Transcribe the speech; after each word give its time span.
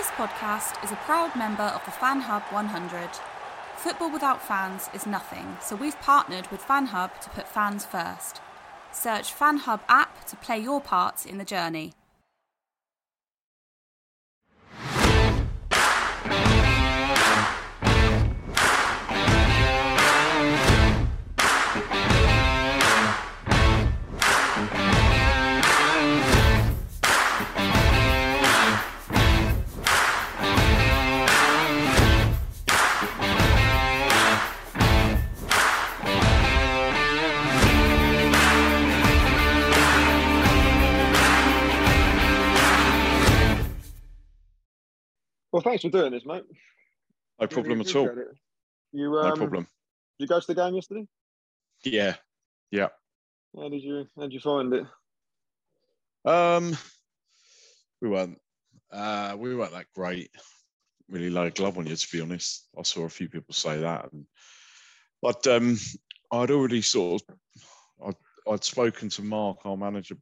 This 0.00 0.10
podcast 0.12 0.82
is 0.82 0.92
a 0.92 0.96
proud 1.04 1.36
member 1.36 1.62
of 1.62 1.84
the 1.84 1.90
Fan 1.90 2.22
Hub 2.22 2.40
100. 2.44 3.10
Football 3.76 4.10
without 4.10 4.42
fans 4.42 4.88
is 4.94 5.06
nothing, 5.06 5.58
so 5.60 5.76
we've 5.76 6.00
partnered 6.00 6.50
with 6.50 6.62
Fan 6.62 6.86
Hub 6.86 7.20
to 7.20 7.28
put 7.28 7.46
fans 7.46 7.84
first. 7.84 8.40
Search 8.92 9.30
Fan 9.30 9.58
Hub 9.58 9.82
app 9.90 10.24
to 10.28 10.36
play 10.36 10.58
your 10.58 10.80
part 10.80 11.26
in 11.26 11.36
the 11.36 11.44
journey. 11.44 11.92
Thanks 45.70 45.82
for 45.84 45.90
doing 45.90 46.10
this, 46.10 46.26
mate. 46.26 46.42
No 47.40 47.46
problem 47.46 47.80
at 47.80 47.94
all. 47.94 48.08
You 48.92 49.16
um, 49.18 49.28
No 49.28 49.36
problem. 49.36 49.66
Did 50.18 50.24
you 50.24 50.26
go 50.26 50.40
to 50.40 50.46
the 50.46 50.54
game 50.54 50.74
yesterday? 50.74 51.06
Yeah, 51.84 52.16
yeah. 52.70 52.88
How 53.56 53.68
did 53.68 53.82
you 53.82 54.06
How 54.16 54.22
did 54.22 54.32
you 54.32 54.40
find 54.40 54.74
it? 54.74 54.84
Um, 56.24 56.76
we 58.02 58.08
weren't. 58.08 58.38
Uh, 58.92 59.36
we 59.38 59.54
weren't 59.54 59.72
that 59.72 59.86
great. 59.94 60.30
Really 61.08 61.30
low 61.30 61.50
glove 61.50 61.78
on 61.78 61.86
you, 61.86 61.96
to 61.96 62.08
be 62.12 62.20
honest. 62.20 62.68
I 62.78 62.82
saw 62.82 63.04
a 63.04 63.08
few 63.08 63.28
people 63.28 63.54
say 63.54 63.80
that, 63.80 64.12
and, 64.12 64.26
but 65.22 65.46
um, 65.46 65.78
I'd 66.32 66.50
already 66.50 66.82
sort 66.82 67.22
of. 67.22 67.36
I'd, 68.08 68.52
I'd 68.52 68.64
spoken 68.64 69.08
to 69.10 69.22
Mark, 69.22 69.58
our 69.64 69.76
manager, 69.76 70.16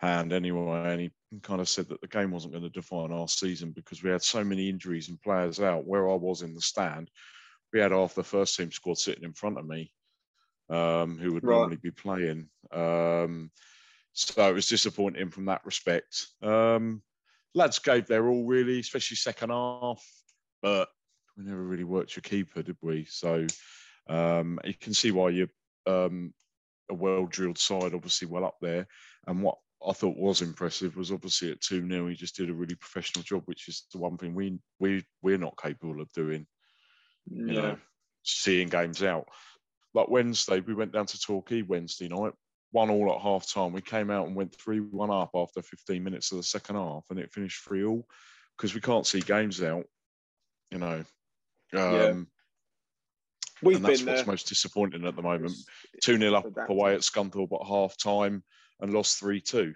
beforehand 0.00 0.32
anyway, 0.32 0.92
and 0.92 1.00
he 1.00 1.10
kind 1.42 1.60
of 1.60 1.68
said 1.68 1.88
that 1.88 2.00
the 2.00 2.08
game 2.08 2.30
wasn't 2.30 2.52
going 2.52 2.62
to 2.64 2.70
define 2.70 3.12
our 3.12 3.28
season 3.28 3.72
because 3.72 4.02
we 4.02 4.10
had 4.10 4.22
so 4.22 4.44
many 4.44 4.68
injuries 4.68 5.08
and 5.08 5.20
players 5.20 5.60
out. 5.60 5.86
Where 5.86 6.08
I 6.10 6.14
was 6.14 6.42
in 6.42 6.54
the 6.54 6.60
stand, 6.60 7.10
we 7.72 7.80
had 7.80 7.92
half 7.92 8.14
the 8.14 8.24
first 8.24 8.56
team 8.56 8.70
squad 8.72 8.98
sitting 8.98 9.24
in 9.24 9.32
front 9.32 9.58
of 9.58 9.66
me, 9.66 9.92
um, 10.68 11.18
who 11.18 11.32
would 11.34 11.42
Right. 11.42 11.70
normally 11.70 11.76
be 11.76 11.90
playing. 11.90 12.50
Um, 12.72 13.50
so 14.12 14.48
it 14.48 14.54
was 14.54 14.68
disappointing 14.68 15.30
from 15.30 15.46
that 15.46 15.64
respect. 15.64 16.28
Um, 16.42 17.02
lads 17.54 17.78
gave 17.78 18.06
their 18.06 18.28
all 18.28 18.46
really, 18.46 18.80
especially 18.80 19.16
second 19.16 19.50
half, 19.50 20.04
but 20.62 20.88
we 21.36 21.44
never 21.44 21.62
really 21.62 21.84
worked 21.84 22.16
your 22.16 22.22
keeper, 22.22 22.62
did 22.62 22.78
we? 22.82 23.04
So 23.04 23.46
um, 24.08 24.58
you 24.64 24.74
can 24.74 24.94
see 24.94 25.12
why 25.12 25.30
you're 25.30 25.48
um, 25.86 26.34
a 26.90 26.94
well 26.94 27.26
drilled 27.26 27.58
side, 27.58 27.94
obviously 27.94 28.28
well 28.28 28.44
up 28.44 28.56
there. 28.60 28.88
And 29.26 29.42
what 29.42 29.58
I 29.86 29.92
thought 29.92 30.16
was 30.16 30.42
impressive 30.42 30.96
was 30.96 31.12
obviously 31.12 31.52
at 31.52 31.60
2 31.60 31.88
0, 31.88 32.08
he 32.08 32.14
just 32.14 32.36
did 32.36 32.50
a 32.50 32.54
really 32.54 32.74
professional 32.74 33.22
job, 33.22 33.42
which 33.46 33.68
is 33.68 33.86
the 33.92 33.98
one 33.98 34.16
thing 34.16 34.34
we, 34.34 34.58
we, 34.80 35.04
we're 35.22 35.38
not 35.38 35.60
capable 35.60 36.00
of 36.00 36.12
doing, 36.12 36.46
you 37.26 37.54
Yeah. 37.54 37.60
know, 37.60 37.78
seeing 38.24 38.68
games 38.68 39.02
out. 39.02 39.28
Like 39.94 40.08
Wednesday, 40.08 40.60
we 40.60 40.74
went 40.74 40.92
down 40.92 41.06
to 41.06 41.20
Torquay 41.20 41.62
Wednesday 41.62 42.08
night, 42.08 42.32
one 42.72 42.90
all 42.90 43.14
at 43.14 43.20
half 43.20 43.50
time. 43.50 43.72
We 43.72 43.80
came 43.80 44.10
out 44.10 44.26
and 44.26 44.36
went 44.36 44.54
3 44.56 44.80
1 44.80 45.10
up 45.10 45.30
after 45.34 45.62
15 45.62 46.02
minutes 46.02 46.32
of 46.32 46.38
the 46.38 46.42
second 46.44 46.76
half, 46.76 47.04
and 47.10 47.18
it 47.18 47.32
finished 47.32 47.64
3 47.64 47.84
all 47.84 48.06
because 48.56 48.74
we 48.74 48.80
can't 48.80 49.06
see 49.06 49.20
games 49.20 49.62
out, 49.62 49.84
you 50.70 50.78
know. 50.78 51.04
Um, 51.74 52.26
We've 53.62 53.76
and 53.76 53.84
that's 53.84 54.00
been 54.00 54.08
what's 54.08 54.22
there. 54.22 54.32
most 54.32 54.48
disappointing 54.48 55.04
at 55.06 55.16
the 55.16 55.22
moment. 55.22 55.52
2 56.02 56.18
0 56.18 56.34
up 56.34 56.46
away 56.68 56.94
at 56.94 57.00
Scunthorpe 57.00 57.60
at 57.60 57.66
half 57.66 57.96
time 57.96 58.42
and 58.80 58.92
lost 58.92 59.18
3 59.18 59.40
2. 59.40 59.74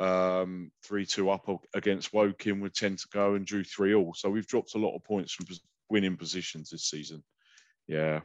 Um, 0.00 0.70
3 0.84 1.06
2 1.06 1.30
up 1.30 1.48
against 1.74 2.12
Woking 2.12 2.60
with 2.60 2.74
10 2.74 2.96
to 2.96 3.08
go 3.12 3.34
and 3.34 3.46
drew 3.46 3.64
3 3.64 3.94
all. 3.94 4.14
So 4.14 4.30
we've 4.30 4.46
dropped 4.46 4.74
a 4.74 4.78
lot 4.78 4.94
of 4.94 5.04
points 5.04 5.32
from 5.32 5.46
winning 5.90 6.16
positions 6.16 6.70
this 6.70 6.84
season. 6.84 7.22
Yeah. 7.86 8.20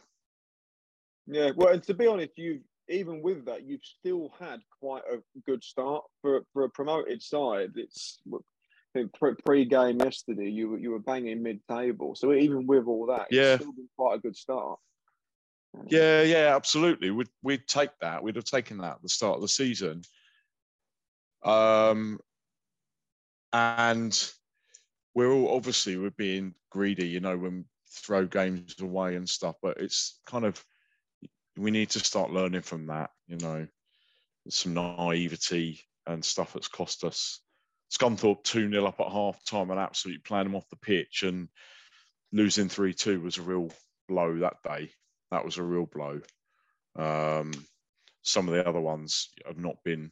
Yeah, 1.25 1.51
well, 1.56 1.69
and 1.73 1.81
to 1.83 1.94
be 1.94 2.07
honest, 2.07 2.31
you've 2.35 2.62
even 2.89 3.22
with 3.22 3.45
that, 3.45 3.63
you've 3.66 3.83
still 3.83 4.33
had 4.38 4.59
quite 4.81 5.03
a 5.09 5.19
good 5.45 5.63
start 5.63 6.03
for 6.22 6.41
for 6.51 6.66
a 6.66 6.69
promoted 6.69 7.22
side. 7.23 7.72
It's 7.75 8.19
pre- 9.13 9.35
pre-game 9.45 10.00
yesterday, 10.00 10.50
you 10.50 10.69
were 10.69 10.78
you 10.78 10.91
were 10.91 11.00
banging 11.00 11.41
mid-table. 11.41 12.16
So 12.16 12.33
even 12.33 12.67
with 12.67 12.85
all 12.88 13.06
that, 13.07 13.28
Yeah. 13.31 13.53
it's 13.53 13.63
still 13.63 13.73
been 13.73 13.89
quite 13.97 14.15
a 14.15 14.19
good 14.19 14.36
start. 14.36 14.80
Yeah, 15.88 16.21
yeah, 16.24 16.56
absolutely. 16.56 17.09
We'd, 17.09 17.30
we'd 17.42 17.68
take 17.68 17.89
that. 18.01 18.21
We'd 18.21 18.36
have 18.36 18.45
taken 18.45 18.77
that 18.80 18.95
at 18.97 19.01
the 19.01 19.09
start 19.09 19.38
of 19.38 19.42
the 19.42 19.47
season. 19.47 20.03
Um, 21.44 22.19
and 23.51 24.31
we're 25.13 25.31
all 25.31 25.56
obviously 25.56 25.98
we're 25.98 26.10
being 26.12 26.56
greedy, 26.72 27.07
you 27.07 27.19
know, 27.19 27.38
when 27.38 27.66
throw 27.92 28.25
games 28.25 28.75
away 28.81 29.16
and 29.16 29.28
stuff. 29.30 29.56
But 29.62 29.78
it's 29.78 30.19
kind 30.25 30.45
of 30.45 30.63
we 31.57 31.72
need 31.72 31.92
to 31.92 32.00
start 32.00 32.31
learning 32.31 32.62
from 32.62 32.88
that. 32.88 33.12
You 33.28 33.38
know, 33.38 33.68
some 34.50 34.74
naivety 34.74 35.81
and 36.07 36.24
stuff 36.24 36.54
that's 36.54 36.68
cost 36.68 37.04
us. 37.04 37.40
Scunthorpe 37.92 38.44
2 38.44 38.72
0 38.72 38.86
up 38.86 39.00
at 39.00 39.12
half 39.12 39.44
time 39.45 39.69
and 39.69 39.80
absolutely 39.80 40.22
playing 40.22 40.45
them 40.45 40.56
off 40.56 40.69
the 40.69 40.75
pitch 40.78 41.24
and 41.24 41.48
losing 42.31 42.69
3 42.69 42.94
2 42.94 43.22
was 43.22 43.38
a 43.38 43.44
real 43.44 43.69
blow 44.10 44.40
that 44.40 44.57
day. 44.63 44.90
That 45.31 45.45
was 45.45 45.57
a 45.57 45.63
real 45.63 45.86
blow. 45.86 46.22
Um, 46.95 47.51
some 48.24 48.48
of 48.48 48.56
the 48.56 48.68
other 48.68 48.80
ones 48.80 49.30
have 49.45 49.57
not 49.57 49.78
been, 49.84 50.12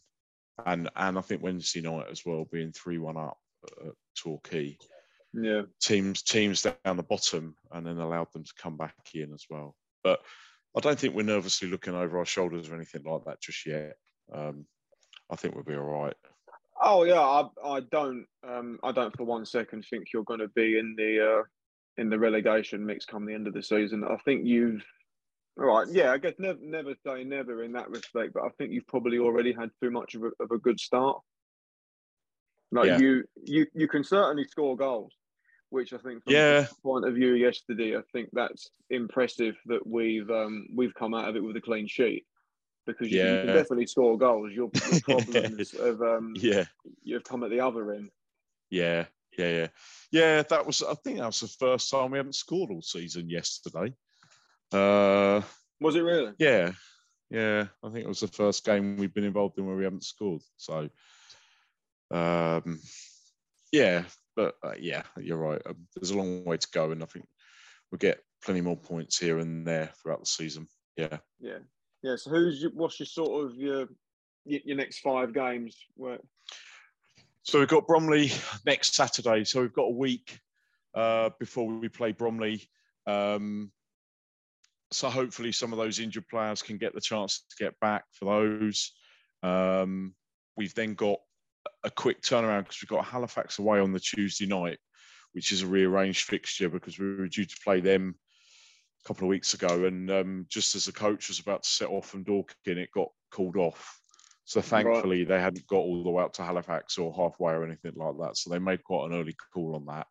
and 0.66 0.90
and 0.96 1.18
I 1.18 1.22
think 1.22 1.44
Wednesday 1.44 1.82
night 1.82 2.08
as 2.12 2.26
well, 2.26 2.46
being 2.52 2.72
3 2.72 2.98
1 2.98 3.18
up 3.18 3.38
at 3.86 3.94
Torquay. 4.16 4.78
Yeah. 5.34 5.62
teams 5.82 6.24
teams 6.24 6.62
down 6.62 6.98
the 6.98 7.04
bottom, 7.04 7.56
and 7.72 7.86
then 7.86 7.98
allowed 7.98 8.32
them 8.34 8.44
to 8.44 8.54
come 8.62 8.76
back 8.76 8.96
in 9.14 9.34
as 9.34 9.46
well. 9.50 9.76
But 10.04 10.22
I 10.76 10.82
don't 10.82 11.00
think 11.00 11.16
we're 11.16 11.24
nervously 11.24 11.70
looking 11.70 11.96
over 11.96 12.20
our 12.20 12.26
shoulders 12.26 12.70
or 12.70 12.76
anything 12.76 13.04
like 13.04 13.24
that 13.26 13.42
just 13.42 13.66
yet. 13.66 13.96
Um, 14.34 14.66
I 15.30 15.36
think 15.36 15.56
we'll 15.56 15.64
be 15.64 15.76
all 15.76 16.04
right. 16.04 16.16
Oh 16.84 17.04
yeah, 17.04 17.22
I, 17.22 17.48
I 17.64 17.80
don't 17.92 18.26
um, 18.48 18.80
I 18.84 18.92
don't 18.92 19.16
for 19.16 19.24
one 19.24 19.46
second 19.46 19.86
think 19.90 20.08
you're 20.14 20.24
going 20.24 20.40
to 20.40 20.48
be 20.50 20.78
in 20.78 20.96
the 20.98 21.40
uh, 21.40 21.44
in 21.98 22.10
the 22.10 22.20
relegation 22.20 22.86
mix 22.86 23.06
come 23.06 23.26
the 23.26 23.34
end 23.34 23.48
of 23.48 23.54
the 23.54 23.64
season. 23.64 24.04
I 24.04 24.18
think 24.26 24.46
you've 24.46 24.84
all 25.58 25.66
right. 25.66 25.88
Yeah, 25.92 26.12
I 26.12 26.18
guess 26.18 26.34
never 26.40 26.60
never 26.62 26.94
say 27.06 27.24
never 27.24 27.64
in 27.64 27.74
that 27.74 27.90
respect, 27.90 28.34
but 28.34 28.44
I 28.44 28.50
think 28.58 28.72
you've 28.72 28.88
probably 28.88 29.20
already 29.20 29.52
had 29.54 29.70
too 29.82 29.92
much 29.92 30.16
of 30.16 30.24
a, 30.24 30.32
of 30.40 30.52
a 30.52 30.58
good 30.58 30.80
start. 30.80 31.20
Like 32.72 32.88
Yeah. 32.88 33.00
you 33.00 33.24
you 33.44 33.68
you 33.74 33.88
can 33.88 34.04
certainly 34.04 34.46
score 34.46 34.78
goals, 34.78 35.14
which 35.70 35.94
I 35.94 35.98
think 35.98 36.24
from 36.24 36.34
Yeah. 36.34 36.62
the 36.62 36.76
point 36.84 37.06
of 37.06 37.16
view 37.16 37.34
yesterday, 37.34 37.98
I 37.98 38.02
think 38.14 38.30
that's 38.34 38.70
impressive 38.90 39.56
that 39.66 39.86
we've 39.86 40.30
um, 40.30 40.68
we've 40.74 40.94
come 40.94 41.14
out 41.14 41.28
of 41.30 41.36
it 41.36 41.44
with 41.44 41.56
a 41.58 41.62
clean 41.62 41.88
sheet. 41.88 42.26
Because 42.88 43.12
you, 43.12 43.20
you 43.20 43.42
can 43.42 43.48
definitely 43.54 43.86
score 43.86 44.18
goals. 44.18 44.52
Your, 44.54 44.72
your 44.74 45.02
problems 45.04 45.74
of 45.76 46.02
um, 46.02 46.34
Yeah, 46.36 46.66
you've 47.04 47.24
come 47.24 47.44
at 47.44 47.52
the 47.52 47.60
other 47.60 47.92
end. 47.94 48.10
yeah, 48.72 49.06
yeah, 49.38 49.50
yeah, 49.50 49.68
yeah. 50.12 50.42
That 50.44 50.66
was. 50.66 50.82
I 50.82 50.96
think 50.96 51.20
that 51.20 51.28
was 51.28 51.42
the 51.42 51.48
first 51.48 51.92
time 51.92 52.10
we 52.10 52.18
haven't 52.18 52.34
scored 52.34 52.72
all 52.72 52.82
season 52.82 53.30
yesterday. 53.30 53.94
Uh, 54.72 55.42
Was 55.80 55.96
it 55.96 56.02
really? 56.02 56.34
yeah, 56.40 56.72
yeah. 57.30 57.66
I 57.84 57.90
think 57.90 58.06
it 58.06 58.08
was 58.08 58.22
the 58.22 58.28
first 58.28 58.66
game 58.66 58.98
we've 58.98 59.14
been 59.14 59.24
involved 59.24 59.58
in 59.58 59.66
where 59.66 59.76
we 59.76 59.84
haven't 59.84 60.04
scored. 60.04 60.42
So, 60.58 60.90
um, 62.12 62.80
yeah, 63.72 64.04
but 64.36 64.56
uh, 64.64 64.74
yeah, 64.80 65.04
you're 65.20 65.38
right. 65.38 65.62
Um, 65.66 65.88
there's 65.96 66.12
a 66.12 66.18
long 66.18 66.46
way 66.46 66.58
to 66.58 66.68
go, 66.74 66.92
and 66.92 67.04
I 67.04 67.06
think 67.06 67.28
we'll 67.92 68.00
get 68.00 68.24
plenty 68.44 68.62
more 68.62 68.78
points 68.78 69.18
here 69.18 69.40
and 69.40 69.66
there 69.68 69.92
throughout 70.02 70.20
the 70.22 70.26
season. 70.26 70.68
Yeah. 70.98 71.18
Yeah, 71.40 71.60
yeah. 72.02 72.16
So 72.16 72.30
who's 72.30 72.62
your, 72.62 72.72
what's 72.72 73.00
your 73.00 73.08
sort 73.08 73.46
of 73.46 73.58
your 73.58 73.88
your 74.46 74.78
next 74.78 75.00
five 75.00 75.34
games? 75.34 75.78
Where 75.96 76.20
So 77.44 77.60
we've 77.60 77.68
got 77.68 77.88
Bromley 77.88 78.32
next 78.66 78.96
Saturday. 78.96 79.44
So 79.44 79.62
we've 79.62 79.74
got 79.74 79.84
a 79.84 79.96
week 79.96 80.40
uh, 80.94 81.30
before 81.40 81.68
we 81.68 81.90
play 81.90 82.12
Bromley. 82.12 82.68
Um, 83.06 83.72
so 84.92 85.10
hopefully 85.10 85.52
some 85.52 85.72
of 85.72 85.78
those 85.78 86.00
injured 86.00 86.28
players 86.28 86.62
can 86.62 86.78
get 86.78 86.94
the 86.94 87.02
chance 87.02 87.46
to 87.50 87.64
get 87.64 87.80
back 87.80 88.04
for 88.12 88.26
those. 88.26 88.92
Um, 89.42 90.14
we've 90.58 90.76
then 90.76 90.94
got 90.94 91.20
a 91.84 91.90
quick 91.90 92.22
turnaround 92.22 92.64
because 92.64 92.82
we've 92.82 92.90
got 92.90 93.06
Halifax 93.06 93.60
away 93.60 93.80
on 93.80 93.94
the 93.94 94.00
Tuesday 94.00 94.46
night, 94.46 94.78
which 95.34 95.52
is 95.52 95.62
a 95.62 95.68
rearranged 95.68 96.26
fixture 96.26 96.70
because 96.70 97.00
we 97.00 97.16
were 97.16 97.28
due 97.28 97.46
to 97.46 97.56
play 97.64 97.80
them 97.80 98.16
a 99.04 99.08
couple 99.08 99.26
of 99.26 99.30
weeks 99.30 99.54
ago. 99.54 99.86
And 99.86 100.12
um, 100.12 100.46
just 100.50 100.76
as 100.76 100.86
the 100.86 100.92
coach 100.92 101.30
was 101.30 101.40
about 101.40 101.64
to 101.64 101.70
set 101.70 101.90
off 101.90 102.08
from 102.10 102.24
Dorking, 102.24 102.78
it 102.78 102.90
got 102.94 103.10
called 103.32 103.58
off. 103.58 103.98
So 104.44 104.60
thankfully, 104.62 105.24
they 105.24 105.40
hadn't 105.40 105.68
got 105.68 105.78
all 105.78 106.04
the 106.04 106.10
way 106.10 106.24
up 106.24 106.34
to 106.34 106.44
Halifax 106.44 106.98
or 106.98 107.14
halfway 107.14 107.54
or 107.54 107.64
anything 107.64 107.94
like 107.96 108.16
that. 108.20 108.36
So 108.36 108.50
they 108.50 108.60
made 108.60 108.84
quite 108.84 109.06
an 109.06 109.18
early 109.18 109.36
call 109.54 109.76
on 109.76 109.86
that. 109.86 110.08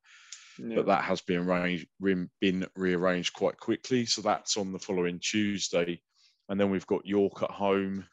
Yeah. 0.58 0.76
But 0.76 0.86
that 0.86 1.04
has 1.04 1.20
been 1.20 1.48
arranged, 1.48 1.86
been 2.00 2.66
rearranged 2.76 3.32
quite 3.34 3.56
quickly. 3.58 4.06
So 4.06 4.22
that's 4.22 4.56
on 4.56 4.72
the 4.72 4.78
following 4.78 5.18
Tuesday, 5.20 6.02
and 6.48 6.60
then 6.60 6.70
we've 6.70 6.86
got 6.86 7.06
York 7.06 7.42
at 7.42 7.50
home. 7.50 8.04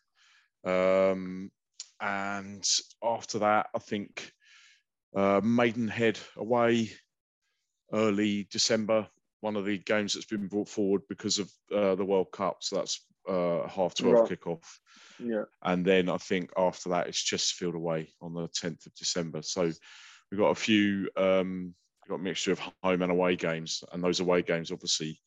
Um, 0.63 1.51
and 1.99 2.63
after 3.03 3.39
that, 3.39 3.67
I 3.73 3.79
think 3.79 4.31
uh, 5.15 5.41
Maidenhead 5.43 6.19
away 6.35 6.91
early 7.93 8.47
December. 8.51 9.07
One 9.41 9.55
of 9.55 9.65
the 9.65 9.77
games 9.77 10.13
that's 10.13 10.25
been 10.25 10.47
brought 10.47 10.67
forward 10.69 11.01
because 11.09 11.39
of 11.39 11.51
uh, 11.73 11.95
the 11.95 12.05
World 12.05 12.31
Cup. 12.31 12.57
So 12.61 12.77
that's 12.77 13.05
uh, 13.29 13.67
half 13.67 13.93
twelve 13.95 14.21
Right. 14.29 14.39
kickoff. 14.39 14.63
yeah, 15.19 15.43
And 15.63 15.85
then 15.85 16.09
I 16.09 16.17
think 16.17 16.51
after 16.57 16.89
that, 16.89 17.07
it's 17.07 17.21
Chesterfield 17.23 17.75
away 17.75 18.13
on 18.21 18.33
the 18.33 18.47
10th 18.49 18.85
of 18.85 18.95
December. 18.95 19.41
So 19.41 19.71
we've 20.31 20.39
got 20.39 20.49
a 20.49 20.55
few, 20.55 21.09
um, 21.17 21.73
we've 22.07 22.17
got 22.17 22.21
a 22.21 22.23
mixture 22.23 22.53
of 22.53 22.61
home 22.83 23.01
and 23.01 23.11
away 23.11 23.35
games. 23.35 23.83
And 23.91 24.03
those 24.03 24.19
away 24.19 24.41
games, 24.41 24.71
obviously, 24.71 25.19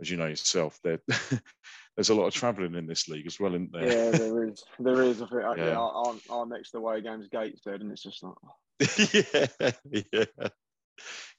as 0.00 0.10
you 0.10 0.16
know 0.16 0.26
yourself, 0.26 0.80
there's 0.82 2.08
a 2.08 2.14
lot 2.14 2.26
of 2.26 2.34
travelling 2.34 2.74
in 2.74 2.86
this 2.86 3.08
league 3.08 3.26
as 3.26 3.38
well, 3.38 3.54
isn't 3.54 3.72
there? 3.72 3.82
yeah. 3.82 4.10
There 4.18 4.48
is, 4.48 4.64
there 4.78 5.02
is. 5.02 5.20
I 5.22 5.26
think 5.26 5.42
yeah. 5.58 5.64
Yeah. 5.66 5.76
our, 5.78 6.14
our- 6.30 6.46
next 6.46 6.74
away 6.74 7.02
game's 7.02 7.28
Gateshead, 7.28 7.82
and 7.82 7.92
it's 7.92 8.02
just 8.02 8.22
like 8.22 8.34
yeah, 9.92 10.02
yeah, 10.12 10.24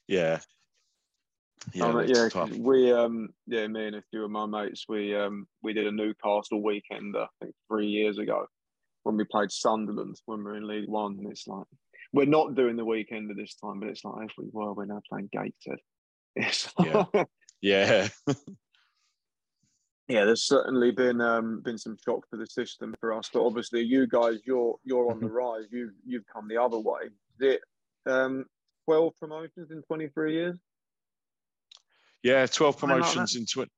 yeah. 0.07 0.39
Yeah, 1.73 1.91
Oh, 1.91 1.99
yeah, 2.01 2.29
we 2.59 2.93
um 2.93 3.29
yeah, 3.45 3.67
me 3.67 3.87
and 3.87 3.97
a 3.97 4.03
few 4.09 4.23
of 4.23 4.31
my 4.31 4.45
mates, 4.45 4.85
we 4.87 5.13
um 5.15 5.47
we 5.61 5.73
did 5.73 5.85
a 5.85 5.91
Newcastle 5.91 6.63
weekend 6.63 7.15
I 7.17 7.27
think 7.41 7.53
three 7.67 7.87
years 7.87 8.19
ago 8.19 8.45
when 9.03 9.17
we 9.17 9.25
played 9.25 9.51
Sunderland 9.51 10.15
when 10.25 10.39
we 10.39 10.45
were 10.45 10.55
in 10.55 10.67
League 10.67 10.87
One, 10.87 11.17
and 11.19 11.29
it's 11.29 11.45
like 11.47 11.65
we're 12.13 12.25
not 12.25 12.55
doing 12.55 12.75
the 12.75 12.85
weekend 12.85 13.29
at 13.31 13.37
this 13.37 13.55
time, 13.55 13.79
but 13.79 13.89
it's 13.89 14.03
like 14.03 14.29
if 14.29 14.33
we 14.37 14.45
were, 14.51 14.73
we're 14.73 14.85
now 14.85 15.01
playing 15.09 15.29
Gateshead. 15.31 15.79
It's 16.35 16.71
Yeah. 16.83 17.05
yeah. 17.61 18.07
Yeah, 20.09 20.23
there's 20.23 20.43
certainly 20.43 20.91
been 20.91 21.19
um 21.19 21.61
been 21.65 21.77
some 21.77 21.97
shock 22.05 22.21
for 22.29 22.37
the 22.37 22.47
system 22.47 22.95
for 23.01 23.11
us, 23.11 23.29
but 23.33 23.45
obviously 23.45 23.81
you 23.81 24.07
guys, 24.07 24.37
you're 24.45 24.77
you're 24.85 25.11
on 25.11 25.19
the 25.19 25.27
rise. 25.29 25.65
You've 25.69 25.91
you've 26.05 26.23
come 26.31 26.47
the 26.47 26.61
other 26.61 26.79
way. 26.79 27.01
Is 27.39 27.55
it 27.55 27.61
um 28.09 28.45
twelve 28.85 29.13
promotions 29.19 29.69
in 29.69 29.81
twenty 29.81 30.07
three 30.07 30.35
years? 30.35 30.57
yeah. 32.23 32.45
12 32.45 32.77
promotions 32.77 33.35
in 33.35 33.45
20. 33.45 33.69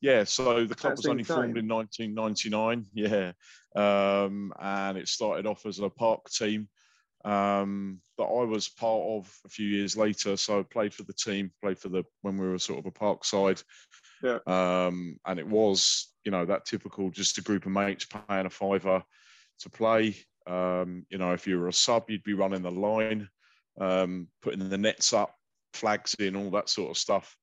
Yeah, 0.00 0.24
so 0.24 0.64
the 0.66 0.74
club 0.74 0.92
That's 0.92 1.00
was 1.00 1.06
only 1.06 1.24
formed 1.24 1.58
in 1.58 1.66
1999. 1.66 2.86
Yeah, 2.94 3.32
um, 3.74 4.52
and 4.60 4.96
it 4.96 5.08
started 5.08 5.46
off 5.46 5.66
as 5.66 5.80
a 5.80 5.88
park 5.88 6.28
team 6.30 6.68
um, 7.24 8.00
that 8.16 8.24
I 8.24 8.44
was 8.44 8.68
part 8.68 9.02
of 9.02 9.32
a 9.44 9.48
few 9.48 9.66
years 9.66 9.96
later. 9.96 10.36
So 10.36 10.60
I 10.60 10.62
played 10.62 10.94
for 10.94 11.02
the 11.02 11.12
team, 11.12 11.50
played 11.62 11.78
for 11.78 11.88
the 11.88 12.04
when 12.22 12.36
we 12.36 12.46
were 12.46 12.58
sort 12.58 12.78
of 12.78 12.86
a 12.86 12.90
park 12.90 13.24
side. 13.24 13.60
Yeah. 14.22 14.38
Um, 14.46 15.18
and 15.26 15.38
it 15.38 15.46
was, 15.46 16.12
you 16.24 16.30
know, 16.30 16.44
that 16.44 16.64
typical 16.64 17.10
just 17.10 17.38
a 17.38 17.42
group 17.42 17.66
of 17.66 17.72
mates 17.72 18.06
paying 18.06 18.46
a 18.46 18.50
fiver 18.50 19.02
to 19.60 19.70
play. 19.70 20.16
Um, 20.46 21.06
you 21.10 21.18
know, 21.18 21.32
if 21.32 21.46
you 21.46 21.58
were 21.58 21.68
a 21.68 21.72
sub, 21.72 22.08
you'd 22.08 22.22
be 22.22 22.34
running 22.34 22.62
the 22.62 22.70
line, 22.70 23.28
um, 23.80 24.28
putting 24.42 24.68
the 24.68 24.78
nets 24.78 25.12
up, 25.12 25.34
flags 25.72 26.14
in, 26.14 26.36
all 26.36 26.50
that 26.50 26.68
sort 26.68 26.90
of 26.90 26.98
stuff. 26.98 27.36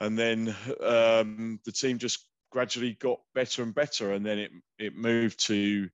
And 0.00 0.18
then 0.18 0.54
um, 0.80 1.60
the 1.64 1.72
team 1.72 1.98
just 1.98 2.26
gradually 2.50 2.94
got 3.00 3.20
better 3.34 3.62
and 3.62 3.74
better. 3.74 4.12
And 4.12 4.26
then 4.26 4.38
it, 4.38 4.50
it 4.78 4.96
moved 4.96 5.46
to 5.46 5.88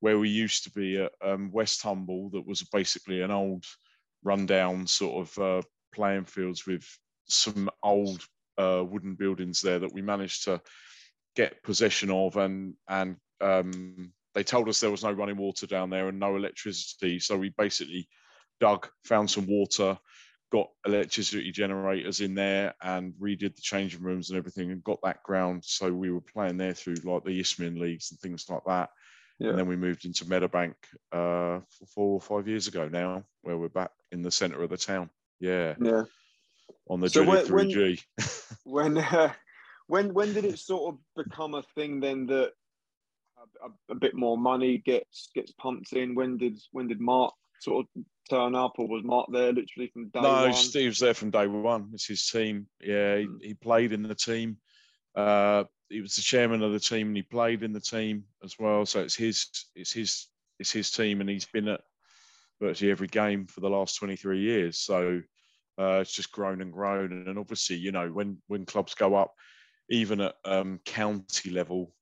where 0.00 0.18
we 0.18 0.28
used 0.28 0.64
to 0.64 0.70
be 0.70 0.98
at 0.98 1.12
um, 1.22 1.50
Westhumble, 1.52 2.32
that 2.32 2.46
was 2.46 2.62
basically 2.72 3.20
an 3.22 3.30
old, 3.30 3.64
rundown 4.22 4.86
sort 4.86 5.28
of 5.28 5.38
uh, 5.38 5.62
playing 5.94 6.24
fields 6.24 6.66
with 6.66 6.84
some 7.26 7.70
old 7.82 8.22
uh, 8.58 8.84
wooden 8.86 9.14
buildings 9.14 9.60
there 9.60 9.78
that 9.78 9.92
we 9.92 10.02
managed 10.02 10.44
to 10.44 10.60
get 11.36 11.62
possession 11.62 12.10
of, 12.10 12.36
and 12.36 12.74
and 12.88 13.16
um, 13.40 14.12
they 14.34 14.42
told 14.42 14.68
us 14.68 14.80
there 14.80 14.90
was 14.90 15.04
no 15.04 15.12
running 15.12 15.36
water 15.36 15.66
down 15.66 15.90
there 15.90 16.08
and 16.08 16.18
no 16.18 16.36
electricity, 16.36 17.18
so 17.18 17.36
we 17.36 17.54
basically 17.56 18.08
dug, 18.60 18.88
found 19.04 19.30
some 19.30 19.46
water, 19.46 19.98
got 20.52 20.68
electricity 20.86 21.50
generators 21.50 22.20
in 22.20 22.34
there, 22.34 22.74
and 22.82 23.14
redid 23.14 23.54
the 23.56 23.62
changing 23.62 24.02
rooms 24.02 24.30
and 24.30 24.38
everything, 24.38 24.70
and 24.70 24.84
got 24.84 24.98
that 25.02 25.22
ground. 25.22 25.64
So 25.64 25.92
we 25.92 26.10
were 26.10 26.20
playing 26.20 26.58
there 26.58 26.74
through 26.74 26.96
like 27.04 27.24
the 27.24 27.40
Isthmian 27.40 27.78
leagues 27.78 28.10
and 28.10 28.20
things 28.20 28.46
like 28.48 28.62
that. 28.66 28.90
Yeah. 29.40 29.48
And 29.50 29.58
then 29.58 29.66
we 29.66 29.76
moved 29.76 30.04
into 30.04 30.26
Meadowbank 30.26 30.74
uh, 31.12 31.60
four 31.94 32.12
or 32.14 32.20
five 32.20 32.46
years 32.46 32.68
ago 32.68 32.88
now, 32.88 33.24
where 33.42 33.56
we're 33.56 33.68
back 33.70 33.90
in 34.12 34.20
the 34.22 34.30
centre 34.30 34.62
of 34.62 34.68
the 34.70 34.76
town. 34.76 35.08
Yeah, 35.40 35.74
Yeah. 35.80 36.02
on 36.88 37.00
the 37.00 37.08
So 37.08 37.24
when- 37.24 37.48
when- 37.48 37.70
3G. 37.70 38.04
when 38.64 38.98
uh, 38.98 39.32
when 39.86 40.12
when 40.14 40.34
did 40.34 40.44
it 40.44 40.58
sort 40.58 40.94
of 40.94 41.24
become 41.24 41.54
a 41.54 41.62
thing 41.74 42.00
then 42.00 42.26
that 42.26 42.52
a, 43.38 43.66
a, 43.66 43.70
a 43.92 43.94
bit 43.94 44.14
more 44.14 44.36
money 44.36 44.78
gets 44.78 45.30
gets 45.34 45.52
pumped 45.52 45.94
in 45.94 46.14
when 46.14 46.36
did 46.36 46.58
when 46.72 46.86
did 46.88 47.00
mark 47.00 47.32
sort 47.60 47.86
of 47.96 48.04
turn 48.28 48.54
up 48.54 48.74
or 48.78 48.86
was 48.86 49.02
mark 49.04 49.26
there 49.32 49.52
literally 49.52 49.88
from 49.92 50.04
day 50.10 50.20
no, 50.20 50.32
one 50.42 50.50
No, 50.50 50.52
Steve's 50.52 51.00
there 51.00 51.14
from 51.14 51.30
day 51.30 51.46
one. 51.46 51.90
It's 51.94 52.06
his 52.06 52.28
team. 52.28 52.66
Yeah, 52.80 53.16
he, 53.16 53.24
Mm. 53.26 53.42
he 53.42 53.54
played 53.54 53.92
in 53.92 54.02
the 54.02 54.14
team. 54.14 54.58
Uh, 55.14 55.64
he 55.88 56.00
was 56.00 56.16
the 56.16 56.22
chairman 56.22 56.62
of 56.62 56.72
the 56.72 56.80
team, 56.80 57.08
and 57.08 57.16
he 57.16 57.22
played 57.22 57.62
in 57.62 57.72
the 57.72 57.80
team 57.80 58.24
as 58.44 58.58
well. 58.58 58.86
So 58.86 59.00
it's 59.00 59.16
his, 59.16 59.46
it's 59.74 59.92
his, 59.92 60.28
it's 60.58 60.72
his 60.72 60.90
team, 60.90 61.20
and 61.20 61.28
he's 61.28 61.46
been 61.46 61.68
at 61.68 61.80
virtually 62.60 62.90
every 62.90 63.08
game 63.08 63.46
for 63.46 63.60
the 63.60 63.70
last 63.70 63.96
23 63.96 64.40
years. 64.40 64.78
So 64.78 65.20
uh, 65.78 65.98
it's 66.00 66.12
just 66.12 66.32
grown 66.32 66.60
and 66.60 66.72
grown. 66.72 67.26
And 67.26 67.38
obviously, 67.38 67.76
you 67.76 67.92
know, 67.92 68.08
when 68.10 68.38
when 68.46 68.66
clubs 68.66 68.94
go 68.94 69.14
up, 69.14 69.34
even 69.88 70.20
at 70.20 70.34
um, 70.44 70.80
county 70.84 71.50
level, 71.50 71.94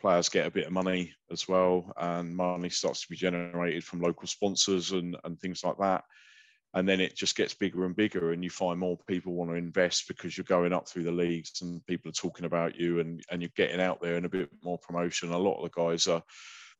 players 0.00 0.28
get 0.28 0.46
a 0.46 0.50
bit 0.50 0.66
of 0.66 0.72
money 0.72 1.12
as 1.30 1.48
well, 1.48 1.92
and 1.96 2.36
money 2.36 2.68
starts 2.68 3.02
to 3.02 3.08
be 3.08 3.16
generated 3.16 3.84
from 3.84 4.00
local 4.00 4.28
sponsors 4.28 4.92
and 4.92 5.16
and 5.24 5.40
things 5.40 5.64
like 5.64 5.78
that. 5.78 6.04
And 6.74 6.88
then 6.88 7.00
it 7.00 7.14
just 7.14 7.36
gets 7.36 7.52
bigger 7.52 7.84
and 7.84 7.94
bigger 7.94 8.32
and 8.32 8.42
you 8.42 8.50
find 8.50 8.80
more 8.80 8.96
people 9.06 9.34
want 9.34 9.50
to 9.50 9.56
invest 9.56 10.08
because 10.08 10.36
you're 10.36 10.44
going 10.44 10.72
up 10.72 10.88
through 10.88 11.02
the 11.02 11.12
leagues 11.12 11.60
and 11.60 11.84
people 11.86 12.08
are 12.08 12.14
talking 12.14 12.46
about 12.46 12.76
you 12.76 13.00
and, 13.00 13.22
and 13.30 13.42
you're 13.42 13.50
getting 13.56 13.80
out 13.80 14.00
there 14.00 14.16
and 14.16 14.24
a 14.24 14.30
bit 14.30 14.48
more 14.62 14.78
promotion. 14.78 15.32
A 15.32 15.38
lot 15.38 15.56
of 15.56 15.64
the 15.70 15.80
guys 15.80 16.06
are 16.06 16.22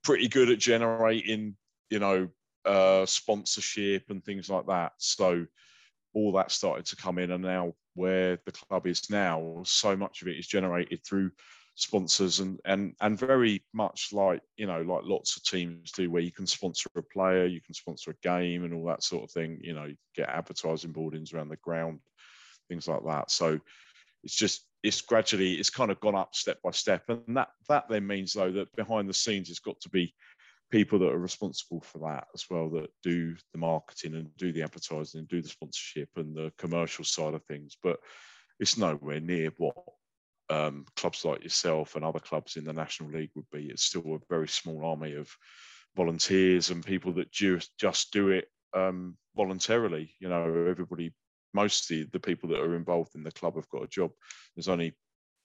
pretty 0.03 0.29
good 0.29 0.51
at 0.51 0.59
generating 0.59 1.57
you 1.91 1.99
know 1.99 2.29
uh, 2.65 3.05
sponsorship 3.05 4.05
and 4.09 4.25
things 4.25 4.49
like 4.49 4.67
that. 4.67 4.93
So 4.97 5.47
all 6.15 6.33
that 6.33 6.51
started 6.51 6.87
to 6.87 6.97
come 6.97 7.19
in 7.19 7.31
and 7.31 7.43
now 7.43 7.75
where 7.95 8.39
the 8.47 8.53
club 8.53 8.87
is 8.87 9.11
now 9.11 9.63
so 9.65 9.97
much 9.97 10.23
of 10.23 10.29
it 10.29 10.39
is 10.39 10.47
generated 10.47 11.05
through 11.05 11.31
sponsors 11.75 12.41
and 12.41 12.61
and 12.67 12.95
and 13.01 13.19
very 13.19 13.63
much 13.73 14.11
like 14.13 14.43
you 14.57 14.67
know 14.67 14.83
like 14.83 15.03
lots 15.05 15.37
of 15.37 15.43
teams 15.43 15.91
do 15.93 16.11
where 16.11 16.21
you 16.23 16.31
can 16.31 16.47
sponsor 16.47 16.91
a 16.97 17.03
player 17.03 17.47
you 17.47 17.63
can 17.63 17.73
sponsor 17.73 18.11
a 18.11 18.29
game 18.29 18.65
and 18.65 18.75
all 18.75 18.85
that 18.85 19.03
sort 19.03 19.25
of 19.25 19.31
thing 19.31 19.59
you 19.63 19.73
know 19.73 19.89
get 20.15 20.29
advertising 20.29 20.93
boardings 20.93 21.33
around 21.33 21.49
the 21.49 21.57
ground 21.57 21.99
things 22.73 22.89
like 22.89 23.05
that. 23.07 23.31
So 23.31 23.59
it's 24.25 24.35
just 24.35 24.67
it's 24.83 25.01
gradually 25.01 25.55
it's 25.55 25.71
kind 25.71 25.91
of 25.91 26.01
gone 26.01 26.15
up 26.15 26.35
step 26.35 26.59
by 26.63 26.71
step. 26.71 27.05
And 27.09 27.37
that 27.37 27.49
that 27.69 27.89
then 27.89 28.07
means 28.07 28.33
though 28.33 28.53
that 28.53 28.75
behind 28.77 29.09
the 29.09 29.15
scenes 29.15 29.51
it's 29.51 29.59
got 29.59 29.81
to 29.81 29.89
be 29.91 30.15
people 30.71 30.99
that 30.99 31.13
are 31.13 31.19
responsible 31.19 31.83
for 31.83 31.99
that 31.99 32.27
as 32.35 32.47
well 32.51 32.71
that 32.71 32.89
do 33.03 33.37
the 33.53 33.59
marketing 33.59 34.15
and 34.15 34.35
do 34.37 34.53
the 34.53 34.63
advertising 34.63 35.19
and 35.21 35.29
do 35.29 35.43
the 35.43 35.49
sponsorship 35.49 36.09
and 36.17 36.35
the 36.35 36.51
commercial 36.57 37.05
side 37.05 37.35
of 37.35 37.45
things. 37.45 37.77
But 37.83 37.99
it's 38.59 38.79
nowhere 38.79 39.21
near 39.21 39.51
what 39.59 39.77
um, 40.53 40.85
clubs 40.97 41.25
like 41.25 41.43
yourself 41.43 41.97
and 41.97 42.05
other 42.05 42.19
clubs 42.19 42.57
in 42.57 42.65
the 42.65 42.73
National 42.73 43.11
League 43.11 43.31
would 43.35 43.51
be. 43.51 43.67
It's 43.67 43.85
still 43.85 44.15
a 44.15 44.19
very 44.29 44.49
small 44.49 44.85
army 44.85 45.15
of 45.15 45.31
volunteers 45.97 46.71
and 46.71 46.85
people 46.85 47.13
that 47.15 47.33
just 47.33 47.77
just 47.79 48.13
do 48.13 48.29
it 48.31 48.49
um, 48.75 49.17
voluntarily. 49.35 50.15
You 50.21 50.29
know, 50.29 50.67
everybody, 50.69 51.13
mostly 51.55 52.05
the 52.05 52.21
people 52.21 52.51
that 52.51 52.61
are 52.61 52.77
involved 52.77 53.15
in 53.15 53.23
the 53.23 53.33
club 53.33 53.57
have 53.57 53.69
got 53.69 53.85
a 53.85 53.89
job. 53.89 54.13
There's 54.55 54.69
only 54.69 54.95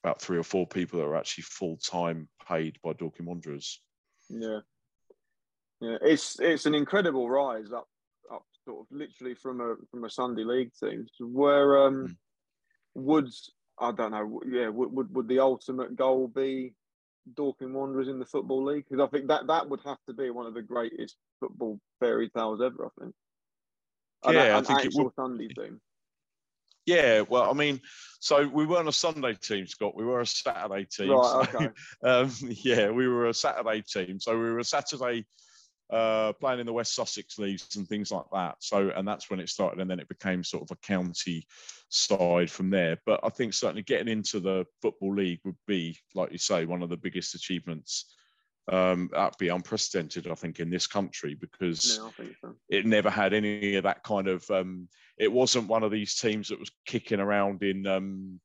about 0.03 0.21
three 0.21 0.37
or 0.37 0.43
four 0.43 0.67
people 0.67 0.99
that 0.99 1.05
are 1.05 1.15
actually 1.15 1.43
full 1.43 1.77
time 1.77 2.29
paid 2.47 2.77
by 2.83 2.93
Dorking 2.93 3.25
Wanderers. 3.25 3.81
Yeah, 4.29 4.59
yeah, 5.79 5.97
it's 6.01 6.39
it's 6.39 6.65
an 6.65 6.75
incredible 6.75 7.29
rise 7.29 7.71
up 7.71 7.87
up 8.31 8.43
sort 8.65 8.81
of 8.81 8.87
literally 8.91 9.35
from 9.35 9.61
a 9.61 9.75
from 9.89 10.03
a 10.03 10.09
Sunday 10.09 10.43
league 10.43 10.71
team 10.79 11.07
where 11.19 11.87
um, 11.87 12.07
mm. 12.07 12.15
Woods 12.93 13.51
I 13.79 13.91
don't 13.91 14.11
know. 14.11 14.41
Yeah, 14.49 14.69
would, 14.69 14.91
would, 14.91 15.13
would 15.15 15.27
the 15.27 15.39
ultimate 15.39 15.95
goal 15.95 16.27
be 16.27 16.73
Dorking 17.35 17.73
Wanderers 17.73 18.07
in 18.07 18.19
the 18.19 18.25
football 18.25 18.63
league? 18.63 18.85
Because 18.89 19.05
I 19.05 19.09
think 19.09 19.27
that 19.27 19.47
that 19.47 19.69
would 19.69 19.81
have 19.85 19.97
to 20.07 20.13
be 20.13 20.29
one 20.29 20.45
of 20.45 20.53
the 20.53 20.61
greatest 20.61 21.15
football 21.39 21.79
fairy 21.99 22.29
tales 22.29 22.61
ever. 22.61 22.85
I 22.85 23.01
think. 23.01 23.15
Yeah, 24.25 24.57
an, 24.57 24.65
I 24.65 24.67
think 24.67 24.85
it 24.85 24.93
would. 24.95 25.13
Sunday 25.15 25.47
team. 25.47 25.79
Yeah, 26.85 27.21
well, 27.21 27.49
I 27.49 27.53
mean, 27.53 27.81
so 28.21 28.47
we 28.47 28.65
weren't 28.65 28.87
a 28.87 28.93
Sunday 28.93 29.33
team, 29.33 29.67
Scott. 29.67 29.95
We 29.95 30.05
were 30.05 30.21
a 30.21 30.25
Saturday 30.25 30.85
team. 30.85 31.11
Right. 31.11 31.47
So, 31.51 31.57
okay. 31.57 31.69
Um, 32.03 32.31
yeah, 32.63 32.89
we 32.89 33.07
were 33.07 33.27
a 33.27 33.33
Saturday 33.33 33.81
team. 33.81 34.21
So 34.21 34.31
we 34.33 34.45
were 34.45 34.59
a 34.59 34.63
Saturday 34.63 35.25
uh, 35.89 36.33
playing 36.33 36.59
in 36.59 36.65
the 36.65 36.73
West 36.73 36.95
Sussex 36.95 37.39
leagues 37.39 37.75
and 37.75 37.87
things 37.87 38.11
like 38.11 38.25
that. 38.33 38.55
So, 38.59 38.91
and 38.95 39.07
that's 39.07 39.29
when 39.29 39.39
it 39.39 39.49
started, 39.49 39.79
and 39.79 39.89
then 39.89 39.99
it 39.99 40.09
became 40.09 40.43
sort 40.43 40.63
of 40.63 40.71
a 40.71 40.87
county 40.87 41.45
side 41.89 42.51
from 42.51 42.69
there. 42.69 42.97
But 43.05 43.21
I 43.23 43.29
think 43.29 43.53
certainly 43.53 43.83
getting 43.83 44.09
into 44.09 44.39
the 44.39 44.65
football 44.81 45.15
league 45.15 45.39
would 45.45 45.57
be, 45.65 45.97
like 46.13 46.31
you 46.31 46.37
say, 46.37 46.65
one 46.65 46.83
of 46.83 46.89
the 46.89 46.97
biggest 46.97 47.35
achievements. 47.35 48.13
Um, 48.69 49.09
that'd 49.13 49.37
be 49.39 49.47
unprecedented, 49.47 50.27
I 50.27 50.35
think, 50.35 50.59
in 50.59 50.69
this 50.69 50.87
country 50.87 51.35
because 51.39 51.95
so. 51.95 52.11
it 52.67 52.85
never 52.85 53.09
had 53.09 53.33
any 53.33 53.75
of 53.75 53.83
that 53.83 54.03
kind 54.03 54.27
of. 54.27 54.49
Um, 54.51 54.89
it 55.17 55.31
wasn't 55.31 55.69
one 55.69 55.83
of 55.83 55.91
these 55.91 56.19
teams 56.19 56.49
that 56.49 56.59
was 56.59 56.71
kicking 56.85 57.21
around 57.21 57.63
in 57.63 57.87
um, 57.87 58.41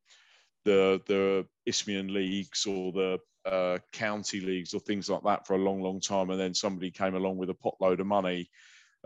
the 0.64 1.00
the 1.06 1.44
Isthmian 1.66 2.14
leagues 2.14 2.66
or 2.66 2.92
the 2.92 3.18
uh, 3.44 3.78
county 3.92 4.40
leagues 4.40 4.74
or 4.74 4.80
things 4.80 5.08
like 5.08 5.22
that 5.24 5.46
for 5.46 5.54
a 5.54 5.58
long, 5.58 5.82
long 5.82 6.00
time, 6.00 6.30
and 6.30 6.40
then 6.40 6.54
somebody 6.54 6.90
came 6.90 7.14
along 7.14 7.38
with 7.38 7.50
a 7.50 7.54
potload 7.54 8.00
of 8.00 8.06
money, 8.06 8.50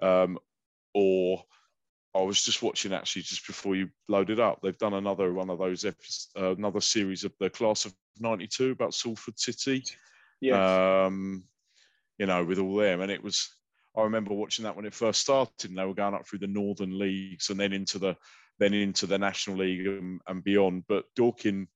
um, 0.02 0.38
or 0.94 1.42
I 2.14 2.22
was 2.22 2.42
just 2.42 2.62
watching 2.62 2.92
actually 2.92 3.22
just 3.22 3.46
before 3.46 3.76
you 3.76 3.90
loaded 4.08 4.40
up. 4.40 4.60
They've 4.62 4.76
done 4.76 4.94
another 4.94 5.32
one 5.32 5.50
of 5.50 5.58
those 5.58 5.84
episodes, 5.84 6.28
uh, 6.38 6.56
another 6.56 6.80
series 6.80 7.24
of 7.24 7.32
the 7.38 7.50
class 7.50 7.84
of 7.84 7.94
'92 8.20 8.72
about 8.72 8.94
Salford 8.94 9.38
City. 9.38 9.84
Yeah. 10.40 11.04
Um, 11.06 11.44
you 12.18 12.26
know, 12.26 12.44
with 12.44 12.58
all 12.58 12.76
them, 12.76 13.00
and 13.00 13.10
it 13.10 13.22
was. 13.22 13.50
I 13.96 14.02
remember 14.02 14.34
watching 14.34 14.64
that 14.64 14.76
when 14.76 14.84
it 14.84 14.92
first 14.92 15.22
started, 15.22 15.70
and 15.70 15.78
they 15.78 15.84
were 15.84 15.94
going 15.94 16.12
up 16.12 16.26
through 16.26 16.40
the 16.40 16.46
northern 16.46 16.98
leagues 16.98 17.48
and 17.48 17.58
then 17.58 17.72
into 17.72 17.98
the 17.98 18.14
then 18.58 18.74
into 18.74 19.06
the 19.06 19.18
national 19.18 19.56
league 19.56 19.86
and, 19.86 20.20
and 20.26 20.44
beyond. 20.44 20.84
But 20.86 21.06
Dorking 21.14 21.68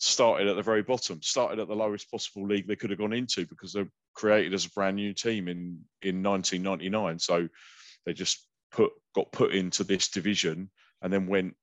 started 0.00 0.48
at 0.48 0.56
the 0.56 0.62
very 0.62 0.82
bottom, 0.82 1.22
started 1.22 1.60
at 1.60 1.68
the 1.68 1.76
lowest 1.76 2.10
possible 2.10 2.46
league 2.46 2.66
they 2.66 2.76
could 2.76 2.90
have 2.90 2.98
gone 2.98 3.12
into 3.12 3.46
because 3.46 3.72
they're 3.72 3.90
created 4.14 4.54
as 4.54 4.64
a 4.64 4.70
brand 4.70 4.96
new 4.96 5.12
team 5.12 5.46
in 5.46 5.78
in 6.02 6.22
1999. 6.22 7.18
So 7.18 7.48
they 8.04 8.14
just 8.14 8.46
put 8.72 8.92
got 9.14 9.30
put 9.30 9.54
into 9.54 9.84
this 9.84 10.08
division 10.08 10.70
and 11.02 11.12
then 11.12 11.26
went 11.26 11.54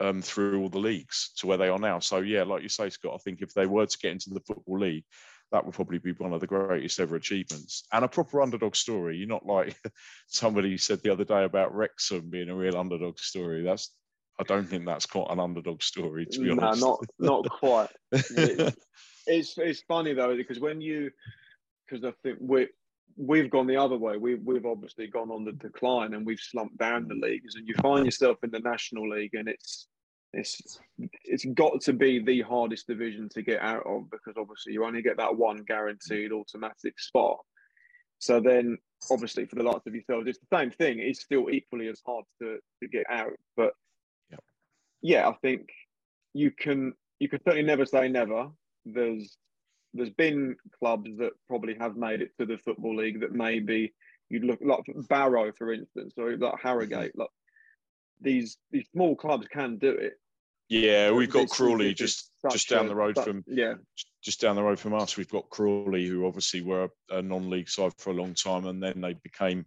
um, 0.00 0.20
through 0.20 0.60
all 0.60 0.68
the 0.68 0.78
leagues 0.78 1.32
to 1.38 1.46
where 1.46 1.56
they 1.56 1.68
are 1.68 1.78
now. 1.78 1.98
So 2.00 2.18
yeah, 2.18 2.42
like 2.42 2.62
you 2.62 2.68
say, 2.68 2.90
Scott, 2.90 3.14
I 3.14 3.18
think 3.18 3.40
if 3.40 3.54
they 3.54 3.66
were 3.66 3.86
to 3.86 3.98
get 3.98 4.12
into 4.12 4.30
the 4.30 4.40
football 4.40 4.78
league, 4.78 5.04
that 5.50 5.64
would 5.64 5.74
probably 5.74 5.98
be 5.98 6.12
one 6.12 6.32
of 6.32 6.40
the 6.40 6.46
greatest 6.46 7.00
ever 7.00 7.16
achievements 7.16 7.84
and 7.92 8.04
a 8.04 8.08
proper 8.08 8.42
underdog 8.42 8.76
story. 8.76 9.16
You're 9.16 9.28
not 9.28 9.46
like 9.46 9.76
somebody 10.26 10.76
said 10.76 11.02
the 11.02 11.12
other 11.12 11.24
day 11.24 11.44
about 11.44 11.74
Wrexham 11.74 12.28
being 12.28 12.50
a 12.50 12.54
real 12.54 12.76
underdog 12.76 13.18
story. 13.18 13.62
That's 13.62 13.90
I 14.38 14.42
don't 14.42 14.66
think 14.66 14.84
that's 14.84 15.06
quite 15.06 15.30
an 15.30 15.40
underdog 15.40 15.82
story, 15.82 16.26
to 16.26 16.40
be 16.40 16.50
honest. 16.50 16.80
No, 16.80 16.98
not 17.18 17.44
not 17.44 17.50
quite. 17.60 17.90
it's, 18.12 18.30
it's, 19.26 19.58
it's 19.58 19.82
funny 19.82 20.12
though 20.12 20.36
because 20.36 20.58
when 20.60 20.80
you 20.80 21.10
because 21.86 22.04
I 22.04 22.12
think 22.22 22.38
we 22.40 22.68
we've 23.16 23.50
gone 23.50 23.66
the 23.66 23.76
other 23.76 23.96
way. 23.96 24.16
We've 24.16 24.42
we've 24.44 24.66
obviously 24.66 25.06
gone 25.06 25.30
on 25.30 25.44
the 25.44 25.52
decline 25.52 26.14
and 26.14 26.26
we've 26.26 26.40
slumped 26.40 26.78
down 26.78 27.08
the 27.08 27.14
leagues, 27.14 27.54
and 27.54 27.66
you 27.66 27.74
find 27.80 28.04
yourself 28.04 28.38
in 28.42 28.50
the 28.50 28.60
national 28.60 29.08
league, 29.08 29.34
and 29.34 29.48
it's 29.48 29.88
it's 30.32 30.78
it's 31.24 31.44
got 31.54 31.80
to 31.82 31.92
be 31.92 32.18
the 32.18 32.42
hardest 32.42 32.86
division 32.86 33.28
to 33.30 33.42
get 33.42 33.60
out 33.60 33.86
of 33.86 34.10
because 34.10 34.34
obviously 34.36 34.72
you 34.72 34.84
only 34.84 35.02
get 35.02 35.16
that 35.16 35.36
one 35.36 35.62
guaranteed 35.66 36.32
automatic 36.32 36.98
spot. 36.98 37.38
So 38.18 38.40
then, 38.40 38.78
obviously, 39.10 39.44
for 39.44 39.56
the 39.56 39.62
likes 39.62 39.86
of 39.86 39.94
yourselves, 39.94 40.26
it's 40.26 40.38
the 40.38 40.56
same 40.56 40.70
thing. 40.70 40.98
It's 40.98 41.20
still 41.20 41.50
equally 41.50 41.88
as 41.88 42.00
hard 42.06 42.24
to, 42.40 42.58
to 42.82 42.88
get 42.88 43.04
out. 43.10 43.32
But 43.56 43.74
yeah, 45.04 45.28
I 45.28 45.34
think 45.42 45.68
you 46.32 46.50
can 46.50 46.94
you 47.20 47.28
can 47.28 47.38
certainly 47.44 47.62
never 47.62 47.84
say 47.84 48.08
never. 48.08 48.48
There's 48.86 49.36
there's 49.92 50.10
been 50.10 50.56
clubs 50.80 51.10
that 51.18 51.32
probably 51.46 51.76
have 51.78 51.94
made 51.94 52.22
it 52.22 52.30
to 52.40 52.46
the 52.46 52.56
football 52.56 52.96
league 52.96 53.20
that 53.20 53.32
maybe 53.32 53.92
you'd 54.30 54.44
look 54.44 54.60
like 54.62 54.84
Barrow, 55.08 55.52
for 55.52 55.72
instance, 55.72 56.14
or 56.16 56.30
like 56.30 56.40
mm-hmm. 56.40 56.66
Harrogate. 56.66 57.16
Like 57.16 57.28
these 58.18 58.56
these 58.72 58.88
small 58.92 59.14
clubs 59.14 59.46
can 59.46 59.76
do 59.76 59.90
it. 59.90 60.14
Yeah, 60.70 61.10
we've 61.10 61.30
got 61.30 61.50
Crawley 61.50 61.92
just 61.92 62.30
just 62.50 62.70
down 62.70 62.88
the 62.88 62.96
road 62.96 63.22
from 63.22 63.44
yeah 63.46 63.74
just 64.22 64.40
down 64.40 64.56
the 64.56 64.62
road 64.62 64.80
from 64.80 64.94
us. 64.94 65.18
We've 65.18 65.28
got 65.28 65.50
Crawley, 65.50 66.06
who 66.06 66.26
obviously 66.26 66.62
were 66.62 66.88
a 67.10 67.20
non-league 67.20 67.68
side 67.68 67.92
for 67.98 68.08
a 68.08 68.14
long 68.14 68.32
time, 68.32 68.64
and 68.64 68.82
then 68.82 69.02
they 69.02 69.12
became 69.12 69.66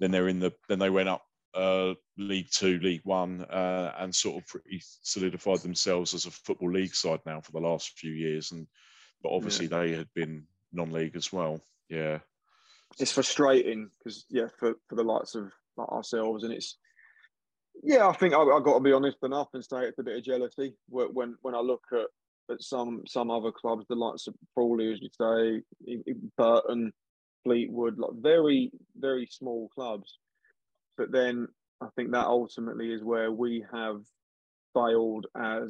then 0.00 0.10
they're 0.10 0.28
in 0.28 0.40
the 0.40 0.54
then 0.70 0.78
they 0.78 0.88
went 0.88 1.10
up 1.10 1.23
uh, 1.54 1.94
League 2.18 2.50
Two, 2.50 2.78
League 2.80 3.02
One, 3.04 3.44
uh, 3.44 3.92
and 3.98 4.14
sort 4.14 4.42
of 4.42 4.46
pretty 4.48 4.82
solidified 5.02 5.60
themselves 5.60 6.14
as 6.14 6.26
a 6.26 6.30
football 6.30 6.72
league 6.72 6.94
side 6.94 7.20
now 7.26 7.40
for 7.40 7.52
the 7.52 7.60
last 7.60 7.98
few 7.98 8.12
years. 8.12 8.52
And 8.52 8.66
but 9.22 9.32
obviously 9.32 9.66
yeah. 9.66 9.78
they 9.78 9.92
had 9.92 10.08
been 10.14 10.46
non-league 10.72 11.16
as 11.16 11.32
well. 11.32 11.60
Yeah, 11.88 12.18
it's 12.98 13.12
frustrating 13.12 13.90
because 13.98 14.24
yeah, 14.28 14.48
for, 14.58 14.74
for 14.88 14.96
the 14.96 15.02
likes 15.02 15.34
of 15.34 15.50
like 15.76 15.88
ourselves, 15.88 16.44
and 16.44 16.52
it's 16.52 16.76
yeah, 17.82 18.06
I 18.08 18.12
think 18.12 18.34
I, 18.34 18.38
have 18.38 18.64
got 18.64 18.74
to 18.74 18.80
be 18.80 18.92
honest 18.92 19.18
enough 19.22 19.48
and 19.54 19.64
say 19.64 19.84
it's 19.84 19.98
a 19.98 20.02
bit 20.02 20.16
of 20.16 20.24
jealousy 20.24 20.74
when 20.88 21.36
when 21.42 21.54
I 21.54 21.60
look 21.60 21.84
at 21.92 22.06
at 22.50 22.62
some 22.62 23.02
some 23.06 23.30
other 23.30 23.52
clubs, 23.52 23.86
the 23.88 23.94
likes 23.94 24.26
of 24.26 24.34
Crawley, 24.54 24.92
as 24.92 25.00
you 25.00 25.08
say, 25.20 26.04
Burton, 26.36 26.92
Fleetwood, 27.44 27.98
like 27.98 28.12
very 28.20 28.70
very 28.98 29.26
small 29.30 29.68
clubs 29.74 30.18
but 30.96 31.10
then 31.10 31.48
I 31.80 31.88
think 31.96 32.12
that 32.12 32.26
ultimately 32.26 32.92
is 32.92 33.02
where 33.02 33.30
we 33.30 33.64
have 33.72 34.02
failed 34.74 35.26
as 35.36 35.68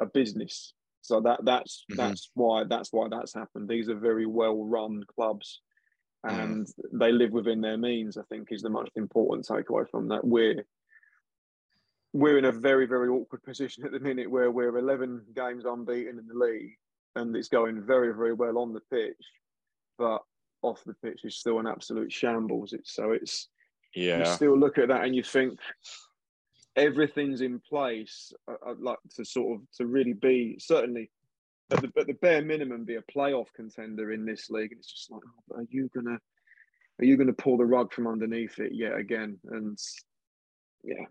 a 0.00 0.06
business. 0.06 0.74
So 1.00 1.20
that 1.20 1.44
that's 1.44 1.84
mm-hmm. 1.90 1.96
that's 1.96 2.30
why 2.34 2.64
that's 2.64 2.92
why 2.92 3.08
that's 3.10 3.34
happened. 3.34 3.68
These 3.68 3.88
are 3.88 3.94
very 3.94 4.26
well 4.26 4.64
run 4.64 5.02
clubs, 5.14 5.60
and 6.22 6.66
mm. 6.66 6.72
they 6.92 7.12
live 7.12 7.32
within 7.32 7.60
their 7.60 7.76
means. 7.76 8.16
I 8.16 8.22
think 8.30 8.48
is 8.50 8.62
the 8.62 8.70
most 8.70 8.92
important 8.96 9.46
takeaway 9.46 9.88
from 9.90 10.08
that. 10.08 10.24
We're 10.24 10.64
we're 12.14 12.38
in 12.38 12.46
a 12.46 12.52
very 12.52 12.86
very 12.86 13.08
awkward 13.08 13.42
position 13.42 13.84
at 13.84 13.92
the 13.92 14.00
minute 14.00 14.30
where 14.30 14.50
we're 14.50 14.78
11 14.78 15.24
games 15.36 15.64
unbeaten 15.66 16.18
in 16.18 16.26
the 16.26 16.34
league, 16.34 16.72
and 17.16 17.36
it's 17.36 17.48
going 17.48 17.82
very 17.82 18.14
very 18.14 18.32
well 18.32 18.56
on 18.56 18.72
the 18.72 18.80
pitch, 18.90 19.26
but 19.98 20.22
off 20.62 20.82
the 20.86 20.94
pitch 20.94 21.20
is 21.24 21.36
still 21.36 21.58
an 21.58 21.66
absolute 21.66 22.10
shambles. 22.10 22.72
It's 22.72 22.94
so 22.94 23.12
it's 23.12 23.48
Yeah. 23.94 24.18
You 24.18 24.24
still 24.26 24.58
look 24.58 24.78
at 24.78 24.88
that 24.88 25.04
and 25.04 25.14
you 25.14 25.22
think 25.22 25.58
everything's 26.76 27.40
in 27.40 27.60
place. 27.60 28.32
I'd 28.48 28.78
like 28.80 28.98
to 29.16 29.24
sort 29.24 29.60
of 29.60 29.66
to 29.76 29.86
really 29.86 30.12
be 30.12 30.56
certainly 30.58 31.10
at 31.70 31.80
the, 31.80 31.90
at 31.98 32.06
the 32.06 32.14
bare 32.14 32.42
minimum 32.42 32.84
be 32.84 32.96
a 32.96 33.02
playoff 33.02 33.46
contender 33.54 34.12
in 34.12 34.24
this 34.24 34.50
league. 34.50 34.72
And 34.72 34.80
it's 34.80 34.92
just 34.92 35.10
like, 35.10 35.22
oh, 35.26 35.56
are 35.56 35.66
you 35.70 35.90
gonna 35.94 36.18
are 37.00 37.04
you 37.04 37.16
gonna 37.16 37.32
pull 37.32 37.56
the 37.56 37.64
rug 37.64 37.92
from 37.92 38.06
underneath 38.06 38.58
it 38.58 38.72
yet 38.74 38.96
again? 38.96 39.38
And 39.50 39.78
yeah, 40.82 41.04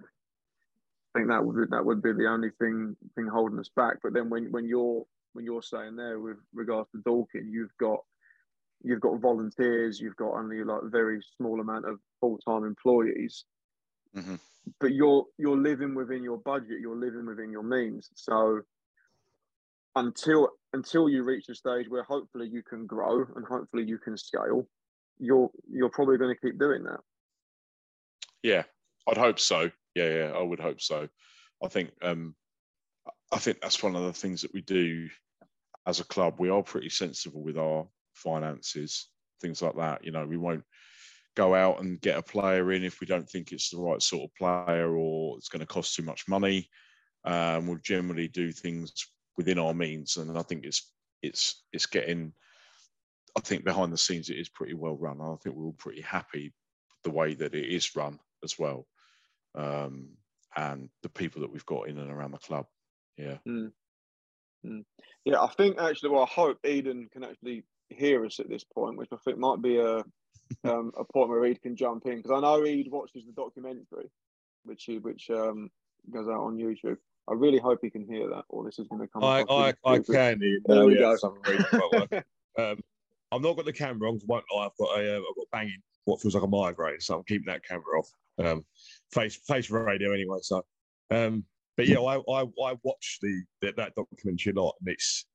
I 1.16 1.20
think 1.20 1.30
that 1.30 1.44
would 1.44 1.70
that 1.72 1.86
would 1.86 2.02
be 2.02 2.14
the 2.14 2.30
only 2.30 2.50
thing 2.60 2.96
thing 3.16 3.28
holding 3.28 3.60
us 3.60 3.70
back. 3.76 3.98
But 4.04 4.14
then 4.14 4.30
when 4.30 4.52
when 4.52 4.68
you're 4.68 5.04
when 5.34 5.46
you're 5.46 5.64
saying 5.64 5.96
there 5.96 6.20
with 6.20 6.38
regards 6.54 6.90
to 6.92 7.02
Dorking, 7.04 7.50
you've 7.50 7.76
got 7.80 8.00
you've 8.84 9.02
got 9.02 9.20
volunteers, 9.22 10.00
you've 10.00 10.16
got 10.18 10.34
only 10.34 10.64
like 10.64 10.84
a 10.84 10.90
very 10.90 11.22
small 11.38 11.60
amount 11.62 11.86
of 11.88 12.00
full 12.22 12.38
time 12.40 12.66
employees, 12.66 13.46
Mhm. 14.14 14.40
but 14.80 14.94
you're 14.94 15.26
you're 15.38 15.58
living 15.58 15.96
within 15.96 16.24
your 16.24 16.38
budget, 16.38 16.80
you're 16.80 16.96
living 16.96 17.26
within 17.26 17.52
your 17.52 17.64
means. 17.64 18.10
So 18.16 18.62
until 19.96 20.50
until 20.74 21.08
you 21.10 21.24
reach 21.24 21.50
a 21.50 21.56
stage 21.56 21.88
where 21.90 22.04
hopefully 22.04 22.48
you 22.48 22.64
can 22.64 22.86
grow 22.88 23.26
and 23.36 23.46
hopefully 23.46 23.84
you 23.84 23.98
can 23.98 24.18
scale, 24.18 24.68
you're 25.20 25.50
you're 25.70 25.90
probably 25.90 26.18
going 26.18 26.36
to 26.36 26.42
keep 26.42 26.60
doing 26.60 26.84
that. 26.84 27.00
Yeah, 28.42 28.64
I'd 29.08 29.18
hope 29.18 29.40
so. 29.40 29.72
Yeah, 29.96 30.10
yeah, 30.10 30.32
I 30.32 30.42
would 30.42 30.60
hope 30.60 30.82
so. 30.82 31.08
I 31.64 31.68
think 31.68 31.92
um, 32.02 32.36
I 33.32 33.40
think 33.40 33.62
that's 33.62 33.84
one 33.84 33.96
of 33.96 34.04
the 34.04 34.14
things 34.14 34.42
that 34.44 34.54
we 34.54 34.62
do 34.62 35.10
as 35.88 36.00
a 36.00 36.06
club. 36.06 36.40
We 36.40 36.50
are 36.50 36.64
pretty 36.64 36.90
sensible 36.90 37.44
with 37.44 37.58
our 37.58 37.88
finances, 38.24 39.10
things 39.42 39.62
like 39.62 39.76
that. 39.76 40.04
You 40.04 40.12
know, 40.12 40.26
we 40.26 40.38
won't 40.38 40.64
go 41.36 41.56
out 41.56 41.82
and 41.82 42.02
get 42.02 42.18
a 42.18 42.22
player 42.22 42.72
in 42.72 42.84
if 42.84 43.00
we 43.00 43.08
don't 43.08 43.30
think 43.30 43.52
it's 43.52 43.70
the 43.70 43.78
right 43.78 44.02
sort 44.02 44.24
of 44.24 44.36
player 44.36 44.96
or 44.96 45.38
it's 45.38 45.50
going 45.50 45.62
to 45.62 45.66
cost 45.66 45.96
too 45.96 46.04
much 46.04 46.28
money. 46.28 46.70
Um, 47.26 47.68
we'll 47.68 47.80
generally 47.84 48.28
do 48.28 48.52
things 48.52 48.94
within 49.38 49.58
our 49.60 49.74
means, 49.74 50.18
and 50.18 50.38
I 50.38 50.42
think 50.44 50.66
it's 50.66 50.92
it's 51.22 51.64
it's 51.72 51.86
getting. 51.86 52.34
I 53.36 53.40
think 53.40 53.64
behind 53.64 53.92
the 53.92 53.98
scenes 53.98 54.30
it 54.30 54.38
is 54.38 54.50
pretty 54.50 54.76
well 54.76 54.96
run. 54.96 55.20
I 55.20 55.36
think 55.42 55.56
we're 55.56 55.66
all 55.66 55.76
pretty 55.78 56.02
happy 56.02 56.54
the 57.04 57.10
way 57.10 57.34
that 57.34 57.56
it 57.56 57.66
is 57.66 57.96
run 57.96 58.20
as 58.44 58.60
well, 58.60 58.86
um, 59.56 60.10
and 60.56 60.90
the 61.02 61.10
people 61.10 61.42
that 61.42 61.52
we've 61.52 61.66
got 61.66 61.88
in 61.88 61.98
and 61.98 62.12
around 62.12 62.32
the 62.32 62.38
club. 62.38 62.68
Yeah. 63.18 63.38
Yeah, 65.26 65.42
I 65.42 65.48
think 65.58 65.80
actually, 65.80 66.10
well, 66.10 66.24
I 66.24 66.28
hope 66.28 66.60
Eden 66.66 67.10
can 67.12 67.24
actually 67.24 67.64
hear 67.94 68.26
us 68.26 68.40
at 68.40 68.50
this 68.50 68.64
point, 68.64 68.98
which 68.98 69.10
I 69.12 69.18
think 69.18 69.38
might 69.38 69.62
be 69.62 69.78
a 69.78 69.98
um, 70.66 70.92
a 70.98 71.04
point 71.04 71.30
where 71.30 71.46
Ed 71.46 71.62
can 71.62 71.76
jump 71.76 72.06
in 72.06 72.18
because 72.18 72.32
I 72.32 72.40
know 72.40 72.62
Ed 72.64 72.86
watches 72.90 73.26
the 73.26 73.32
documentary, 73.34 74.10
which 74.64 74.84
he 74.86 74.98
which 75.00 75.30
um, 75.30 75.70
goes 76.12 76.28
out 76.28 76.42
on 76.44 76.58
YouTube. 76.58 76.98
I 77.30 77.34
really 77.34 77.60
hope 77.60 77.80
he 77.82 77.90
can 77.90 78.06
hear 78.06 78.28
that, 78.30 78.44
or 78.50 78.66
this 78.66 78.80
is 78.80 78.88
going 78.88 79.02
to 79.02 79.08
come. 79.08 79.24
I, 79.24 79.44
I, 79.50 79.74
I 79.86 79.98
can. 80.00 80.40
hear 80.40 80.50
you. 80.50 80.62
There 80.66 80.86
we 80.86 80.96
Yeah, 80.96 81.00
go. 81.00 81.12
for 81.14 81.18
some 81.18 81.42
reason, 81.46 81.66
but, 81.72 82.26
um, 82.72 82.80
I've 83.32 83.42
not 83.42 83.56
got 83.56 83.66
the 83.66 83.74
camera 83.74 84.10
on. 84.10 84.20
'cause 84.20 84.26
I 84.30 84.34
won't 84.34 84.46
lie, 84.54 84.66
I've 84.66 84.78
got 84.78 85.00
a, 85.00 85.16
uh, 85.16 85.20
I've 85.20 85.36
got 85.38 85.48
banging 85.52 85.82
what 86.06 86.22
feels 86.22 86.36
like 86.36 86.44
a 86.44 86.48
migraine, 86.48 87.00
so 87.00 87.18
I'm 87.18 87.24
keeping 87.24 87.46
that 87.48 87.64
camera 87.66 87.98
off. 87.98 88.10
Um, 88.40 88.66
face 89.14 89.38
face 89.48 89.70
radio 89.70 90.12
anyway. 90.14 90.40
So, 90.42 90.66
um, 91.12 91.46
but 91.78 91.88
yeah, 91.88 92.00
I 92.00 92.18
I, 92.18 92.42
I 92.42 92.76
watched 92.84 93.22
the, 93.22 93.44
the 93.62 93.74
that 93.78 93.96
documentary 93.96 94.54
a 94.56 94.62
lot, 94.62 94.76
and 94.82 94.90
it's 94.90 95.26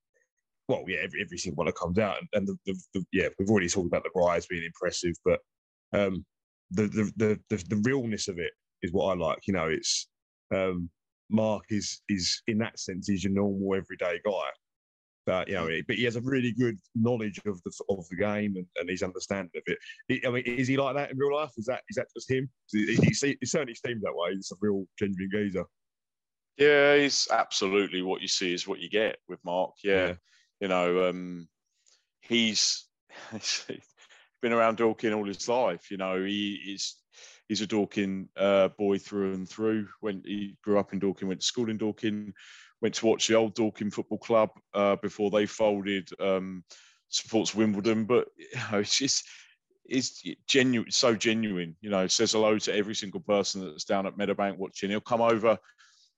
well, 0.69 0.85
yeah, 0.87 0.99
every, 1.03 1.23
every 1.23 1.39
single 1.39 1.57
one 1.57 1.67
that 1.67 1.77
comes 1.77 1.99
out, 1.99 2.17
and, 2.19 2.29
and 2.35 2.47
the, 2.47 2.57
the, 2.67 2.81
the 2.95 3.05
yeah, 3.13 3.29
we've 3.39 3.51
already 3.51 3.69
talked 3.69 3.87
about 3.87 4.05
the 4.05 4.11
rise 4.15 4.47
being 4.47 4.65
impressive, 4.65 5.15
but 5.25 5.41
um, 5.93 6.25
the, 6.71 6.83
the 6.89 7.13
the 7.17 7.41
the 7.49 7.65
the 7.69 7.83
realness 7.85 8.29
of 8.29 8.39
it 8.39 8.53
is 8.83 8.93
what 8.93 9.07
I 9.07 9.15
like. 9.15 9.39
You 9.47 9.55
know, 9.55 9.69
it's 9.69 10.09
um, 10.55 10.91
Mark 11.31 11.65
is 11.71 12.03
is 12.09 12.43
in 12.47 12.59
that 12.59 12.79
sense 12.79 13.09
he's 13.09 13.25
your 13.25 13.33
normal 13.33 13.75
everyday 13.75 14.21
guy. 14.25 14.49
But 15.27 15.49
you 15.49 15.55
know, 15.55 15.69
but 15.87 15.97
he 15.97 16.05
has 16.05 16.17
a 16.17 16.23
really 16.23 16.53
good 16.53 16.79
knowledge 16.95 17.39
of 17.45 17.61
the 17.63 17.73
of 17.91 18.09
the 18.09 18.17
game 18.17 18.55
and, 18.57 18.67
and 18.81 18.89
his 18.89 19.03
understanding 19.03 19.51
of 19.57 19.63
it. 19.67 19.79
He- 20.09 20.27
I 20.27 20.31
mean, 20.31 20.45
is 20.45 20.69
he 20.69 20.79
like 20.79 20.95
that 20.97 21.11
in 21.11 21.19
real 21.19 21.35
life? 21.37 21.51
Is 21.59 21.67
that 21.67 21.83
is 21.91 21.97
that 21.97 22.07
just 22.17 22.31
him? 22.31 22.49
He, 22.73 22.97
he, 22.97 23.37
he, 23.39 23.47
certainly 23.47 23.75
seems 23.75 24.03
that 24.03 24.15
way. 24.15 24.35
He's 24.35 24.51
a 24.53 24.57
real 24.63 24.87
genuine 24.99 25.29
geezer. 25.31 25.67
Yeah, 26.57 26.97
he's 26.97 27.29
absolutely 27.31 28.01
what 28.01 28.23
you 28.23 28.29
see 28.29 28.55
is 28.55 28.67
what 28.67 28.81
you 28.81 28.89
get 28.89 29.19
with 29.29 29.39
Mark. 29.45 29.73
Yeah. 29.85 30.15
You 30.61 30.69
know, 30.69 31.09
um, 31.09 31.49
he's 32.21 32.87
been 34.43 34.53
around 34.53 34.77
Dorking 34.77 35.13
all 35.13 35.27
his 35.27 35.49
life. 35.49 35.91
You 35.91 35.97
know, 35.97 36.23
he 36.25 36.75
is 36.75 36.97
he's 37.49 37.61
a 37.61 37.67
Dorking 37.67 38.29
uh, 38.37 38.69
boy 38.69 38.99
through 38.99 39.35
and 39.35 39.49
through. 39.49 39.89
When 40.01 40.23
he 40.25 40.57
grew 40.63 40.79
up 40.79 40.93
in 40.93 40.99
Dorking, 40.99 41.29
went 41.29 41.41
to 41.41 41.47
school 41.47 41.71
in 41.71 41.79
Dorking, 41.79 42.33
went 42.81 42.95
to 42.97 43.07
watch 43.07 43.27
the 43.27 43.35
old 43.35 43.55
Dorking 43.55 43.91
Football 43.91 44.19
Club 44.19 44.51
uh, 44.75 44.97
before 44.97 45.31
they 45.31 45.47
folded. 45.47 46.09
Um, 46.21 46.65
supports 47.09 47.55
Wimbledon, 47.55 48.05
but 48.05 48.29
you 48.37 48.61
know, 48.71 48.79
it's 48.79 48.97
just 48.97 49.25
it's 49.87 50.23
genuine, 50.47 50.91
so 50.91 51.15
genuine. 51.15 51.77
You 51.81 51.91
know, 51.91 52.07
says 52.07 52.33
hello 52.33 52.59
to 52.59 52.75
every 52.75 52.95
single 52.95 53.21
person 53.21 53.65
that's 53.65 53.85
down 53.85 54.07
at 54.07 54.17
Meadowbank 54.17 54.59
watching. 54.59 54.91
He'll 54.91 55.01
come 55.01 55.23
over 55.23 55.59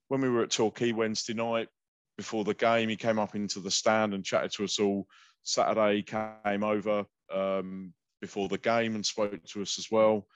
when 0.08 0.20
we 0.20 0.28
were 0.28 0.42
at 0.42 0.50
Torquay 0.50 0.92
Wednesday 0.92 1.34
night 1.34 1.68
before 2.20 2.44
the 2.44 2.52
game. 2.52 2.90
He 2.90 2.96
came 2.96 3.18
up 3.18 3.34
into 3.34 3.60
the 3.60 3.70
stand 3.70 4.12
and 4.12 4.22
chatted 4.22 4.52
to 4.52 4.64
us 4.64 4.78
all. 4.78 5.06
Saturday 5.42 6.02
came 6.02 6.62
over 6.62 7.06
um, 7.32 7.94
before 8.20 8.46
the 8.48 8.58
game 8.58 8.94
and 8.94 9.06
spoke 9.06 9.42
to 9.42 9.62
us 9.62 9.78
as 9.78 9.90
well. 9.90 10.26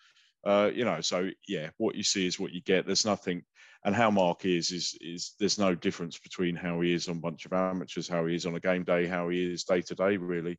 Uh, 0.46 0.70
you 0.74 0.86
know, 0.86 1.02
so 1.02 1.28
yeah, 1.46 1.68
what 1.76 1.94
you 1.94 2.02
see 2.02 2.26
is 2.26 2.40
what 2.40 2.52
you 2.52 2.62
get. 2.62 2.86
There's 2.86 3.04
nothing, 3.04 3.44
and 3.84 3.94
how 3.94 4.10
Mark 4.10 4.46
is 4.46 4.70
is 4.70 4.96
is 5.02 5.34
there's 5.38 5.58
no 5.58 5.74
difference 5.74 6.18
between 6.18 6.56
how 6.56 6.80
he 6.80 6.94
is 6.94 7.06
on 7.06 7.18
a 7.18 7.20
bunch 7.20 7.44
of 7.44 7.52
amateurs, 7.52 8.08
how 8.08 8.24
he 8.24 8.34
is 8.34 8.46
on 8.46 8.54
a 8.54 8.60
game 8.60 8.84
day, 8.84 9.06
how 9.06 9.28
he 9.28 9.52
is 9.52 9.64
day 9.64 9.82
to 9.82 9.94
day, 9.94 10.16
really. 10.16 10.58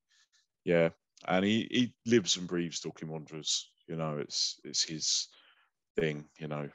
Yeah, 0.64 0.90
and 1.28 1.44
he 1.44 1.68
he 1.72 1.94
lives 2.06 2.38
and 2.38 2.48
breathes 2.48 2.82
Dorking 2.82 3.10
Wanderers. 3.10 3.68
You 3.88 3.96
know, 3.96 4.20
it's 4.20 4.60
it's 4.64 4.84
his 4.84 5.28
thing. 5.98 6.26
You 6.38 6.50
know, 6.50 6.70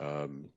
um, 0.00 0.50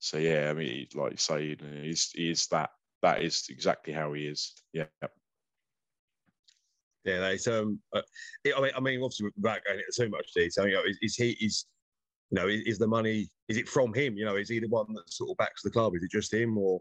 so 0.00 0.18
yeah, 0.18 0.50
I 0.50 0.54
mean, 0.54 0.86
like 0.94 1.12
you 1.12 1.16
say, 1.18 1.44
you 1.44 1.56
know, 1.56 1.82
he's 1.82 2.10
he 2.10 2.30
is 2.30 2.46
that 2.48 2.70
that 3.02 3.22
is 3.22 3.46
exactly 3.50 3.92
how 3.92 4.12
he 4.14 4.26
is. 4.26 4.54
Yeah, 4.72 4.86
Yeah, 7.04 7.20
that's 7.20 7.46
um. 7.46 7.80
Uh, 7.94 8.02
I 8.56 8.60
mean, 8.60 8.72
I 8.76 8.80
mean, 8.80 9.02
obviously, 9.02 9.30
without 9.36 9.64
going 9.64 9.78
into 9.78 10.04
too 10.04 10.10
much 10.10 10.32
detail, 10.34 10.66
you 10.66 10.74
know, 10.74 10.82
is, 10.86 10.98
is 11.02 11.16
he 11.16 11.30
is, 11.44 11.66
you 12.30 12.40
know, 12.40 12.48
is, 12.48 12.62
is 12.62 12.78
the 12.78 12.86
money? 12.86 13.28
Is 13.48 13.56
it 13.56 13.68
from 13.68 13.94
him? 13.94 14.16
You 14.16 14.24
know, 14.24 14.36
is 14.36 14.48
he 14.48 14.58
the 14.58 14.68
one 14.68 14.92
that 14.94 15.12
sort 15.12 15.30
of 15.30 15.36
backs 15.36 15.62
the 15.62 15.70
club? 15.70 15.94
Is 15.94 16.02
it 16.02 16.10
just 16.10 16.32
him, 16.32 16.58
or 16.58 16.80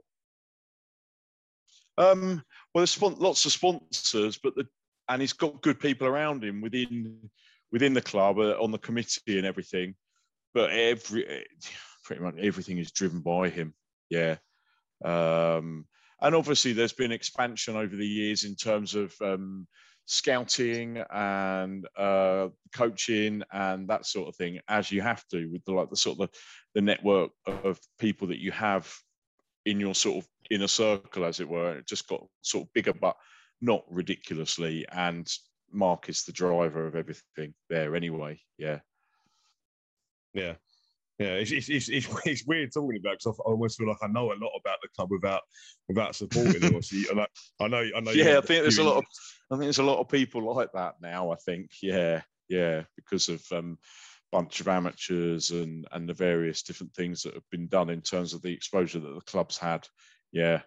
Um, 1.97 2.41
well, 2.73 2.82
there's 2.82 3.01
lots 3.01 3.45
of 3.45 3.51
sponsors, 3.51 4.39
but 4.41 4.55
the 4.55 4.65
and 5.10 5.21
he's 5.21 5.34
got 5.34 5.62
good 5.62 5.79
people 5.79 6.08
around 6.08 6.43
him 6.43 6.62
within 6.62 7.29
within 7.71 7.93
the 7.93 8.01
club 8.01 8.39
uh, 8.39 8.55
on 8.62 8.71
the 8.71 8.77
committee 8.77 9.38
and 9.38 9.45
everything. 9.45 9.95
But 10.53 10.71
every 10.71 11.45
pretty 12.10 12.24
much 12.24 12.39
everything 12.39 12.80
is 12.80 12.91
driven 12.91 13.19
by 13.19 13.50
him. 13.50 13.72
Yeah, 14.10 14.38
um, 15.06 15.86
and 16.19 16.34
obviously 16.34 16.74
there's 16.74 16.91
been 16.91 17.12
expansion 17.12 17.76
over 17.76 17.95
the 17.95 18.08
years 18.08 18.45
in 18.45 18.56
terms 18.56 18.95
of 18.95 19.13
um, 19.22 19.67
scouting 20.08 21.04
and 21.12 21.88
uh, 21.95 22.48
coaching 22.74 23.43
and 23.54 23.88
that 23.89 24.08
sort 24.08 24.28
of 24.28 24.36
thing, 24.36 24.60
as 24.67 24.91
you 24.91 25.04
have 25.04 25.24
to 25.28 25.45
with 25.52 25.63
the 25.65 25.72
like 25.72 25.91
the 25.91 25.95
sort 25.95 26.19
of 26.19 26.32
the, 26.32 26.38
the 26.74 26.82
network 26.82 27.30
of 27.45 27.80
people 28.00 28.28
that 28.30 28.39
you 28.39 28.52
have 28.52 28.91
in 29.67 29.80
your 29.80 29.93
sort 29.93 30.17
of 30.17 30.28
inner 30.50 30.67
circle, 30.67 31.26
as 31.26 31.39
it 31.39 31.48
were. 31.48 31.78
It 31.78 31.88
just 31.88 32.08
got 32.08 32.26
sort 32.41 32.63
of 32.63 32.74
bigger, 32.74 32.93
but 32.93 33.15
not 33.62 33.84
ridiculously. 33.88 34.84
And 34.91 35.32
Mark 35.72 36.10
is 36.10 36.24
the 36.24 36.32
driver 36.32 36.88
of 36.88 36.95
everything 36.95 37.54
there 37.69 37.95
anyway. 37.95 38.39
Yeah. 38.58 38.80
yeah, 40.34 40.56
yeah? 41.19 41.34
It's 41.34 41.51
it's 41.51 41.69
it's, 41.69 41.89
it's, 41.89 42.45
weird 42.47 42.71
talking 42.73 42.99
about 42.99 43.19
because 43.19 43.38
I 43.39 43.49
almost 43.49 43.77
feel 43.77 43.88
like 43.88 43.97
I 44.01 44.08
know 44.08 44.32
a 44.32 44.39
lot 44.39 44.51
about 44.60 44.79
the 44.82 44.88
club 44.95 45.12
without 45.12 45.41
without 45.88 46.15
supporting 46.15 46.62
them. 46.62 46.75
Obviously, 46.75 47.05
and 47.12 47.21
I, 47.21 47.27
I 47.60 47.67
know 47.67 47.86
I 47.95 47.99
know. 47.99 48.12
Yeah, 48.12 48.38
I 48.38 48.41
think 48.41 48.63
there's 48.63 48.77
a 48.77 48.84
lot 48.84 48.97
of 48.97 49.03
I 49.51 49.55
think 49.55 49.63
there's 49.63 49.79
a 49.79 49.84
lot 49.84 49.99
of 49.99 50.08
people 50.08 50.55
like 50.55 50.71
that 50.73 50.95
now, 51.01 51.32
I 51.32 51.36
think. 51.36 51.71
Yeah, 51.82 52.21
yeah, 52.47 52.84
because 52.95 53.29
of 53.29 53.43
um 53.51 53.77
bunch 54.32 54.62
of 54.62 54.67
amateurs 54.67 55.51
and 55.51 55.88
and 55.91 56.08
the 56.08 56.13
various 56.13 56.62
different 56.63 56.93
things 56.93 57.23
that 57.23 57.34
have 57.34 57.49
been 57.51 57.67
done 57.67 57.89
in 57.89 58.01
terms 58.01 58.34
of 58.34 58.41
the 58.41 58.53
exposure 58.53 58.99
that 58.99 59.13
the 59.13 59.21
club's 59.21 59.58
had. 59.58 59.88
Yeah. 60.32 60.62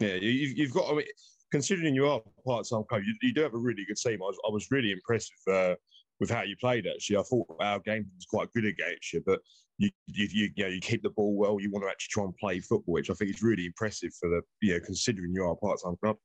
Yeah, 0.00 0.14
you, 0.14 0.30
you've 0.30 0.58
you've 0.58 0.72
got. 0.72 0.90
I 0.90 0.96
mean, 0.96 1.06
considering 1.52 1.94
you 1.94 2.08
are 2.08 2.22
part-time 2.46 2.84
coach, 2.84 3.02
you, 3.04 3.14
you 3.20 3.34
do 3.34 3.42
have 3.42 3.52
a 3.52 3.58
really 3.58 3.84
good 3.86 3.96
team. 3.96 4.22
I 4.22 4.26
was 4.26 4.38
I 4.48 4.50
was 4.50 4.70
really 4.70 4.92
impressed 4.92 5.30
with 5.46 5.54
uh, 5.54 5.74
with 6.20 6.30
how 6.30 6.42
you 6.42 6.54
played. 6.60 6.86
Actually, 6.86 7.16
I 7.16 7.22
thought 7.22 7.56
our 7.60 7.80
game 7.80 8.06
was 8.14 8.26
quite 8.26 8.52
good 8.52 8.66
against 8.66 9.12
you, 9.12 9.22
but 9.26 9.40
you 9.78 9.90
you 10.06 10.28
you, 10.30 10.50
you 10.54 10.64
know 10.64 10.70
you 10.70 10.80
keep 10.80 11.02
the 11.02 11.10
ball 11.10 11.34
well. 11.34 11.58
You 11.58 11.70
want 11.70 11.84
to 11.84 11.88
actually 11.88 12.10
try 12.10 12.24
and 12.24 12.36
play 12.36 12.60
football, 12.60 12.94
which 12.94 13.10
I 13.10 13.14
think 13.14 13.30
is 13.30 13.42
really 13.42 13.66
impressive 13.66 14.12
for 14.20 14.28
the 14.28 14.42
you 14.60 14.74
know 14.74 14.80
considering 14.84 15.32
you 15.34 15.42
are 15.42 15.52
a 15.52 15.56
part-time 15.56 15.96
club. 16.02 16.16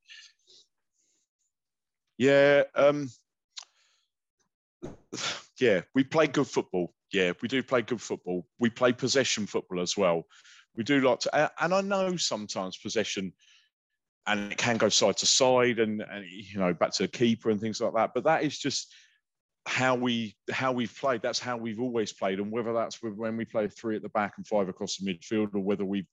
Yeah, 2.18 2.64
um, 2.76 3.10
yeah, 5.60 5.82
we 5.94 6.04
play 6.04 6.28
good 6.28 6.48
football. 6.48 6.94
Yeah, 7.12 7.32
we 7.42 7.48
do 7.48 7.64
play 7.64 7.82
good 7.82 8.02
football. 8.02 8.46
We 8.60 8.70
play 8.70 8.92
possession 8.92 9.48
football 9.48 9.82
as 9.82 9.98
well. 9.98 10.24
We 10.76 10.84
do 10.84 11.00
like 11.00 11.20
to, 11.22 11.52
and 11.64 11.74
I 11.74 11.82
know 11.82 12.18
sometimes 12.18 12.78
possession, 12.78 13.32
and 14.28 14.52
it 14.52 14.58
can 14.58 14.78
go 14.78 14.90
side 14.90 15.18
to 15.18 15.26
side, 15.26 15.80
and, 15.80 16.02
and 16.02 16.26
you 16.30 16.60
know 16.60 16.74
back 16.74 16.92
to 16.94 17.04
the 17.04 17.08
keeper 17.08 17.50
and 17.50 17.62
things 17.62 17.80
like 17.80 17.94
that. 17.94 18.12
But 18.14 18.26
that 18.26 18.44
is 18.44 18.60
just 18.60 18.94
how 19.66 19.96
we 19.96 20.36
how 20.52 20.72
we've 20.72 20.96
played. 20.96 21.22
That's 21.22 21.40
how 21.40 21.58
we've 21.58 21.80
always 21.80 22.14
played, 22.14 22.40
and 22.40 22.52
whether 22.52 22.74
that's 22.74 23.02
when 23.02 23.38
we 23.38 23.46
play 23.46 23.68
three 23.68 23.96
at 23.96 24.02
the 24.02 24.10
back 24.10 24.34
and 24.38 24.46
five 24.46 24.70
across 24.70 24.98
the 24.98 25.12
midfield, 25.12 25.56
or 25.56 25.60
whether 25.60 25.86
we 25.86 26.08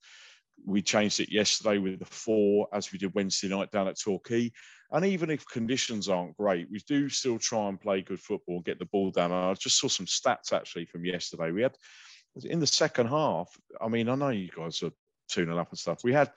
we 0.65 0.83
changed 0.83 1.21
it 1.21 1.33
yesterday 1.33 1.79
with 1.79 1.99
the 1.99 2.05
four 2.05 2.69
as 2.73 2.93
we 2.93 2.99
did 2.99 3.15
Wednesday 3.15 3.49
night 3.49 3.71
down 3.71 3.89
at 3.89 3.99
Torquay. 3.99 4.53
And 4.93 5.05
even 5.07 5.31
if 5.31 5.47
conditions 5.47 6.09
aren't 6.09 6.37
great, 6.37 6.69
we 6.71 6.79
do 6.87 7.09
still 7.09 7.39
try 7.39 7.69
and 7.69 7.81
play 7.81 8.03
good 8.03 8.21
football, 8.21 8.61
get 8.61 8.79
the 8.79 8.85
ball 8.87 9.11
down. 9.11 9.33
And 9.33 9.47
I 9.47 9.55
just 9.55 9.79
saw 9.79 9.89
some 9.89 10.07
stats 10.07 10.53
actually 10.53 10.85
from 10.85 11.05
yesterday. 11.05 11.51
We 11.51 11.63
had 11.63 11.77
in 12.45 12.61
the 12.61 12.67
second 12.67 13.09
half. 13.09 13.49
I 13.81 13.89
mean, 13.89 14.09
I 14.09 14.15
know 14.15 14.29
you 14.29 14.51
guys 14.55 14.83
are 14.83 14.93
tuning 15.29 15.59
up 15.59 15.71
and 15.71 15.79
stuff. 15.79 16.05
We 16.05 16.13
had 16.13 16.31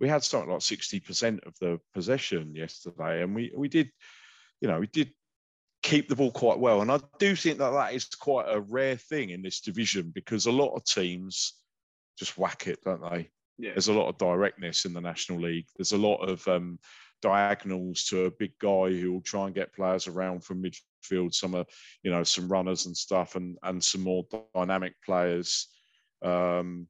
we 0.00 0.08
had 0.08 0.22
something 0.22 0.50
like 0.50 0.62
sixty 0.62 1.00
percent 1.00 1.40
of 1.44 1.54
the 1.60 1.80
possession 1.94 2.54
yesterday, 2.54 3.22
and 3.22 3.34
we 3.34 3.52
we 3.56 3.68
did, 3.68 3.90
you 4.60 4.68
know, 4.68 4.80
we 4.80 4.86
did 4.86 5.12
keep 5.82 6.08
the 6.08 6.16
ball 6.16 6.30
quite 6.30 6.58
well. 6.58 6.80
And 6.80 6.90
I 6.90 7.00
do 7.18 7.34
think 7.34 7.58
that 7.58 7.70
that 7.70 7.94
is 7.94 8.04
quite 8.06 8.46
a 8.48 8.60
rare 8.60 8.96
thing 8.96 9.30
in 9.30 9.42
this 9.42 9.60
division 9.60 10.12
because 10.14 10.46
a 10.46 10.52
lot 10.52 10.74
of 10.74 10.84
teams 10.84 11.54
just 12.18 12.38
whack 12.38 12.66
it, 12.66 12.78
don't 12.84 13.02
they? 13.10 13.30
Yeah. 13.58 13.70
There's 13.70 13.88
a 13.88 13.92
lot 13.92 14.08
of 14.08 14.18
directness 14.18 14.84
in 14.84 14.92
the 14.92 15.00
National 15.00 15.40
League. 15.40 15.66
There's 15.76 15.92
a 15.92 15.98
lot 15.98 16.28
of 16.28 16.46
um, 16.48 16.78
diagonals 17.20 18.04
to 18.04 18.24
a 18.24 18.30
big 18.30 18.52
guy 18.58 18.90
who 18.90 19.12
will 19.12 19.22
try 19.22 19.46
and 19.46 19.54
get 19.54 19.74
players 19.74 20.06
around 20.06 20.44
from 20.44 20.62
midfield. 20.62 21.34
Some 21.34 21.54
are, 21.54 21.66
you 22.02 22.10
know, 22.10 22.24
some 22.24 22.48
runners 22.48 22.86
and 22.86 22.96
stuff, 22.96 23.36
and 23.36 23.56
and 23.62 23.82
some 23.82 24.02
more 24.02 24.26
dynamic 24.54 24.94
players. 25.04 25.68
Um, 26.22 26.88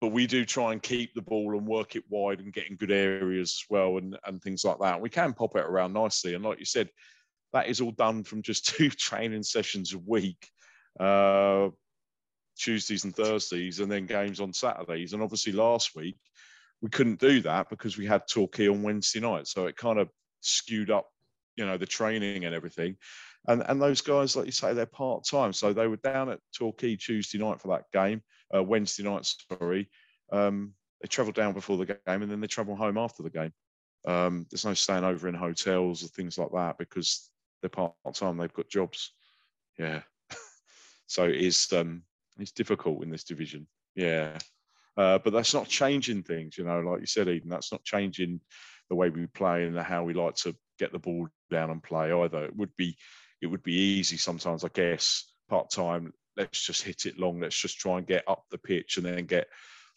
but 0.00 0.12
we 0.12 0.28
do 0.28 0.44
try 0.44 0.72
and 0.72 0.82
keep 0.82 1.12
the 1.14 1.22
ball 1.22 1.56
and 1.56 1.66
work 1.66 1.96
it 1.96 2.04
wide 2.08 2.38
and 2.38 2.52
get 2.52 2.70
in 2.70 2.76
good 2.76 2.92
areas 2.92 3.60
as 3.60 3.70
well, 3.70 3.98
and 3.98 4.16
and 4.24 4.40
things 4.42 4.64
like 4.64 4.78
that. 4.80 5.00
We 5.00 5.10
can 5.10 5.32
pop 5.32 5.56
it 5.56 5.66
around 5.66 5.92
nicely, 5.92 6.34
and 6.34 6.44
like 6.44 6.58
you 6.58 6.64
said, 6.64 6.88
that 7.52 7.68
is 7.68 7.80
all 7.80 7.92
done 7.92 8.24
from 8.24 8.42
just 8.42 8.66
two 8.76 8.90
training 8.90 9.42
sessions 9.42 9.94
a 9.94 9.98
week. 9.98 10.48
Uh, 10.98 11.68
Tuesdays 12.58 13.04
and 13.04 13.14
Thursdays, 13.14 13.80
and 13.80 13.90
then 13.90 14.06
games 14.06 14.40
on 14.40 14.52
Saturdays. 14.52 15.12
And 15.12 15.22
obviously, 15.22 15.52
last 15.52 15.94
week 15.94 16.18
we 16.82 16.90
couldn't 16.90 17.20
do 17.20 17.40
that 17.42 17.70
because 17.70 17.96
we 17.96 18.06
had 18.06 18.22
Torquay 18.28 18.68
on 18.68 18.82
Wednesday 18.82 19.20
night, 19.20 19.46
so 19.46 19.66
it 19.66 19.76
kind 19.76 19.98
of 19.98 20.08
skewed 20.40 20.90
up, 20.90 21.06
you 21.56 21.66
know, 21.66 21.76
the 21.76 21.86
training 21.86 22.44
and 22.44 22.54
everything. 22.54 22.96
And 23.46 23.62
and 23.66 23.80
those 23.80 24.00
guys, 24.00 24.36
like 24.36 24.46
you 24.46 24.52
say, 24.52 24.74
they're 24.74 24.86
part 24.86 25.24
time, 25.24 25.52
so 25.52 25.72
they 25.72 25.86
were 25.86 25.96
down 25.96 26.28
at 26.30 26.40
Torquay 26.56 26.96
Tuesday 26.96 27.38
night 27.38 27.60
for 27.60 27.68
that 27.68 27.84
game, 27.92 28.22
uh, 28.54 28.62
Wednesday 28.62 29.04
night, 29.04 29.32
sorry. 29.50 29.88
Um, 30.32 30.74
they 31.00 31.08
travelled 31.08 31.36
down 31.36 31.54
before 31.54 31.76
the 31.76 31.86
game, 31.86 32.22
and 32.22 32.30
then 32.30 32.40
they 32.40 32.46
travel 32.48 32.76
home 32.76 32.98
after 32.98 33.22
the 33.22 33.30
game. 33.30 33.52
Um, 34.06 34.46
there's 34.50 34.64
no 34.64 34.74
staying 34.74 35.04
over 35.04 35.28
in 35.28 35.34
hotels 35.34 36.02
or 36.02 36.08
things 36.08 36.38
like 36.38 36.50
that 36.52 36.78
because 36.78 37.30
they're 37.60 37.70
part 37.70 37.94
time. 38.14 38.36
They've 38.36 38.52
got 38.52 38.68
jobs. 38.68 39.12
Yeah. 39.78 40.02
so 41.06 41.24
it 41.24 41.36
is 41.36 41.66
um, 41.72 42.02
it's 42.38 42.52
difficult 42.52 43.02
in 43.02 43.10
this 43.10 43.24
division. 43.24 43.66
Yeah. 43.94 44.38
Uh, 44.96 45.18
but 45.18 45.32
that's 45.32 45.54
not 45.54 45.68
changing 45.68 46.24
things, 46.24 46.58
you 46.58 46.64
know, 46.64 46.80
like 46.80 46.98
you 46.98 47.06
said, 47.06 47.28
Eden, 47.28 47.48
that's 47.48 47.70
not 47.70 47.84
changing 47.84 48.40
the 48.90 48.96
way 48.96 49.10
we 49.10 49.26
play 49.26 49.64
and 49.64 49.78
how 49.78 50.02
we 50.02 50.12
like 50.12 50.34
to 50.34 50.54
get 50.78 50.90
the 50.90 50.98
ball 50.98 51.28
down 51.50 51.70
and 51.70 51.82
play 51.82 52.12
either. 52.12 52.44
It 52.44 52.56
would 52.56 52.74
be 52.76 52.96
it 53.40 53.46
would 53.46 53.62
be 53.62 53.74
easy 53.74 54.16
sometimes, 54.16 54.64
I 54.64 54.68
guess, 54.74 55.32
part 55.48 55.70
time. 55.70 56.12
Let's 56.36 56.64
just 56.64 56.82
hit 56.82 57.06
it 57.06 57.18
long. 57.18 57.40
Let's 57.40 57.60
just 57.60 57.78
try 57.78 57.98
and 57.98 58.06
get 58.06 58.24
up 58.26 58.44
the 58.50 58.58
pitch 58.58 58.96
and 58.96 59.06
then 59.06 59.26
get 59.26 59.46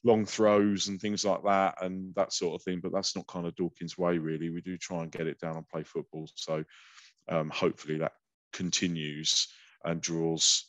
long 0.03 0.25
throws 0.25 0.87
and 0.87 0.99
things 0.99 1.25
like 1.25 1.43
that 1.43 1.83
and 1.83 2.13
that 2.15 2.33
sort 2.33 2.55
of 2.55 2.63
thing. 2.63 2.79
But 2.81 2.91
that's 2.93 3.15
not 3.15 3.27
kind 3.27 3.47
of 3.47 3.55
Dorking's 3.55 3.97
way, 3.97 4.19
really. 4.19 4.49
We 4.49 4.61
do 4.61 4.77
try 4.77 5.01
and 5.01 5.11
get 5.11 5.27
it 5.27 5.39
down 5.39 5.57
and 5.57 5.67
play 5.67 5.83
football. 5.83 6.29
So 6.35 6.63
um, 7.29 7.49
hopefully 7.49 7.97
that 7.97 8.13
continues 8.53 9.47
and 9.83 10.01
draws 10.01 10.65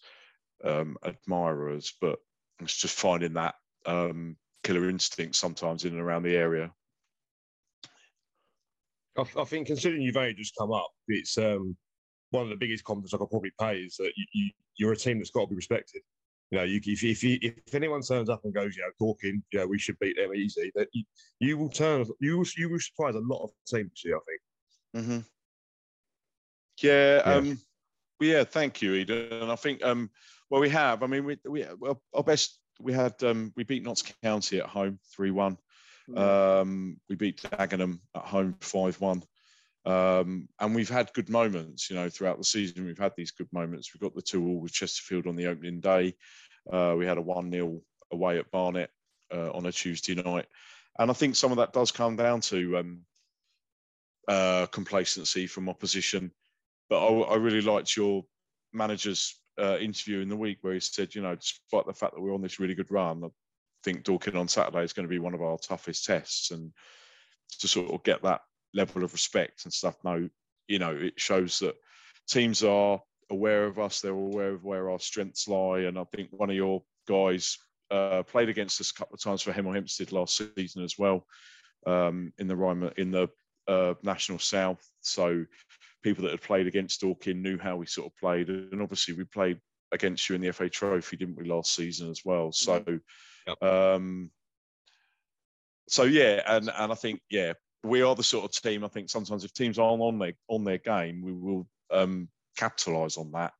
um, 0.65 0.97
admirers, 1.05 1.95
but 2.01 2.19
it's 2.61 2.77
just 2.77 2.99
finding 2.99 3.35
that 3.35 3.55
um, 3.87 4.37
killer 4.63 4.89
instinct 4.89 5.37
sometimes 5.37 5.85
in 5.85 5.93
and 5.93 6.01
around 6.01 6.23
the 6.23 6.37
area. 6.37 6.71
I, 9.19 9.25
I 9.39 9.45
think 9.45 9.67
considering 9.67 10.03
you've 10.03 10.17
only 10.17 10.35
just 10.35 10.55
come 10.59 10.73
up, 10.73 10.91
it's 11.09 11.37
um, 11.39 11.77
one 12.31 12.45
of 12.45 12.51
the 12.51 12.57
biggest 12.57 12.85
compliments 12.85 13.13
I 13.13 13.19
could 13.19 13.31
probably 13.31 13.53
pay 13.61 13.79
is 13.79 13.97
that 13.97 14.13
you, 14.33 14.51
you, 14.77 14.89
are 14.89 14.93
a 14.93 14.97
team 14.97 15.19
that's 15.19 15.31
got 15.31 15.43
to 15.43 15.47
be 15.49 15.57
respected. 15.57 16.03
You 16.51 16.59
know, 16.59 16.65
you, 16.65 16.81
if, 16.85 17.03
if, 17.03 17.25
you, 17.25 17.39
if 17.41 17.75
anyone 17.75 18.03
turns 18.03 18.29
up 18.29 18.43
and 18.45 18.55
goes, 18.55 18.77
you 18.77 18.83
know, 18.83 18.91
Dorking, 18.99 19.43
you 19.53 19.59
know, 19.59 19.67
we 19.67 19.79
should 19.79 19.99
beat 19.99 20.17
them 20.17 20.35
easy, 20.35 20.71
that 20.75 20.89
you, 20.93 21.05
you 21.41 21.59
will 21.59 21.71
turn, 21.71 22.07
you 22.21 22.39
will, 22.39 22.47
you 22.57 22.71
will 22.71 22.81
surprise 22.81 23.15
a 23.15 23.21
lot 23.21 23.43
of 23.43 23.51
teams 23.67 24.03
I 24.05 24.11
think. 24.11 25.05
Mm-hmm. 25.05 25.19
Yeah, 26.83 27.23
yeah. 27.25 27.35
Um, 27.35 27.61
well, 28.21 28.29
yeah, 28.29 28.45
thank 28.45 28.83
you, 28.83 28.95
Eden. 28.95 29.33
And 29.33 29.53
I 29.53 29.57
think 29.57 29.85
um, 29.85 30.11
well, 30.51 30.61
we 30.61 30.69
have. 30.71 31.03
I 31.03 31.07
mean, 31.07 31.25
we, 31.25 31.39
we 31.49 31.67
well, 31.79 32.01
our 32.15 32.23
best. 32.23 32.59
We 32.81 32.93
had 32.93 33.23
um, 33.23 33.53
we 33.57 33.65
beat 33.65 33.85
Notts 33.85 34.03
County 34.23 34.61
at 34.61 34.67
home 34.67 34.99
three 35.15 35.31
one. 35.31 35.59
Mm. 36.09 36.19
Um, 36.19 37.01
we 37.09 37.17
beat 37.17 37.43
Dagenham 37.43 38.01
at 38.15 38.23
home 38.23 38.57
five 38.61 39.01
one. 39.01 39.23
Um, 39.85 40.49
and 40.61 40.75
we've 40.75 40.89
had 40.89 41.13
good 41.13 41.29
moments, 41.29 41.91
you 41.91 41.97
know, 41.97 42.09
throughout 42.09 42.39
the 42.39 42.45
season. 42.45 42.85
We've 42.85 42.99
had 42.99 43.15
these 43.17 43.33
good 43.33 43.49
moments. 43.53 43.93
We 43.93 43.99
got 43.99 44.15
the 44.15 44.23
two 44.23 44.47
all 44.47 44.61
with 44.61 44.73
Chesterfield 44.73 45.27
on 45.27 45.37
the 45.37 45.49
opening 45.49 45.81
day. 45.81 46.15
Uh, 46.73 46.95
we 46.97 47.05
had 47.05 47.19
a 47.19 47.23
one 47.23 47.51
0 47.51 47.81
away 48.13 48.39
at 48.39 48.51
Barnet 48.51 48.91
uh, 49.35 49.51
on 49.51 49.67
a 49.67 49.73
Tuesday 49.73 50.15
night, 50.15 50.47
and 50.99 51.11
I 51.11 51.15
think 51.15 51.35
some 51.35 51.51
of 51.51 51.59
that 51.59 51.73
does 51.73 51.91
come 51.91 52.17
down 52.17 52.41
to 52.43 52.79
um, 52.79 53.01
uh, 54.29 54.67
complacency 54.67 55.47
from 55.49 55.69
opposition. 55.69 56.31
But 56.93 57.07
I, 57.07 57.21
I 57.21 57.37
really 57.37 57.63
liked 57.63 57.97
your 57.97 58.23
manager's 58.75 59.41
uh, 59.59 59.79
interview 59.79 60.21
in 60.21 60.29
the 60.29 60.37
week 60.37 60.59
where 60.61 60.75
he 60.75 60.81
said, 60.81 61.15
you 61.15 61.23
know, 61.23 61.35
despite 61.35 61.87
the 61.87 61.95
fact 61.95 62.13
that 62.15 62.21
we're 62.21 62.35
on 62.35 62.43
this 62.43 62.61
really 62.61 62.75
good 62.75 62.91
run, 62.91 63.25
I 63.25 63.29
think 63.83 64.05
Dorking 64.05 64.37
on 64.37 64.47
Saturday 64.47 64.85
is 64.85 64.93
going 64.93 65.09
to 65.09 65.11
be 65.11 65.19
one 65.19 65.33
of 65.33 65.41
our 65.41 65.57
toughest 65.57 66.05
tests, 66.05 66.51
and 66.51 66.71
to 67.61 67.67
sort 67.67 67.91
of 67.91 68.03
get 68.03 68.23
that 68.25 68.43
level 68.75 69.05
of 69.05 69.15
respect 69.15 69.65
and 69.65 69.73
stuff. 69.73 69.97
No, 70.05 70.29
you 70.69 70.79
know, 70.79 70.95
it 70.95 71.19
shows 71.19 71.61
that 71.61 71.77
teams 72.29 72.63
are 72.63 73.01
aware 73.31 73.65
of 73.65 73.79
us. 73.79 74.03
They're 74.03 74.13
aware 74.13 74.53
of 74.53 74.63
where 74.63 74.91
our 74.91 75.01
strengths 75.01 75.49
lie, 75.49 75.85
and 75.89 75.99
I 75.99 76.05
think 76.15 76.29
one 76.31 76.51
of 76.51 76.57
your 76.57 76.83
guys 77.09 77.57
uh, 77.91 78.23
played 78.25 78.51
against 78.51 78.83
us 78.83 78.91
a 78.91 78.95
couple 78.95 79.15
of 79.15 79.23
times 79.23 79.41
for 79.41 79.53
Hemel 79.53 79.73
Hempstead 79.73 80.13
last 80.13 80.43
season 80.59 80.85
as 80.85 80.99
well 80.99 81.27
um, 81.87 82.35
in 82.37 82.49
the 82.49 82.93
in 82.99 83.11
the 83.11 83.31
uh, 83.67 83.95
National 84.03 84.39
South. 84.39 84.87
So 85.01 85.47
people 86.03 86.25
that 86.25 86.33
had 86.33 86.43
played 86.43 86.67
against 86.67 87.01
Dorking 87.01 87.43
knew 87.43 87.59
how 87.59 87.77
we 87.77 87.87
sort 87.87 88.09
of 88.09 88.17
played, 88.17 88.49
and 88.49 88.83
obviously 88.83 89.15
we 89.15 89.25
played 89.25 89.59
against 89.93 90.29
you 90.29 90.35
in 90.35 90.41
the 90.41 90.53
FA 90.53 90.69
Trophy, 90.69 91.17
didn't 91.17 91.37
we, 91.37 91.45
last 91.45 91.75
season 91.75 92.11
as 92.11 92.23
well? 92.25 92.49
Mm-hmm. 92.49 92.85
So, 92.87 92.99
yep. 93.47 93.63
um, 93.63 94.31
so 95.89 96.05
yeah, 96.05 96.43
and 96.47 96.71
and 96.77 96.93
I 96.93 96.95
think 96.95 97.21
yeah, 97.31 97.53
we 97.85 98.03
are 98.03 98.15
the 98.15 98.23
sort 98.23 98.45
of 98.45 98.63
team. 98.63 98.85
I 98.85 98.89
think 98.89 99.11
sometimes 99.11 99.45
if 99.45 99.53
teams 99.53 99.79
aren't 99.79 100.03
on 100.03 100.19
their 100.19 100.35
on 100.49 100.65
their 100.65 100.79
game, 100.79 101.23
we 101.23 101.33
will 101.33 101.67
um, 101.91 102.29
capitalise 102.57 103.17
on 103.17 103.31
that, 103.33 103.53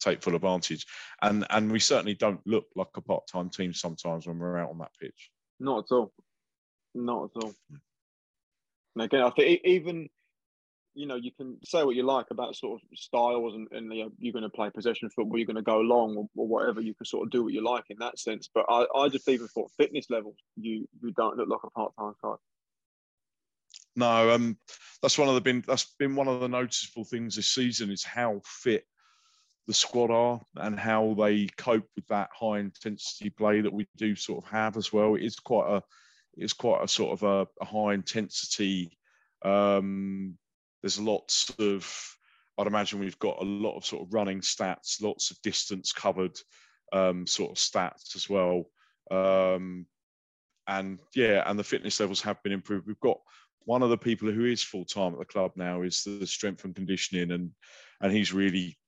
take 0.00 0.22
full 0.22 0.36
advantage, 0.36 0.86
and 1.22 1.46
and 1.50 1.70
we 1.70 1.80
certainly 1.80 2.14
don't 2.14 2.40
look 2.46 2.66
like 2.76 2.88
a 2.96 3.00
part 3.00 3.26
time 3.26 3.50
team 3.50 3.74
sometimes 3.74 4.26
when 4.26 4.38
we're 4.38 4.58
out 4.58 4.70
on 4.70 4.78
that 4.78 4.92
pitch. 5.00 5.30
Not 5.58 5.84
at 5.84 5.94
all, 5.94 6.12
not 6.94 7.30
at 7.36 7.44
all. 7.44 7.54
And 8.96 9.04
again, 9.04 9.22
I 9.22 9.30
think 9.30 9.60
even 9.64 10.08
you 11.00 11.06
know, 11.06 11.16
you 11.16 11.32
can 11.32 11.56
say 11.64 11.82
what 11.82 11.96
you 11.96 12.02
like 12.02 12.26
about 12.30 12.54
sort 12.54 12.78
of 12.80 12.98
styles 12.98 13.54
and, 13.54 13.66
and 13.72 13.92
you 13.92 14.04
know, 14.04 14.10
you're 14.18 14.34
going 14.34 14.42
to 14.42 14.50
play 14.50 14.68
possession 14.68 15.08
football, 15.08 15.38
you're 15.38 15.46
going 15.46 15.56
to 15.56 15.62
go 15.62 15.78
long 15.78 16.14
or, 16.14 16.28
or, 16.36 16.46
whatever. 16.46 16.82
You 16.82 16.94
can 16.94 17.06
sort 17.06 17.26
of 17.26 17.30
do 17.30 17.42
what 17.42 17.54
you 17.54 17.64
like 17.64 17.84
in 17.88 17.96
that 18.00 18.18
sense. 18.18 18.50
But 18.54 18.66
I, 18.68 18.84
I 18.94 19.08
just 19.08 19.26
even 19.28 19.48
thought 19.48 19.70
fitness 19.78 20.10
level, 20.10 20.34
you 20.56 20.86
you 21.02 21.12
don't 21.12 21.38
look 21.38 21.48
like 21.48 21.60
a 21.64 21.70
part 21.70 21.92
time 21.98 22.12
side. 22.20 22.36
No, 23.96 24.30
um, 24.30 24.58
that's 25.00 25.16
one 25.16 25.28
of 25.28 25.34
the 25.34 25.40
been 25.40 25.64
that's 25.66 25.94
been 25.98 26.14
one 26.14 26.28
of 26.28 26.40
the 26.40 26.48
noticeable 26.48 27.04
things 27.04 27.36
this 27.36 27.48
season 27.48 27.90
is 27.90 28.04
how 28.04 28.42
fit 28.44 28.84
the 29.66 29.74
squad 29.74 30.10
are 30.10 30.40
and 30.56 30.78
how 30.78 31.14
they 31.18 31.46
cope 31.56 31.88
with 31.96 32.06
that 32.08 32.28
high 32.38 32.58
intensity 32.58 33.30
play 33.30 33.62
that 33.62 33.72
we 33.72 33.86
do 33.96 34.14
sort 34.14 34.44
of 34.44 34.50
have 34.50 34.76
as 34.76 34.92
well. 34.92 35.14
It 35.14 35.22
is 35.22 35.36
quite 35.36 35.70
a 35.70 35.82
it's 36.36 36.52
quite 36.52 36.84
a 36.84 36.88
sort 36.88 37.12
of 37.12 37.22
a, 37.22 37.48
a 37.62 37.64
high 37.64 37.94
intensity 37.94 38.98
um, 39.42 40.36
there's 40.82 41.00
lots 41.00 41.50
of, 41.58 42.16
I'd 42.58 42.66
imagine 42.66 43.00
we've 43.00 43.18
got 43.18 43.40
a 43.40 43.44
lot 43.44 43.76
of 43.76 43.84
sort 43.84 44.02
of 44.06 44.14
running 44.14 44.40
stats, 44.40 45.02
lots 45.02 45.30
of 45.30 45.40
distance 45.42 45.92
covered 45.92 46.38
um, 46.92 47.26
sort 47.26 47.50
of 47.50 47.56
stats 47.56 48.16
as 48.16 48.28
well. 48.28 48.64
Um, 49.10 49.86
and 50.66 50.98
yeah, 51.14 51.42
and 51.46 51.58
the 51.58 51.64
fitness 51.64 52.00
levels 52.00 52.20
have 52.22 52.42
been 52.42 52.52
improved. 52.52 52.86
We've 52.86 53.00
got 53.00 53.18
one 53.64 53.82
of 53.82 53.90
the 53.90 53.98
people 53.98 54.30
who 54.30 54.44
is 54.44 54.62
full 54.62 54.84
time 54.84 55.12
at 55.12 55.18
the 55.18 55.24
club 55.24 55.52
now 55.56 55.82
is 55.82 56.02
the 56.04 56.26
strength 56.26 56.64
and 56.64 56.74
conditioning, 56.74 57.32
and 57.32 57.50
and 58.00 58.12
he's 58.12 58.32
really 58.32 58.78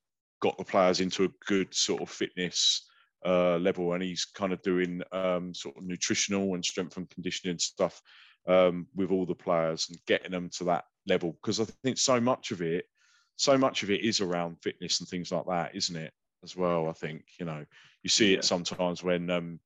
got 0.41 0.57
the 0.59 0.65
players 0.65 1.01
into 1.01 1.25
a 1.25 1.47
good 1.47 1.73
sort 1.75 2.03
of 2.03 2.09
fitness 2.09 2.89
uh, 3.27 3.57
level, 3.59 3.93
and 3.93 4.03
he's 4.03 4.25
kind 4.25 4.53
of 4.53 4.63
doing 4.63 5.03
um, 5.13 5.53
sort 5.55 5.77
of 5.77 5.85
nutritional 5.85 6.55
and 6.55 6.65
strength 6.65 6.97
and 6.97 7.11
conditioning 7.11 7.59
stuff 7.59 8.01
um, 8.49 8.87
with 8.95 9.11
all 9.11 9.27
the 9.27 9.35
players 9.35 9.89
and 9.89 9.99
getting 10.07 10.33
them 10.33 10.49
to 10.51 10.65
that 10.65 10.85
level. 11.07 11.33
Because 11.33 11.61
I 11.61 11.65
think 11.83 11.99
so 11.99 12.21
much 12.21 12.51
of 12.51 12.63
it, 12.63 12.87
so 13.37 13.57
much 13.57 13.83
of 13.83 13.91
it 13.91 14.03
is 14.03 14.21
around 14.21 14.63
fitness 14.63 15.01
and 15.01 15.09
things 15.09 15.33
like 15.33 15.47
that, 15.49 15.75
isn't 15.75 15.97
it? 15.97 16.13
As 16.45 16.57
well, 16.57 16.89
I 16.89 16.93
think 16.93 17.25
you 17.39 17.47
know 17.47 17.65
you 18.03 18.11
see 18.11 18.35
it 18.35 18.45
sometimes 18.45 19.05
when 19.05 19.31
um, 19.31 19.61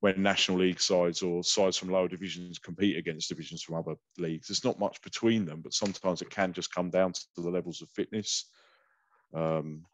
when 0.00 0.22
national 0.22 0.58
league 0.58 0.80
sides 0.80 1.22
or 1.22 1.44
sides 1.44 1.76
from 1.76 1.90
lower 1.90 2.08
divisions 2.08 2.58
compete 2.58 2.96
against 2.96 3.28
divisions 3.28 3.62
from 3.62 3.74
other 3.74 3.94
leagues. 4.16 4.48
There's 4.48 4.64
not 4.64 4.78
much 4.78 5.02
between 5.02 5.44
them, 5.44 5.60
but 5.60 5.74
sometimes 5.74 6.22
it 6.22 6.30
can 6.30 6.52
just 6.52 6.72
come 6.72 6.88
down 6.88 7.12
to 7.12 7.20
the 7.36 7.50
levels 7.50 7.82
of 7.82 7.90
fitness. 7.90 8.46
Um, 9.34 9.84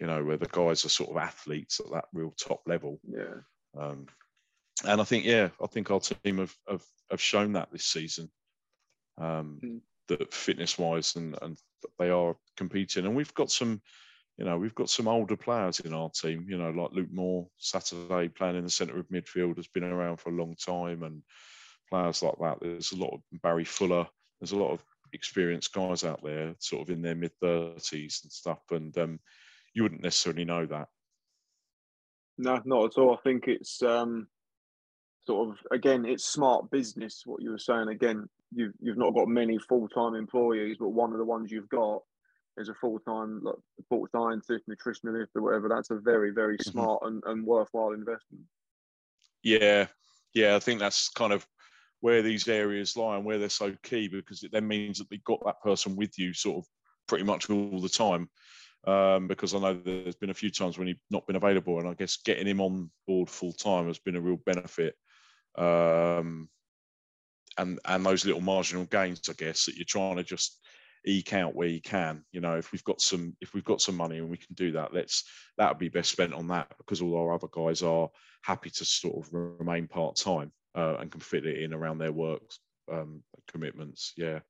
you 0.00 0.06
know, 0.06 0.24
where 0.24 0.36
the 0.36 0.46
guys 0.46 0.84
are 0.84 0.88
sort 0.88 1.10
of 1.10 1.16
athletes 1.16 1.80
at 1.80 1.90
that 1.92 2.06
real 2.12 2.34
top 2.36 2.62
level. 2.66 2.98
Yeah. 3.08 3.36
Um, 3.78 4.06
and 4.84 5.00
I 5.00 5.04
think, 5.04 5.24
yeah, 5.24 5.50
I 5.62 5.66
think 5.68 5.90
our 5.90 6.00
team 6.00 6.38
have 6.38 6.54
have, 6.68 6.82
have 7.10 7.20
shown 7.20 7.52
that 7.52 7.70
this 7.70 7.84
season. 7.84 8.30
Um, 9.18 9.60
Mm. 9.62 9.80
That 10.18 10.34
fitness 10.34 10.78
wise 10.78 11.16
and 11.16 11.36
and 11.42 11.58
they 11.98 12.10
are 12.10 12.36
competing, 12.56 13.06
and 13.06 13.16
we've 13.16 13.34
got 13.34 13.50
some, 13.50 13.80
you 14.36 14.44
know, 14.44 14.58
we've 14.58 14.74
got 14.74 14.90
some 14.90 15.08
older 15.08 15.36
players 15.36 15.80
in 15.80 15.94
our 15.94 16.10
team. 16.10 16.46
You 16.48 16.58
know, 16.58 16.70
like 16.70 16.92
Luke 16.92 17.12
Moore, 17.12 17.46
Saturday 17.58 18.28
playing 18.28 18.56
in 18.56 18.64
the 18.64 18.70
centre 18.70 18.98
of 18.98 19.08
midfield, 19.08 19.56
has 19.56 19.68
been 19.68 19.84
around 19.84 20.18
for 20.18 20.30
a 20.30 20.36
long 20.36 20.54
time, 20.56 21.02
and 21.02 21.22
players 21.88 22.22
like 22.22 22.36
that. 22.40 22.58
There's 22.60 22.92
a 22.92 22.96
lot 22.96 23.14
of 23.14 23.20
Barry 23.42 23.64
Fuller. 23.64 24.06
There's 24.40 24.52
a 24.52 24.58
lot 24.58 24.72
of 24.72 24.84
experienced 25.12 25.72
guys 25.72 26.04
out 26.04 26.22
there, 26.22 26.54
sort 26.58 26.82
of 26.82 26.90
in 26.90 27.02
their 27.02 27.14
mid 27.14 27.32
thirties 27.40 28.20
and 28.22 28.32
stuff, 28.32 28.60
and 28.70 28.96
um, 28.98 29.20
you 29.74 29.82
wouldn't 29.82 30.02
necessarily 30.02 30.44
know 30.44 30.66
that. 30.66 30.88
No, 32.38 32.60
not 32.64 32.84
at 32.86 32.98
all. 32.98 33.14
I 33.14 33.20
think 33.22 33.46
it's 33.46 33.82
um, 33.82 34.26
sort 35.26 35.50
of 35.50 35.56
again, 35.70 36.04
it's 36.04 36.24
smart 36.24 36.70
business. 36.70 37.22
What 37.24 37.42
you 37.42 37.50
were 37.50 37.58
saying 37.58 37.88
again, 37.88 38.28
you've 38.54 38.74
you've 38.80 38.98
not 38.98 39.14
got 39.14 39.28
many 39.28 39.58
full 39.58 39.88
time 39.88 40.14
employees, 40.14 40.76
but 40.78 40.90
one 40.90 41.12
of 41.12 41.18
the 41.18 41.24
ones 41.24 41.50
you've 41.50 41.68
got 41.68 42.02
is 42.58 42.68
a 42.68 42.74
full 42.74 42.98
time 43.00 43.42
like 43.42 43.56
full 43.88 44.06
scientist, 44.12 44.64
nutritionist, 44.68 45.28
or 45.34 45.42
whatever. 45.42 45.68
That's 45.68 45.90
a 45.90 45.96
very 45.96 46.30
very 46.32 46.58
Mhm. 46.58 46.72
smart 46.72 47.02
and, 47.04 47.22
and 47.26 47.46
worthwhile 47.46 47.92
investment. 47.92 48.44
Yeah, 49.42 49.88
yeah, 50.34 50.56
I 50.56 50.60
think 50.60 50.80
that's 50.80 51.08
kind 51.08 51.32
of 51.32 51.46
where 52.00 52.22
these 52.22 52.48
areas 52.48 52.96
lie 52.96 53.16
and 53.16 53.24
where 53.24 53.38
they're 53.38 53.48
so 53.48 53.74
key 53.82 54.08
because 54.08 54.42
it 54.42 54.52
then 54.52 54.66
means 54.66 54.98
that 54.98 55.08
they've 55.08 55.24
got 55.24 55.44
that 55.44 55.60
person 55.62 55.96
with 55.96 56.18
you 56.18 56.34
sort 56.34 56.58
of 56.58 56.68
pretty 57.06 57.24
much 57.24 57.48
all 57.48 57.80
the 57.80 57.88
time. 57.88 58.28
Um, 58.84 59.28
because 59.28 59.54
I 59.54 59.60
know 59.60 59.74
there's 59.74 60.16
been 60.16 60.30
a 60.30 60.34
few 60.34 60.50
times 60.50 60.76
when 60.76 60.88
he's 60.88 60.96
not 61.08 61.24
been 61.28 61.36
available, 61.36 61.78
and 61.78 61.88
I 61.88 61.94
guess 61.94 62.16
getting 62.16 62.48
him 62.48 62.60
on 62.60 62.90
board 63.06 63.30
full 63.30 63.52
time 63.52 63.86
has 63.86 64.00
been 64.00 64.16
a 64.16 64.20
real 64.20 64.38
benefit. 64.44 64.96
Um, 65.54 66.48
and 67.58 67.78
and 67.86 68.04
those 68.04 68.24
little 68.24 68.40
marginal 68.40 68.84
gains, 68.84 69.28
I 69.28 69.34
guess, 69.34 69.66
that 69.66 69.76
you're 69.76 69.84
trying 69.84 70.16
to 70.16 70.22
just 70.22 70.58
eke 71.04 71.32
out 71.32 71.54
where 71.54 71.68
you 71.68 71.80
can. 71.80 72.24
You 72.32 72.40
know, 72.40 72.56
if 72.56 72.72
we've 72.72 72.84
got 72.84 73.00
some 73.00 73.36
if 73.40 73.54
we've 73.54 73.64
got 73.64 73.80
some 73.80 73.96
money 73.96 74.18
and 74.18 74.30
we 74.30 74.36
can 74.36 74.54
do 74.54 74.72
that, 74.72 74.94
let's 74.94 75.24
that 75.58 75.68
would 75.68 75.78
be 75.78 75.88
best 75.88 76.10
spent 76.10 76.34
on 76.34 76.48
that 76.48 76.72
because 76.78 77.02
all 77.02 77.16
our 77.16 77.34
other 77.34 77.48
guys 77.52 77.82
are 77.82 78.08
happy 78.42 78.70
to 78.70 78.84
sort 78.84 79.24
of 79.24 79.32
remain 79.32 79.88
part 79.88 80.16
time 80.16 80.52
uh, 80.74 80.96
and 80.98 81.10
can 81.10 81.20
fit 81.20 81.46
it 81.46 81.62
in 81.62 81.72
around 81.72 81.98
their 81.98 82.12
work 82.12 82.42
um, 82.90 83.22
commitments. 83.50 84.12
Yeah, 84.16 84.40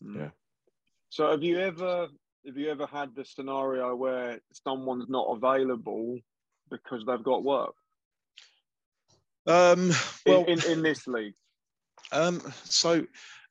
yeah. 0.00 0.30
So 1.10 1.30
have 1.30 1.42
you 1.42 1.58
ever 1.58 2.08
have 2.46 2.56
you 2.56 2.70
ever 2.70 2.86
had 2.86 3.14
the 3.14 3.24
scenario 3.24 3.94
where 3.94 4.40
someone's 4.52 5.08
not 5.08 5.26
available 5.36 6.18
because 6.70 7.04
they've 7.06 7.22
got 7.22 7.44
work 7.44 7.74
Um, 9.46 9.90
well, 10.26 10.44
in, 10.44 10.60
in, 10.62 10.72
in 10.72 10.82
this 10.82 11.06
league? 11.06 11.34
Um, 12.12 12.40
so, 12.64 13.04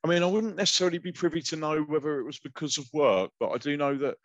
I 0.04 0.08
mean, 0.08 0.22
I 0.22 0.26
wouldn't 0.26 0.56
necessarily 0.56 0.98
be 0.98 1.12
privy 1.12 1.42
to 1.42 1.56
know 1.56 1.82
whether 1.82 2.18
it 2.20 2.24
was 2.24 2.38
because 2.38 2.78
of 2.78 2.86
work, 2.92 3.30
but 3.38 3.50
I 3.50 3.58
do 3.58 3.76
know 3.76 3.96
that 3.96 4.16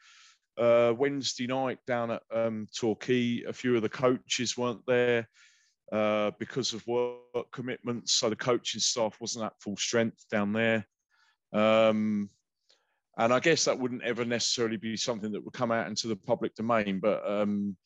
uh, 0.57 0.93
Wednesday 0.93 1.47
night 1.47 1.79
down 1.87 2.11
at 2.11 2.23
um, 2.33 2.67
Torquay, 2.75 3.43
a 3.47 3.53
few 3.53 3.75
of 3.75 3.81
the 3.81 3.89
coaches 3.89 4.57
weren't 4.57 4.85
there 4.85 5.27
uh, 5.91 6.31
because 6.39 6.73
of 6.73 6.85
work 6.87 7.51
commitments. 7.51 8.13
So 8.13 8.29
the 8.29 8.35
coaching 8.35 8.81
staff 8.81 9.17
wasn't 9.19 9.45
at 9.45 9.61
full 9.61 9.77
strength 9.77 10.25
down 10.29 10.53
there. 10.53 10.87
Um, 11.53 12.29
and 13.17 13.31
I 13.31 13.39
guess 13.39 13.65
that 13.65 13.77
wouldn't 13.77 14.03
ever 14.03 14.25
necessarily 14.25 14.77
be 14.77 14.97
something 14.97 15.31
that 15.31 15.43
would 15.43 15.53
come 15.53 15.71
out 15.71 15.87
into 15.87 16.07
the 16.07 16.15
public 16.15 16.55
domain, 16.55 16.99
but 16.99 17.27
um, 17.29 17.77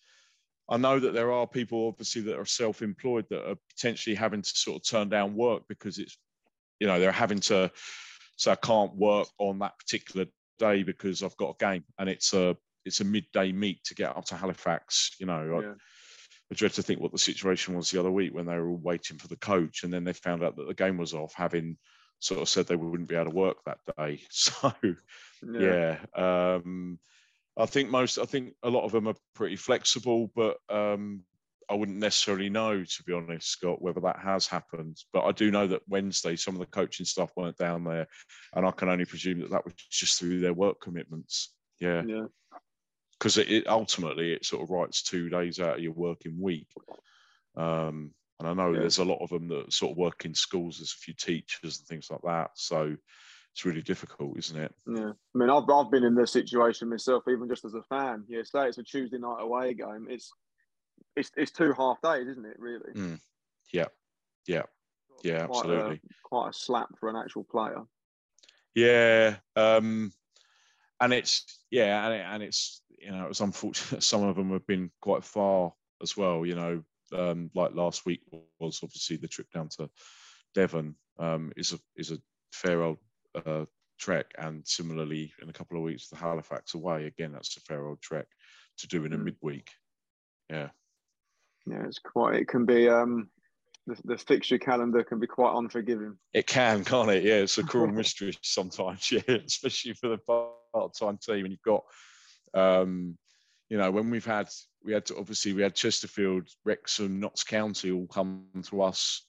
I 0.70 0.78
know 0.78 1.00
that 1.00 1.14
there 1.14 1.32
are 1.32 1.48
people 1.48 1.88
obviously 1.88 2.22
that 2.24 2.38
are 2.38 2.46
self-employed 2.46 3.26
that 3.30 3.50
are 3.50 3.58
potentially 3.70 4.16
having 4.16 4.42
to 4.42 4.50
sort 4.50 4.78
of 4.78 4.88
turn 4.88 5.10
down 5.10 5.36
work 5.36 5.64
because 5.68 5.98
it's, 5.98 6.18
you 6.80 6.88
know, 6.88 7.00
they're 7.00 7.12
having 7.12 7.40
to 7.42 7.72
so 8.38 8.52
I 8.52 8.56
can't 8.56 8.96
work 8.96 9.28
on 9.40 9.60
that 9.60 9.78
particular 9.78 10.28
day 10.60 10.84
because 10.84 11.24
I've 11.24 11.38
got 11.38 11.56
a 11.60 11.66
game 11.66 11.84
and 11.98 12.08
it's 12.10 12.34
a 12.34 12.56
it's 12.86 13.02
a 13.02 13.06
midday 13.06 13.52
meet 13.52 13.84
to 13.86 13.96
get 13.96 14.16
up 14.16 14.26
to 14.26 14.36
Halifax. 14.36 15.16
You 15.20 15.26
know, 15.26 15.60
Yeah. 15.62 15.70
I, 15.70 15.74
I 16.50 16.56
dread 16.56 16.74
to 16.74 16.84
think 16.84 17.02
what 17.02 17.12
the 17.12 17.18
situation 17.18 17.76
was 17.76 17.92
the 17.92 18.00
other 18.00 18.12
week 18.12 18.34
when 18.34 18.46
they 18.46 18.56
were 18.56 18.70
all 18.70 18.78
waiting 18.82 19.18
for 19.18 19.28
the 19.28 19.36
coach 19.36 19.84
and 19.84 19.94
then 19.94 20.06
they 20.06 20.14
found 20.14 20.44
out 20.44 20.56
that 20.56 20.68
the 20.68 20.74
game 20.74 20.98
was 20.98 21.14
off, 21.14 21.34
having 21.36 21.78
sort 22.20 22.42
of 22.42 22.48
said 22.48 22.68
they 22.68 22.76
wouldn't 22.76 23.10
be 23.10 23.16
able 23.16 23.32
to 23.32 23.36
work 23.36 23.58
that 23.66 23.80
day. 23.98 24.22
So 24.32 24.72
yeah. 25.44 25.98
Um, 26.16 27.00
I 27.58 27.66
think 27.66 27.90
most, 27.90 28.18
I 28.18 28.26
think 28.26 28.54
a 28.64 28.70
lot 28.70 28.86
of 28.86 28.92
them 28.92 29.08
are 29.08 29.16
pretty 29.34 29.56
flexible, 29.56 30.32
but 30.36 30.58
um, 30.70 31.24
I 31.70 31.76
wouldn't 31.76 31.98
necessarily 31.98 32.50
know, 32.50 32.84
to 32.84 33.04
be 33.04 33.14
honest, 33.14 33.50
Scott, 33.50 33.82
whether 33.82 34.00
that 34.02 34.20
has 34.20 34.48
happened. 34.48 34.98
But 35.12 35.26
I 35.26 35.32
do 35.32 35.52
know 35.52 35.68
that 35.68 35.82
Wednesday, 35.88 36.36
some 36.36 36.56
of 36.56 36.60
the 36.60 36.66
coaching 36.68 37.06
staff 37.06 37.32
weren't 37.36 37.58
down 37.58 37.84
there, 37.84 38.08
and 38.56 38.66
I 38.66 38.72
can 38.72 38.90
only 38.90 39.06
presume 39.06 39.40
that 39.42 39.52
that 39.52 39.66
was 39.66 39.74
just 39.74 40.20
through 40.20 40.40
their 40.40 40.54
work 40.54 40.80
commitments. 40.82 41.54
Yeah, 41.80 42.04
yeah. 42.08 42.26
because 43.20 43.38
it, 43.38 43.52
it 43.52 43.68
ultimately 43.68 44.34
it 44.34 44.46
sort 44.46 44.64
of 44.64 44.70
writes 44.70 45.04
two 45.04 45.30
days 45.30 45.60
out 45.60 45.76
of 45.78 45.84
your 45.84 45.94
working 45.94 46.42
week. 46.42 46.68
Um, 47.56 48.12
and 48.40 48.48
I 48.48 48.54
know 48.54 48.72
Yeah. 48.74 48.82
there's 48.82 49.00
a 49.00 49.06
lot 49.06 49.22
of 49.22 49.30
them 49.30 49.48
that 49.50 49.74
sort 49.74 49.92
of 49.92 49.98
work 49.98 50.26
in 50.26 50.34
schools. 50.34 50.78
There's 50.78 50.94
a 50.94 51.04
few 51.04 51.14
teachers 51.14 51.80
and 51.80 51.88
things 51.88 52.10
like 52.10 52.22
that. 52.24 52.52
So 52.56 52.96
it's 53.54 53.66
really 53.66 53.82
difficult, 53.82 54.38
isn't 54.38 54.60
it? 54.60 54.74
Yeah, 54.88 55.10
I 55.12 55.38
mean, 55.38 55.50
I've 55.50 55.70
I've 55.70 55.92
been 55.92 56.04
in 56.04 56.16
this 56.16 56.32
situation 56.32 56.90
myself, 56.90 57.24
even 57.28 57.50
just 57.50 57.66
as 57.66 57.74
a 57.74 57.82
fan. 57.84 58.24
Yeah, 58.28 58.44
say 58.44 58.68
it's 58.68 58.78
a 58.78 58.84
Tuesday 58.84 59.18
night 59.18 59.42
away 59.42 59.74
game. 59.74 60.08
It's 60.10 60.32
it's 61.16 61.32
it's 61.36 61.52
two 61.52 61.74
half 61.74 62.02
days, 62.02 62.28
isn't 62.28 62.46
it? 62.46 62.60
Really? 62.60 62.94
Mm. 62.94 63.20
Yeah, 63.74 63.88
yeah, 64.48 64.64
yeah, 65.24 65.46
Quite 65.48 65.60
absolutely. 65.60 65.96
A, 65.96 66.00
quite 66.24 66.50
a 66.50 66.54
slap 66.54 66.90
for 67.00 67.10
an 67.10 67.16
actual 67.16 67.44
player. 67.44 67.84
Yeah, 68.76 69.38
um, 69.56 70.14
and 71.00 71.14
it's 71.14 71.64
yeah, 71.72 72.06
and, 72.06 72.14
it, 72.14 72.26
and 72.26 72.44
it's 72.44 72.82
you 73.00 73.12
know 73.12 73.26
it 73.26 73.30
was 73.30 73.42
unfortunate. 73.42 74.04
Some 74.04 74.24
of 74.24 74.36
them 74.36 74.52
have 74.52 74.68
been 74.68 74.92
quite 75.02 75.24
far 75.24 75.74
as 76.02 76.16
well. 76.16 76.46
You 76.46 76.56
know, 76.56 76.84
um, 77.14 77.50
like 77.56 77.74
last 77.74 78.06
week 78.06 78.22
was 78.60 78.80
obviously 78.84 79.18
the 79.18 79.28
trip 79.28 79.48
down 79.52 79.70
to 79.78 79.90
Devon 80.54 80.96
um, 81.20 81.52
is 81.58 81.74
a 81.74 81.80
is 81.96 82.12
a 82.12 82.20
fair 82.52 82.84
old 82.84 82.98
uh, 83.36 83.66
trek, 84.00 84.32
and 84.38 84.68
similarly 84.68 85.34
in 85.42 85.50
a 85.50 85.54
couple 85.54 85.78
of 85.78 85.84
weeks 85.84 86.10
the 86.10 86.16
Halifax 86.16 86.74
away 86.74 87.06
again. 87.06 87.32
That's 87.34 87.58
a 87.58 87.62
fair 87.62 87.88
old 87.88 88.02
trek 88.02 88.28
to 88.78 88.88
do 88.88 89.06
in 89.06 89.14
a 89.14 89.18
Mm. 89.18 89.24
midweek. 89.24 89.72
Yeah, 90.50 90.70
Yeah, 91.70 91.84
it's 91.86 92.00
quite. 92.00 92.36
It 92.36 92.48
can 92.48 92.66
be. 92.66 92.88
Um, 92.90 93.30
the, 93.88 93.98
the 94.04 94.18
fixture 94.18 94.58
calendar 94.58 95.04
can 95.04 95.20
be 95.20 95.28
quite 95.28 95.56
unforgiving. 95.58 96.18
it 96.34 96.46
can, 96.46 96.84
can't 96.84 97.10
it? 97.10 97.24
Yeah, 97.24 97.36
it's 97.36 97.58
a 97.58 97.64
cruel 97.64 97.88
mystery 97.92 98.34
sometimes. 98.42 99.12
Yeah, 99.12 99.36
especially 99.46 99.94
for 99.94 100.10
the 100.10 100.18
part-time 100.74 101.18
team, 101.18 101.46
and 101.46 101.52
you've 101.52 101.62
got, 101.62 101.84
um, 102.54 103.18
you 103.70 103.78
know, 103.78 103.90
when 103.92 104.10
we've 104.10 104.26
had 104.26 104.50
we 104.84 104.94
had 104.94 105.06
to, 105.06 105.18
obviously 105.18 105.54
we 105.54 105.62
had 105.62 105.74
Chesterfield, 105.76 106.50
Wrexham, 106.66 107.20
Notts 107.20 107.44
County 107.44 107.92
all 107.92 108.08
come 108.08 108.46
to 108.70 108.82
us 108.82 109.24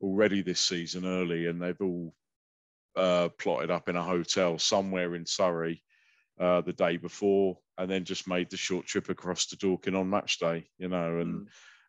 already 0.00 0.42
this 0.42 0.60
season 0.60 1.04
early, 1.04 1.46
and 1.46 1.60
they've 1.60 1.80
all 1.80 2.14
uh, 2.96 3.28
plotted 3.38 3.70
up 3.70 3.88
in 3.88 3.96
a 3.96 4.02
hotel 4.02 4.58
somewhere 4.58 5.14
in 5.14 5.26
Surrey 5.26 5.82
uh, 6.40 6.62
the 6.62 6.72
day 6.72 6.96
before, 6.96 7.58
and 7.76 7.90
then 7.90 8.04
just 8.04 8.26
made 8.26 8.48
the 8.50 8.56
short 8.56 8.86
trip 8.86 9.08
across 9.10 9.46
to 9.46 9.56
Dorking 9.56 9.94
on 9.94 10.08
match 10.08 10.38
day. 10.38 10.66
You 10.78 10.88
know, 10.88 11.18
and 11.18 11.42
Mm. 11.42 11.46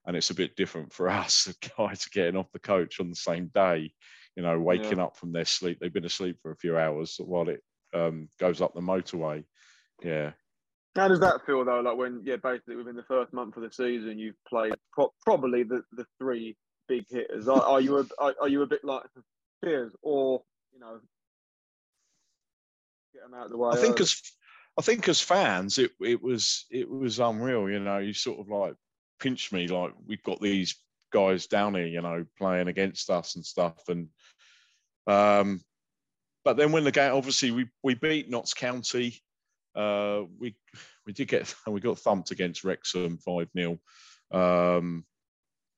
And 0.09 0.17
it's 0.17 0.31
a 0.31 0.35
bit 0.35 0.55
different 0.55 0.91
for 0.91 1.07
us, 1.09 1.43
the 1.43 1.71
guys 1.77 2.05
getting 2.07 2.35
off 2.35 2.51
the 2.51 2.59
coach 2.59 2.99
on 2.99 3.09
the 3.09 3.15
same 3.15 3.51
day. 3.53 3.93
You 4.35 4.43
know, 4.43 4.59
waking 4.59 4.99
up 4.99 5.17
from 5.17 5.33
their 5.33 5.45
sleep. 5.45 5.79
They've 5.79 5.93
been 5.93 6.05
asleep 6.05 6.37
for 6.41 6.51
a 6.51 6.55
few 6.55 6.77
hours 6.77 7.17
while 7.19 7.49
it 7.49 7.61
um, 7.93 8.29
goes 8.39 8.61
up 8.61 8.73
the 8.73 8.79
motorway. 8.79 9.43
Yeah. 10.01 10.31
How 10.95 11.09
does 11.09 11.19
that 11.19 11.45
feel 11.45 11.65
though? 11.65 11.81
Like 11.81 11.97
when, 11.97 12.21
yeah, 12.23 12.37
basically 12.41 12.77
within 12.77 12.95
the 12.95 13.03
first 13.03 13.33
month 13.33 13.57
of 13.57 13.63
the 13.63 13.71
season, 13.71 14.17
you've 14.17 14.37
played 14.47 14.73
pro- 14.93 15.11
probably 15.25 15.63
the, 15.63 15.81
the 15.91 16.05
three 16.19 16.55
big 16.87 17.05
hitters. 17.09 17.49
Are, 17.49 17.61
are 17.61 17.81
you 17.81 17.97
a 17.97 18.05
are, 18.17 18.35
are 18.41 18.47
you 18.47 18.61
a 18.61 18.67
bit 18.67 18.83
like 18.85 19.03
fears 19.61 19.91
or 20.01 20.41
you 20.73 20.79
know 20.79 20.99
get 23.13 23.23
them 23.23 23.33
out 23.33 23.45
of 23.45 23.51
the 23.51 23.57
way? 23.57 23.71
I 23.73 23.77
think 23.77 23.95
early? 23.95 24.03
as 24.03 24.21
I 24.77 24.81
think 24.83 25.09
as 25.09 25.19
fans, 25.19 25.79
it 25.79 25.91
it 25.99 26.21
was 26.21 26.65
it 26.71 26.89
was 26.89 27.19
unreal. 27.19 27.69
You 27.69 27.79
know, 27.79 27.97
you 27.97 28.13
sort 28.13 28.39
of 28.39 28.47
like 28.47 28.75
pinched 29.19 29.53
me 29.53 29.67
like 29.67 29.93
we've 30.07 30.23
got 30.23 30.41
these 30.41 30.75
guys 31.11 31.47
down 31.47 31.75
here, 31.75 31.87
you 31.87 32.01
know, 32.01 32.25
playing 32.37 32.67
against 32.67 33.09
us 33.09 33.35
and 33.35 33.45
stuff. 33.45 33.87
And 33.87 34.09
um, 35.07 35.61
but 36.43 36.57
then 36.57 36.71
when 36.71 36.83
the 36.83 36.91
game, 36.91 37.13
obviously, 37.13 37.51
we 37.51 37.67
we 37.83 37.95
beat 37.95 38.29
Notts 38.29 38.53
County. 38.53 39.21
Uh, 39.75 40.23
we 40.39 40.55
we 41.05 41.13
did 41.13 41.27
get 41.27 41.53
and 41.65 41.73
we 41.75 41.81
got 41.81 41.99
thumped 41.99 42.31
against 42.31 42.63
Wrexham 42.63 43.17
five 43.17 43.49
0 43.55 43.79
um, 44.31 45.05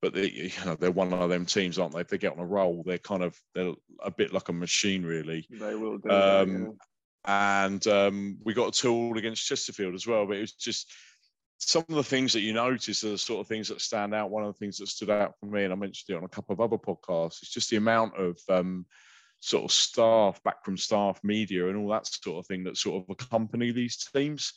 but 0.01 0.13
they, 0.13 0.30
you 0.30 0.65
know, 0.65 0.75
they're 0.75 0.91
one 0.91 1.13
of 1.13 1.30
them 1.30 1.45
teams, 1.45 1.77
aren't 1.77 1.93
they? 1.93 2.01
If 2.01 2.08
they 2.08 2.17
get 2.17 2.34
on 2.34 2.39
a 2.39 2.45
roll, 2.45 2.84
they're 2.86 2.97
kind 2.97 3.23
of 3.23 3.39
they're 3.54 3.73
a 4.04 4.12
bit 4.12 4.34
like 4.34 4.49
a 4.49 4.54
machine, 4.54 5.04
really. 5.04 5.45
They 5.49 5.75
will 5.75 5.99
do. 5.99 6.10
Um, 6.10 6.63
that, 6.63 6.75
yeah. 7.27 7.65
and 7.65 7.88
um, 7.88 8.38
we 8.43 8.54
got 8.54 8.69
a 8.69 8.82
tool 8.82 9.17
against 9.17 9.45
Chesterfield 9.45 9.93
as 9.93 10.08
well. 10.08 10.25
But 10.25 10.38
it 10.38 10.41
was 10.41 10.54
just 10.54 10.91
some 11.63 11.86
of 11.88 11.95
the 11.95 12.04
things 12.04 12.34
that 12.34 12.41
you 12.41 12.54
notice 12.54 13.04
are 13.04 13.12
the 13.12 13.17
sort 13.17 13.41
of 13.41 13.47
things 13.47 13.67
that 13.67 13.82
stand 13.82 14.15
out. 14.15 14.32
One 14.32 14.43
of 14.43 14.54
the 14.54 14.58
things 14.58 14.78
that 14.78 14.88
stood 14.88 15.12
out 15.12 15.36
for 15.39 15.45
me, 15.45 15.63
and 15.63 15.71
I 15.71 15.76
mentioned 15.76 16.15
it 16.15 16.17
on 16.17 16.26
a 16.26 16.30
couple 16.30 16.54
of 16.54 16.60
other 16.60 16.78
podcasts, 16.78 17.43
is 17.43 17.50
just 17.50 17.69
the 17.69 17.78
amount 17.78 18.17
of 18.17 18.39
um, 18.50 18.86
sort 19.39 19.65
of 19.65 19.71
staff, 19.71 20.41
backroom 20.43 20.78
staff, 20.78 21.19
media, 21.24 21.69
and 21.69 21.78
all 21.78 21.89
that 21.89 22.08
sort 22.08 22.39
of 22.39 22.47
thing 22.47 22.63
that 22.63 22.78
sort 22.78 23.04
of 23.04 23.10
accompany 23.10 23.71
these 23.71 23.97
teams. 24.13 24.54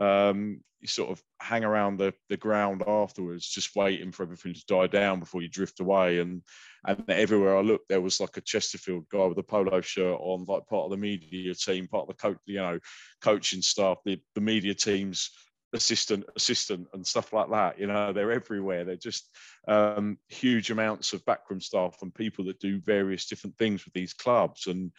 Um, 0.00 0.60
you 0.80 0.88
sort 0.88 1.10
of 1.10 1.22
hang 1.40 1.62
around 1.62 1.98
the, 1.98 2.14
the 2.30 2.36
ground 2.36 2.82
afterwards, 2.86 3.46
just 3.46 3.76
waiting 3.76 4.12
for 4.12 4.22
everything 4.22 4.54
to 4.54 4.64
die 4.66 4.86
down 4.86 5.20
before 5.20 5.42
you 5.42 5.48
drift 5.48 5.78
away. 5.78 6.18
And 6.18 6.42
and 6.86 7.04
everywhere 7.10 7.56
I 7.56 7.60
looked, 7.60 7.88
there 7.88 8.00
was 8.00 8.18
like 8.18 8.38
a 8.38 8.40
Chesterfield 8.40 9.04
guy 9.12 9.26
with 9.26 9.38
a 9.38 9.42
polo 9.42 9.82
shirt 9.82 10.18
on, 10.18 10.46
like 10.48 10.66
part 10.66 10.86
of 10.86 10.90
the 10.90 10.96
media 10.96 11.54
team, 11.54 11.86
part 11.86 12.08
of 12.08 12.08
the 12.08 12.14
coach, 12.14 12.38
you 12.46 12.56
know, 12.56 12.80
coaching 13.20 13.62
staff, 13.62 13.98
the, 14.04 14.18
the 14.34 14.40
media 14.40 14.74
teams 14.74 15.30
assistant, 15.72 16.24
assistant, 16.36 16.88
and 16.92 17.06
stuff 17.06 17.32
like 17.32 17.50
that. 17.50 17.78
You 17.78 17.86
know, 17.86 18.12
they're 18.12 18.32
everywhere. 18.32 18.84
They're 18.84 18.96
just 18.96 19.28
um, 19.68 20.18
huge 20.28 20.70
amounts 20.70 21.12
of 21.12 21.24
backroom 21.24 21.60
staff 21.60 21.96
and 22.02 22.14
people 22.14 22.44
that 22.46 22.60
do 22.60 22.80
various 22.80 23.26
different 23.26 23.56
things 23.56 23.84
with 23.84 23.94
these 23.94 24.12
clubs. 24.12 24.66
And 24.66 24.92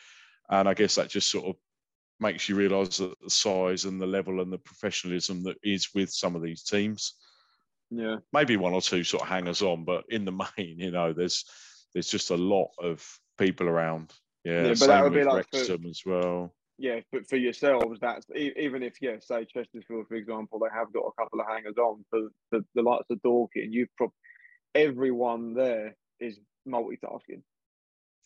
and 0.49 0.67
I 0.67 0.73
guess 0.73 0.95
that 0.95 1.09
just 1.09 1.31
sort 1.31 1.45
of 1.45 1.55
makes 2.19 2.47
you 2.47 2.55
realise 2.55 2.97
that 2.97 3.19
the 3.21 3.29
size 3.29 3.85
and 3.85 3.99
the 3.99 4.05
level 4.05 4.41
and 4.41 4.51
the 4.53 4.57
professionalism 4.59 5.43
that 5.43 5.57
is 5.63 5.89
with 5.95 6.11
some 6.11 6.35
of 6.35 6.41
these 6.43 6.63
teams. 6.63 7.15
Yeah, 7.89 8.17
Maybe 8.31 8.55
one 8.55 8.73
or 8.73 8.81
two 8.81 9.03
sort 9.03 9.23
of 9.23 9.29
hangers 9.29 9.61
on, 9.61 9.83
but 9.83 10.05
in 10.09 10.23
the 10.23 10.31
main, 10.57 10.79
you 10.79 10.91
know, 10.91 11.13
there's 11.13 11.45
there's 11.93 12.07
just 12.07 12.29
a 12.29 12.37
lot 12.37 12.69
of 12.81 13.05
people 13.37 13.67
around. 13.67 14.13
Yeah, 14.45 14.63
Yeah, 14.63 14.69
but 14.69 14.77
same 14.77 14.87
that 14.89 15.03
would 15.03 15.13
be 15.13 15.23
like 15.23 15.47
for- 15.49 15.87
as 15.87 16.01
well. 16.05 16.53
Yeah. 16.81 17.01
But 17.11 17.29
for 17.29 17.35
yourselves, 17.35 17.99
that's 18.01 18.25
even 18.35 18.81
if 18.81 18.95
yeah, 19.01 19.17
say 19.19 19.45
Chesterfield, 19.45 20.07
for 20.07 20.15
example, 20.15 20.57
they 20.57 20.75
have 20.75 20.91
got 20.91 21.01
a 21.05 21.21
couple 21.21 21.39
of 21.39 21.45
hangers 21.47 21.77
on 21.77 22.03
for 22.09 22.29
the, 22.51 22.65
the 22.73 22.81
likes 22.81 23.05
of 23.11 23.21
Dorking. 23.21 23.71
You've 23.71 23.95
probably 23.95 24.15
everyone 24.73 25.53
there 25.53 25.95
is 26.19 26.39
multitasking. 26.67 27.43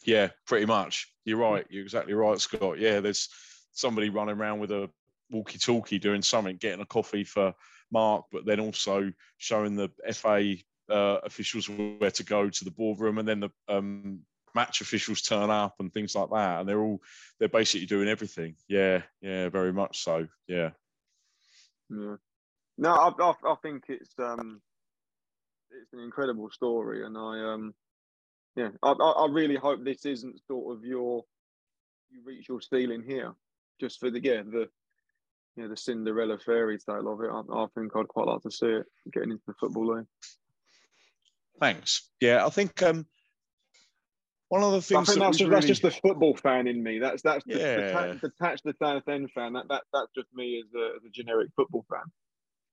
Yeah, 0.05 0.29
pretty 0.47 0.65
much. 0.65 1.11
You're 1.25 1.37
right. 1.37 1.65
You're 1.69 1.83
exactly 1.83 2.13
right, 2.13 2.39
Scott. 2.39 2.79
Yeah, 2.79 3.01
there's 3.01 3.27
somebody 3.73 4.09
running 4.09 4.37
around 4.37 4.59
with 4.59 4.71
a 4.71 4.89
walkie-talkie 5.31 5.99
doing 5.99 6.21
something, 6.21 6.55
getting 6.55 6.81
a 6.81 6.85
coffee 6.85 7.25
for 7.25 7.53
Marc, 7.91 8.23
but 8.31 8.45
then 8.45 8.61
also 8.61 9.11
showing 9.37 9.75
the 9.75 9.89
FA 10.13 10.55
uh, 10.89 11.17
officials 11.23 11.69
where 11.69 12.11
to 12.11 12.23
go 12.23 12.49
to 12.49 12.63
the 12.63 12.71
boardroom, 12.71 13.17
and 13.17 13.27
then 13.27 13.41
the 13.41 13.49
um, 13.67 14.19
match 14.55 14.81
officials 14.81 15.21
turn 15.21 15.49
up 15.49 15.75
and 15.79 15.93
things 15.93 16.15
like 16.15 16.29
that, 16.31 16.59
and 16.59 16.69
they're 16.69 16.81
all 16.81 17.01
they're 17.39 17.49
basically 17.49 17.85
doing 17.85 18.07
everything. 18.07 18.55
Yeah, 18.67 19.01
yeah, 19.21 19.49
very 19.49 19.73
much 19.73 20.03
so. 20.03 20.27
Yeah, 20.47 20.71
Yeah. 21.89 22.15
No, 22.77 22.89
I, 22.93 23.11
I, 23.21 23.33
I 23.51 23.55
think 23.61 23.83
it's 23.89 24.13
um, 24.19 24.61
it's 25.71 25.93
an 25.93 25.99
incredible 25.99 26.49
story, 26.49 27.05
and 27.05 27.17
I 27.17 27.53
um, 27.53 27.73
yeah, 28.55 28.69
I, 28.81 28.91
I 28.91 29.27
really 29.29 29.55
hope 29.55 29.83
this 29.83 30.05
isn't 30.05 30.41
sort 30.47 30.75
of 30.75 30.83
your 30.83 31.23
you 32.11 32.21
reach 32.25 32.49
your 32.49 32.61
ceiling 32.61 33.03
here, 33.05 33.33
just 33.79 33.99
for 33.99 34.09
the 34.09 34.21
yeah 34.21 34.41
the 34.43 34.69
yeah 35.55 35.67
the 35.67 35.77
Cinderella 35.77 36.37
fairy 36.37 36.77
tale 36.77 37.11
of 37.11 37.21
it. 37.21 37.29
I, 37.31 37.63
I 37.63 37.67
think 37.75 37.95
I'd 37.95 38.07
quite 38.07 38.27
like 38.27 38.41
to 38.41 38.51
see 38.51 38.67
it 38.67 38.85
getting 39.13 39.31
into 39.31 39.43
the 39.47 39.53
football 39.59 39.97
league. 39.97 40.07
thanks. 41.59 42.09
Yeah, 42.19 42.45
I 42.45 42.49
think 42.49 42.81
um, 42.83 43.05
one 44.49 44.63
of 44.63 44.71
the 44.71 44.81
things 44.81 45.09
I 45.09 45.13
think 45.13 45.19
that 45.19 45.25
that's 45.25 45.37
just, 45.37 45.49
really 45.49 45.67
that's 45.67 45.67
just 45.67 45.81
the 45.81 45.91
football 45.91 46.35
fan 46.35 46.67
in 46.67 46.83
me. 46.83 46.99
That's 46.99 47.21
that's 47.21 47.43
the, 47.45 47.57
Yeah. 47.57 47.75
detached, 47.81 48.21
detached 48.21 48.63
the 48.63 48.73
Southend 48.81 49.31
fan. 49.31 49.53
That 49.53 49.67
that 49.69 49.83
that's 49.91 50.11
just 50.15 50.27
me 50.33 50.59
as 50.59 50.73
a, 50.75 50.95
as 50.97 51.05
a 51.05 51.09
generic 51.09 51.49
football 51.55 51.85
fan, 51.89 52.03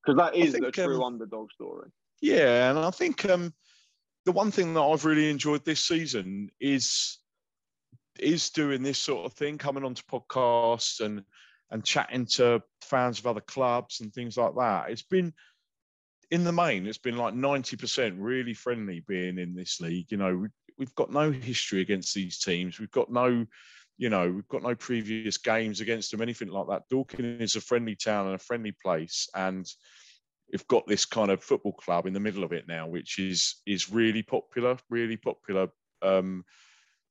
because 0.04 0.18
that 0.18 0.36
is 0.36 0.52
think, 0.52 0.66
a 0.66 0.70
true 0.70 1.02
um, 1.02 1.14
underdog 1.14 1.50
story. 1.52 1.88
Yeah, 2.20 2.70
and 2.70 2.78
I 2.78 2.90
think 2.90 3.24
um, 3.24 3.54
the 4.26 4.32
one 4.32 4.50
thing 4.50 4.74
that 4.74 4.82
I've 4.82 5.04
really 5.04 5.30
enjoyed 5.30 5.64
this 5.64 5.80
season 5.80 6.50
is 6.60 7.18
is 8.18 8.50
doing 8.50 8.82
this 8.82 8.98
sort 8.98 9.24
of 9.24 9.32
thing, 9.32 9.56
coming 9.56 9.84
onto 9.84 10.02
podcasts 10.02 11.00
and 11.00 11.24
and 11.70 11.84
chatting 11.84 12.26
to 12.26 12.62
fans 12.82 13.18
of 13.18 13.26
other 13.26 13.40
clubs 13.40 14.00
and 14.00 14.12
things 14.12 14.36
like 14.36 14.52
that. 14.58 14.90
It's 14.90 15.02
been 15.02 15.32
in 16.30 16.44
the 16.44 16.52
main, 16.52 16.86
it's 16.86 16.98
been 16.98 17.16
like 17.16 17.34
ninety 17.34 17.76
percent 17.76 18.16
really 18.18 18.52
friendly 18.52 19.02
being 19.08 19.38
in 19.38 19.54
this 19.54 19.80
league. 19.80 20.06
You 20.10 20.18
know, 20.18 20.36
we, 20.36 20.48
we've 20.78 20.94
got 20.94 21.10
no 21.12 21.30
history 21.30 21.80
against 21.80 22.14
these 22.14 22.38
teams. 22.38 22.78
We've 22.78 22.90
got 22.90 23.10
no, 23.10 23.46
you 23.98 24.10
know, 24.10 24.30
we've 24.30 24.48
got 24.48 24.62
no 24.62 24.74
previous 24.74 25.38
games 25.38 25.80
against 25.80 26.10
them, 26.10 26.22
anything 26.22 26.48
like 26.48 26.68
that. 26.68 26.88
Dorking 26.90 27.40
is 27.40 27.56
a 27.56 27.60
friendly 27.60 27.96
town 27.96 28.26
and 28.26 28.34
a 28.34 28.38
friendly 28.38 28.72
place, 28.72 29.28
and 29.34 29.66
we've 30.52 30.66
got 30.68 30.86
this 30.86 31.04
kind 31.04 31.30
of 31.30 31.42
football 31.42 31.72
club 31.72 32.06
in 32.06 32.12
the 32.12 32.20
middle 32.20 32.44
of 32.44 32.52
it 32.52 32.68
now, 32.68 32.86
which 32.86 33.18
is 33.18 33.56
is 33.66 33.90
really 33.90 34.22
popular, 34.22 34.76
really 34.90 35.16
popular 35.16 35.68
um, 36.02 36.44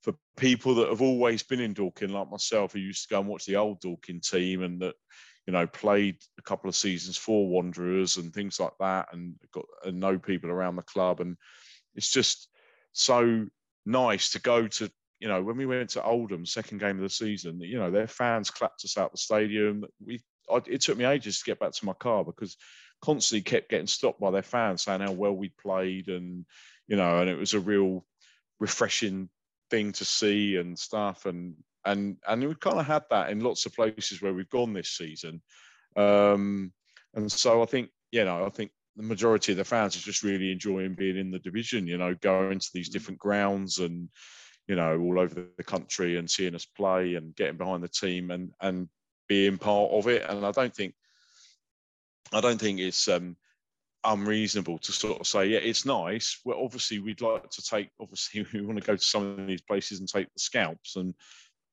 for 0.03 0.13
people 0.37 0.75
that 0.75 0.89
have 0.89 1.01
always 1.01 1.43
been 1.43 1.59
in 1.59 1.73
Dorking, 1.73 2.09
like 2.09 2.29
myself, 2.29 2.73
who 2.73 2.79
used 2.79 3.07
to 3.07 3.13
go 3.13 3.19
and 3.19 3.29
watch 3.29 3.45
the 3.45 3.55
old 3.55 3.81
Dorking 3.81 4.21
team 4.21 4.63
and 4.63 4.81
that 4.81 4.95
you 5.47 5.53
know 5.53 5.67
played 5.67 6.17
a 6.37 6.41
couple 6.41 6.69
of 6.69 6.75
seasons 6.75 7.17
for 7.17 7.47
Wanderers 7.47 8.17
and 8.17 8.33
things 8.33 8.59
like 8.59 8.73
that, 8.79 9.07
and 9.11 9.35
got 9.51 9.65
and 9.85 9.99
know 9.99 10.17
people 10.19 10.49
around 10.49 10.75
the 10.75 10.83
club, 10.83 11.19
and 11.19 11.37
it's 11.95 12.11
just 12.11 12.47
so 12.93 13.45
nice 13.85 14.31
to 14.31 14.39
go 14.41 14.67
to. 14.67 14.91
You 15.19 15.27
know, 15.27 15.43
when 15.43 15.55
we 15.55 15.67
went 15.67 15.91
to 15.91 16.03
Oldham, 16.03 16.47
second 16.47 16.79
game 16.79 16.95
of 16.95 17.03
the 17.03 17.09
season, 17.09 17.61
you 17.61 17.77
know, 17.77 17.91
their 17.91 18.07
fans 18.07 18.49
clapped 18.49 18.83
us 18.83 18.97
out 18.97 19.11
the 19.11 19.19
stadium. 19.19 19.85
We, 20.03 20.19
I, 20.49 20.61
it 20.65 20.81
took 20.81 20.97
me 20.97 21.05
ages 21.05 21.37
to 21.39 21.45
get 21.45 21.59
back 21.59 21.73
to 21.73 21.85
my 21.85 21.93
car 21.93 22.25
because 22.25 22.57
constantly 23.01 23.41
kept 23.41 23.69
getting 23.69 23.87
stopped 23.87 24.19
by 24.19 24.31
their 24.31 24.41
fans 24.41 24.83
saying 24.83 25.01
how 25.01 25.11
well 25.11 25.33
we 25.33 25.49
played 25.49 26.07
and 26.07 26.45
you 26.87 26.95
know 26.95 27.19
and 27.19 27.29
it 27.29 27.37
was 27.37 27.53
a 27.53 27.59
real 27.59 28.05
refreshing 28.59 29.27
thing 29.69 29.91
to 29.91 30.05
see 30.05 30.57
and 30.57 30.77
stuff 30.77 31.25
and 31.25 31.55
and 31.85 32.17
and 32.27 32.45
we've 32.45 32.59
kind 32.59 32.79
of 32.79 32.85
had 32.85 33.03
that 33.09 33.31
in 33.31 33.39
lots 33.39 33.65
of 33.65 33.73
places 33.73 34.21
where 34.21 34.33
we've 34.33 34.49
gone 34.49 34.73
this 34.73 34.89
season 34.89 35.41
um 35.95 36.71
and 37.15 37.31
so 37.31 37.63
i 37.63 37.65
think 37.65 37.89
you 38.11 38.23
know 38.23 38.45
i 38.45 38.49
think 38.49 38.71
the 38.95 39.03
majority 39.03 39.51
of 39.51 39.57
the 39.57 39.63
fans 39.63 39.95
are 39.95 39.99
just 39.99 40.23
really 40.23 40.51
enjoying 40.51 40.93
being 40.93 41.17
in 41.17 41.31
the 41.31 41.39
division 41.39 41.87
you 41.87 41.97
know 41.97 42.13
going 42.21 42.59
to 42.59 42.69
these 42.73 42.89
different 42.89 43.19
grounds 43.19 43.79
and 43.79 44.09
you 44.67 44.75
know 44.75 44.99
all 44.99 45.19
over 45.19 45.45
the 45.57 45.63
country 45.63 46.17
and 46.17 46.29
seeing 46.29 46.55
us 46.55 46.65
play 46.65 47.15
and 47.15 47.35
getting 47.35 47.57
behind 47.57 47.83
the 47.83 47.87
team 47.87 48.31
and 48.31 48.51
and 48.61 48.89
being 49.27 49.57
part 49.57 49.91
of 49.91 50.07
it 50.07 50.23
and 50.29 50.45
i 50.45 50.51
don't 50.51 50.75
think 50.75 50.93
I 52.33 52.41
don't 52.41 52.59
think 52.59 52.79
it's 52.79 53.07
um, 53.07 53.35
unreasonable 54.03 54.77
to 54.79 54.91
sort 54.91 55.19
of 55.19 55.27
say, 55.27 55.47
yeah, 55.47 55.59
it's 55.59 55.85
nice. 55.85 56.39
Well, 56.45 56.61
obviously, 56.63 56.99
we'd 56.99 57.21
like 57.21 57.49
to 57.49 57.61
take. 57.61 57.89
Obviously, 57.99 58.45
we 58.53 58.61
want 58.61 58.79
to 58.79 58.85
go 58.85 58.95
to 58.95 59.03
some 59.03 59.39
of 59.39 59.47
these 59.47 59.61
places 59.61 59.99
and 59.99 60.07
take 60.07 60.31
the 60.33 60.39
scalps, 60.39 60.95
and 60.95 61.13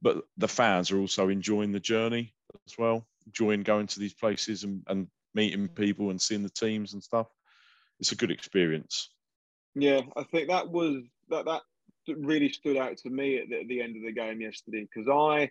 but 0.02 0.22
the 0.36 0.48
fans 0.48 0.90
are 0.90 0.98
also 0.98 1.28
enjoying 1.28 1.72
the 1.72 1.80
journey 1.80 2.34
as 2.66 2.78
well, 2.78 3.06
enjoying 3.26 3.62
going 3.62 3.86
to 3.88 4.00
these 4.00 4.14
places 4.14 4.64
and, 4.64 4.82
and 4.86 5.08
meeting 5.38 5.68
people 5.68 6.10
and 6.10 6.20
seeing 6.20 6.42
the 6.42 6.50
teams 6.50 6.94
and 6.94 7.02
stuff. 7.02 7.28
It's 8.00 8.10
a 8.12 8.16
good 8.16 8.32
experience. 8.32 9.10
Yeah, 9.76 10.00
I 10.16 10.24
think 10.24 10.48
that 10.48 10.68
was 10.68 11.04
that 11.28 11.44
that 11.44 11.62
really 12.16 12.48
stood 12.48 12.76
out 12.76 12.96
to 12.98 13.10
me 13.10 13.38
at 13.38 13.48
the, 13.48 13.60
at 13.60 13.68
the 13.68 13.80
end 13.80 13.96
of 13.96 14.02
the 14.02 14.12
game 14.12 14.40
yesterday 14.40 14.82
because 14.88 15.08
I 15.08 15.50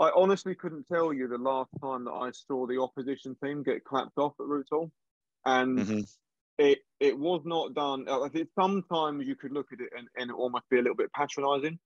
I 0.00 0.10
honestly 0.14 0.54
couldn't 0.54 0.86
tell 0.86 1.12
you 1.12 1.26
the 1.26 1.38
last 1.38 1.70
time 1.80 2.04
that 2.04 2.12
I 2.12 2.30
saw 2.30 2.66
the 2.66 2.80
opposition 2.80 3.34
team 3.42 3.62
get 3.64 3.84
clapped 3.84 4.18
off 4.18 4.34
at 4.38 4.46
Roots 4.46 4.70
Hall, 4.70 4.92
and 5.44 5.78
Mhm. 5.78 6.16
it 6.58 6.78
it 7.00 7.18
was 7.18 7.42
not 7.44 7.74
done. 7.74 8.08
I 8.08 8.28
think 8.28 8.48
sometimes 8.54 9.26
you 9.26 9.34
could 9.34 9.52
look 9.52 9.72
at 9.72 9.80
it 9.80 9.90
and, 9.96 10.08
and 10.16 10.30
it 10.30 10.34
almost 10.34 10.68
be 10.70 10.78
a 10.78 10.82
little 10.82 10.96
bit 10.96 11.12
patronising. 11.12 11.78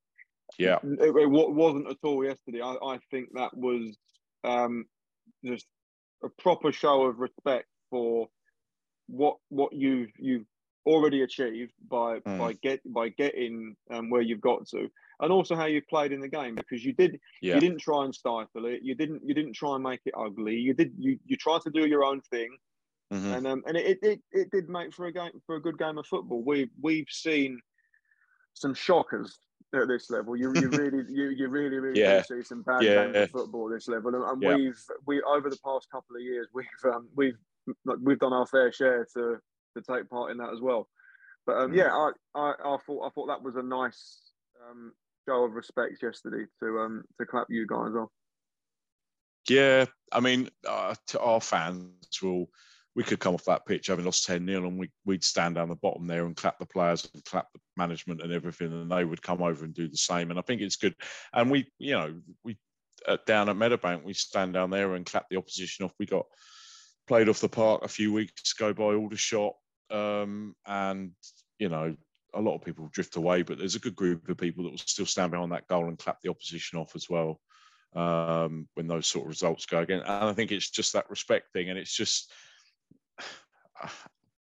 Yeah, 0.59 0.79
It, 0.83 1.16
it 1.16 1.31
wa- 1.31 1.49
wasn't 1.49 1.89
at 1.89 1.99
all 2.03 2.24
yesterday. 2.24 2.61
I, 2.61 2.74
I 2.95 2.99
think 3.11 3.29
that 3.35 3.57
was 3.57 3.97
um, 4.45 4.85
just 5.45 5.66
a 6.23 6.29
proper 6.29 6.73
show 6.73 7.03
of 7.03 7.18
respect 7.18 7.66
for 7.91 8.29
what 9.09 9.37
what 9.49 9.73
you've 9.73 10.11
you've 10.18 10.47
already 10.87 11.23
achieved 11.23 11.73
by 11.89 12.21
Mm. 12.21 12.39
by 12.39 12.53
get 12.55 12.81
by 12.93 13.09
getting 13.11 13.77
um, 13.91 14.09
where 14.11 14.23
you've 14.23 14.41
got 14.41 14.66
to, 14.68 14.89
and 15.21 15.33
also 15.33 15.55
how 15.57 15.66
you've 15.66 15.87
played 15.89 16.12
in 16.12 16.21
the 16.21 16.29
game 16.29 16.55
because 16.55 16.85
you 16.85 16.93
did 16.93 17.21
Yeah. 17.43 17.55
you 17.55 17.61
didn't 17.61 17.79
try 17.81 18.05
and 18.05 18.14
stifle 18.14 18.66
it. 18.66 18.83
You 18.83 18.95
didn't 18.95 19.23
you 19.27 19.35
didn't 19.35 19.55
try 19.55 19.75
and 19.75 19.83
make 19.83 20.01
it 20.07 20.14
ugly. 20.16 20.57
You 20.57 20.75
did 20.75 20.95
you 20.99 21.18
you 21.27 21.37
tried 21.37 21.62
to 21.62 21.71
do 21.71 21.87
your 21.87 22.05
own 22.05 22.21
thing, 22.23 22.57
Mhm. 23.12 23.37
and 23.37 23.47
um 23.47 23.62
and 23.66 23.77
it, 23.77 23.99
it 24.03 24.23
it 24.33 24.51
did 24.51 24.68
make 24.68 24.95
for 24.95 25.07
a 25.07 25.12
game 25.12 25.33
for 25.47 25.57
a 25.57 25.61
good 25.62 25.79
game 25.79 25.99
of 25.99 26.07
football. 26.07 26.43
We 26.43 26.71
we've 26.81 27.09
seen 27.11 27.61
some 28.55 28.75
shockers 28.75 29.39
at 29.75 29.89
this 29.89 30.11
level. 30.11 30.37
You 30.37 30.53
you 30.55 30.68
really 30.68 31.05
you 31.09 31.29
you 31.31 31.49
really 31.49 31.79
really 31.79 32.01
Yeah. 32.01 32.18
do 32.18 32.43
see 32.43 32.43
some 32.43 32.62
bad 32.62 32.83
Yeah. 32.85 33.05
of 33.05 33.31
football 33.31 33.68
at 33.71 33.77
this 33.77 33.89
level, 33.89 34.14
and, 34.14 34.25
and 34.25 34.43
Yeah. 34.43 34.55
we've 34.57 34.81
we 35.07 35.23
over 35.23 35.49
the 35.51 35.59
past 35.64 35.91
couple 35.91 36.16
of 36.16 36.23
years 36.23 36.49
we've 36.53 36.66
um, 36.85 37.09
we've 37.14 37.39
like, 37.85 37.99
we've 38.03 38.18
done 38.18 38.33
our 38.33 38.47
fair 38.47 38.73
share 38.73 39.07
to 39.14 39.41
to 39.77 39.83
take 39.83 40.09
part 40.09 40.31
in 40.33 40.39
that 40.39 40.53
as 40.53 40.61
well. 40.61 40.89
But 41.47 41.57
um, 41.59 41.73
Mm. 41.73 41.77
yeah, 41.77 41.95
I, 41.95 42.11
I 42.35 42.53
I 42.75 42.77
thought 42.85 43.07
I 43.07 43.11
thought 43.11 43.27
that 43.29 43.43
was 43.43 43.57
a 43.57 43.62
nice 43.62 44.33
um, 44.68 44.93
show 45.29 45.45
of 45.45 45.53
respect 45.53 46.03
yesterday 46.03 46.47
to 46.61 46.79
um 46.81 47.05
to 47.18 47.27
clap 47.27 47.47
you 47.51 47.66
guys 47.66 47.95
off. 47.95 48.11
Yeah, 49.49 49.87
I 50.12 50.21
mean, 50.21 50.51
uh, 50.66 50.95
to 51.09 51.21
our 51.21 51.41
fans 51.41 51.93
will. 52.23 52.51
We 52.97 53.05
could 53.05 53.20
come 53.20 53.34
off 53.34 53.45
that 53.45 53.66
pitch 53.66 53.86
having 53.86 54.05
lost 54.05 54.26
10 54.26 54.47
0 54.47 54.66
and 54.66 54.78
we, 54.78 54.91
we'd 55.05 55.22
stand 55.22 55.55
down 55.55 55.68
the 55.68 55.76
bottom 55.76 56.07
there 56.07 56.26
and 56.26 56.36
clap 56.36 56.59
the 56.59 56.66
players 56.66 57.09
and 57.14 57.24
clap 57.24 57.47
the 57.53 57.61
management 57.76 58.20
and 58.20 58.32
everything, 58.32 58.72
and 58.72 58.91
they 58.91 59.05
would 59.05 59.22
come 59.22 59.43
over 59.43 59.64
and 59.64 59.74
do 59.74 59.88
the 59.88 59.97
same. 59.97 60.30
And 60.30 60.38
I 60.38 60.43
think 60.43 60.61
it's 60.61 60.76
good. 60.76 60.95
And 61.32 61.51
we, 61.51 61.66
you 61.78 61.93
know, 61.93 62.20
we 62.45 62.59
uh, 63.07 63.16
down 63.26 63.49
at 63.49 63.57
Meadowbank, 63.57 64.05
we 64.05 64.12
stand 64.12 64.55
down 64.55 64.70
there 64.70 64.95
and 64.95 65.07
clap 65.07 65.28
the 65.28 65.36
opposition 65.36 65.84
off. 65.84 65.93
We 65.99 66.07
got 66.07 66.26
played 67.07 67.28
off 67.28 67.41
the 67.41 67.49
park 67.49 67.84
a 67.84 67.88
few 67.88 68.12
weeks 68.12 68.53
ago 68.53 68.72
by 68.72 68.95
Aldershot. 68.95 69.55
Um, 69.91 70.55
and, 70.66 71.12
you 71.59 71.68
know, 71.68 71.97
a 72.34 72.41
lot 72.41 72.55
of 72.55 72.64
people 72.64 72.88
drift 72.93 73.16
away, 73.16 73.43
but 73.43 73.59
there's 73.59 73.74
a 73.74 73.80
good 73.80 73.97
group 73.97 74.28
of 74.28 74.36
people 74.36 74.64
that 74.64 74.70
will 74.70 74.78
still 74.78 75.07
stand 75.07 75.32
behind 75.32 75.53
that 75.53 75.66
goal 75.66 75.88
and 75.88 75.99
clap 75.99 76.20
the 76.22 76.30
opposition 76.30 76.78
off 76.78 76.95
as 76.95 77.09
well 77.11 77.41
um, 77.97 78.68
when 78.74 78.86
those 78.86 79.07
sort 79.07 79.24
of 79.24 79.30
results 79.30 79.66
go 79.66 79.80
again. 79.80 80.01
And 80.01 80.28
I 80.28 80.32
think 80.32 80.53
it's 80.53 80.70
just 80.70 80.93
that 80.93 81.11
respect 81.11 81.53
thing. 81.53 81.70
And 81.70 81.78
it's 81.78 81.97
just, 81.97 82.32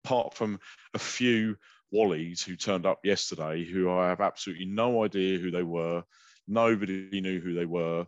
apart 0.04 0.34
from 0.34 0.60
a 0.94 1.00
few 1.00 1.58
Wallies 1.94 2.44
who 2.44 2.56
turned 2.56 2.86
up 2.86 3.00
yesterday, 3.04 3.64
who 3.64 3.90
I 3.90 4.10
have 4.10 4.22
absolutely 4.22 4.66
no 4.66 5.04
idea 5.04 5.38
who 5.38 5.52
they 5.52 5.64
were, 5.64 6.04
nobody 6.48 7.22
knew 7.22 7.40
who 7.40 7.54
they 7.54 7.66
were. 7.66 8.06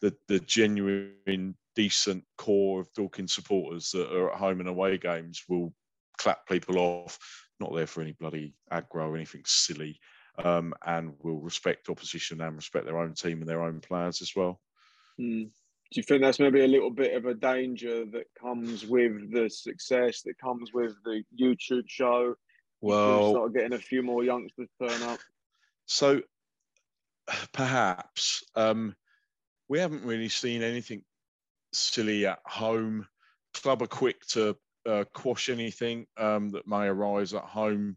The, 0.00 0.14
the 0.28 0.40
genuine, 0.40 1.56
decent 1.74 2.24
core 2.36 2.80
of 2.80 2.92
Dorking 2.94 3.28
supporters 3.28 3.90
that 3.92 4.12
are 4.12 4.32
at 4.32 4.38
home 4.38 4.60
and 4.60 4.68
away 4.68 4.98
games 4.98 5.44
will 5.48 5.72
clap 6.18 6.46
people 6.48 6.78
off, 6.78 7.18
not 7.60 7.74
there 7.74 7.86
for 7.86 8.02
any 8.02 8.12
bloody 8.12 8.54
aggro 8.72 9.08
or 9.08 9.16
anything 9.16 9.42
silly, 9.46 10.00
um, 10.42 10.74
and 10.86 11.14
will 11.22 11.40
respect 11.40 11.88
opposition 11.88 12.40
and 12.40 12.56
respect 12.56 12.84
their 12.84 12.98
own 12.98 13.14
team 13.14 13.40
and 13.40 13.48
their 13.48 13.62
own 13.62 13.80
players 13.80 14.22
as 14.22 14.32
well. 14.34 14.60
Hmm. 15.16 15.44
Do 15.90 16.00
you 16.00 16.02
think 16.02 16.20
that's 16.20 16.38
maybe 16.38 16.62
a 16.62 16.68
little 16.68 16.90
bit 16.90 17.14
of 17.14 17.24
a 17.24 17.34
danger 17.34 18.04
that 18.06 18.26
comes 18.38 18.84
with 18.86 19.32
the 19.32 19.48
success 19.48 20.20
that 20.22 20.38
comes 20.38 20.70
with 20.72 20.92
the 21.04 21.22
YouTube 21.40 21.84
show? 21.86 22.34
Well, 22.80 23.32
start 23.32 23.54
getting 23.54 23.72
a 23.72 23.78
few 23.78 24.02
more 24.02 24.22
youngsters 24.22 24.68
turn 24.80 25.02
up. 25.02 25.18
So 25.86 26.20
perhaps 27.52 28.44
um, 28.54 28.94
we 29.68 29.78
haven't 29.78 30.04
really 30.04 30.28
seen 30.28 30.62
anything 30.62 31.02
silly 31.72 32.26
at 32.26 32.40
home. 32.44 33.06
Club 33.54 33.82
are 33.82 33.86
quick 33.86 34.24
to 34.28 34.56
uh, 34.86 35.04
quash 35.14 35.48
anything 35.48 36.06
um, 36.16 36.50
that 36.50 36.66
may 36.66 36.86
arise 36.86 37.34
at 37.34 37.44
home, 37.44 37.96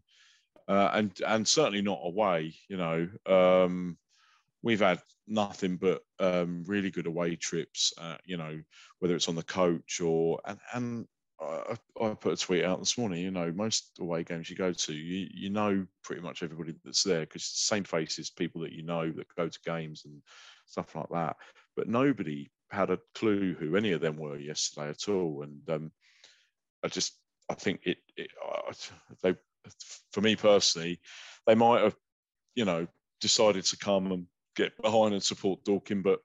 uh, 0.66 0.90
and 0.94 1.12
and 1.26 1.46
certainly 1.46 1.82
not 1.82 2.00
away. 2.02 2.54
You 2.68 2.76
know, 2.76 3.08
um, 3.26 3.96
we've 4.62 4.80
had 4.80 5.00
nothing 5.26 5.76
but 5.76 6.02
um, 6.20 6.64
really 6.66 6.90
good 6.90 7.06
away 7.06 7.36
trips. 7.36 7.92
Uh, 7.98 8.16
you 8.24 8.36
know, 8.36 8.60
whether 8.98 9.14
it's 9.14 9.28
on 9.28 9.34
the 9.34 9.42
coach 9.42 10.00
or 10.00 10.40
and 10.46 10.58
and 10.74 11.06
I, 11.40 11.76
I 12.00 12.14
put 12.14 12.34
a 12.34 12.36
tweet 12.36 12.64
out 12.64 12.78
this 12.78 12.96
morning. 12.96 13.20
You 13.20 13.30
know, 13.30 13.52
most 13.52 13.90
away 14.00 14.22
games 14.22 14.48
you 14.48 14.56
go 14.56 14.72
to, 14.72 14.92
you 14.92 15.28
you 15.32 15.50
know 15.50 15.86
pretty 16.04 16.22
much 16.22 16.42
everybody 16.42 16.74
that's 16.84 17.02
there 17.02 17.20
because 17.20 17.44
same 17.44 17.84
faces, 17.84 18.30
people 18.30 18.60
that 18.62 18.72
you 18.72 18.82
know 18.82 19.10
that 19.10 19.34
go 19.36 19.48
to 19.48 19.58
games 19.64 20.04
and 20.04 20.22
stuff 20.66 20.94
like 20.94 21.08
that. 21.10 21.36
But 21.76 21.88
nobody 21.88 22.50
had 22.70 22.90
a 22.90 22.98
clue 23.14 23.54
who 23.54 23.76
any 23.76 23.92
of 23.92 24.00
them 24.00 24.16
were 24.16 24.38
yesterday 24.38 24.88
at 24.88 25.08
all, 25.08 25.42
and 25.42 25.70
um, 25.70 25.92
I 26.84 26.88
just 26.88 27.14
I 27.48 27.54
think 27.54 27.80
it, 27.84 27.98
it 28.16 28.30
they 29.22 29.34
for 30.12 30.20
me 30.20 30.36
personally, 30.36 31.00
they 31.46 31.54
might 31.54 31.82
have 31.82 31.96
you 32.54 32.64
know 32.64 32.86
decided 33.20 33.64
to 33.64 33.76
come 33.76 34.12
and 34.12 34.26
get 34.56 34.80
behind 34.82 35.14
and 35.14 35.22
support 35.22 35.64
Dorking, 35.64 36.02
but 36.02 36.20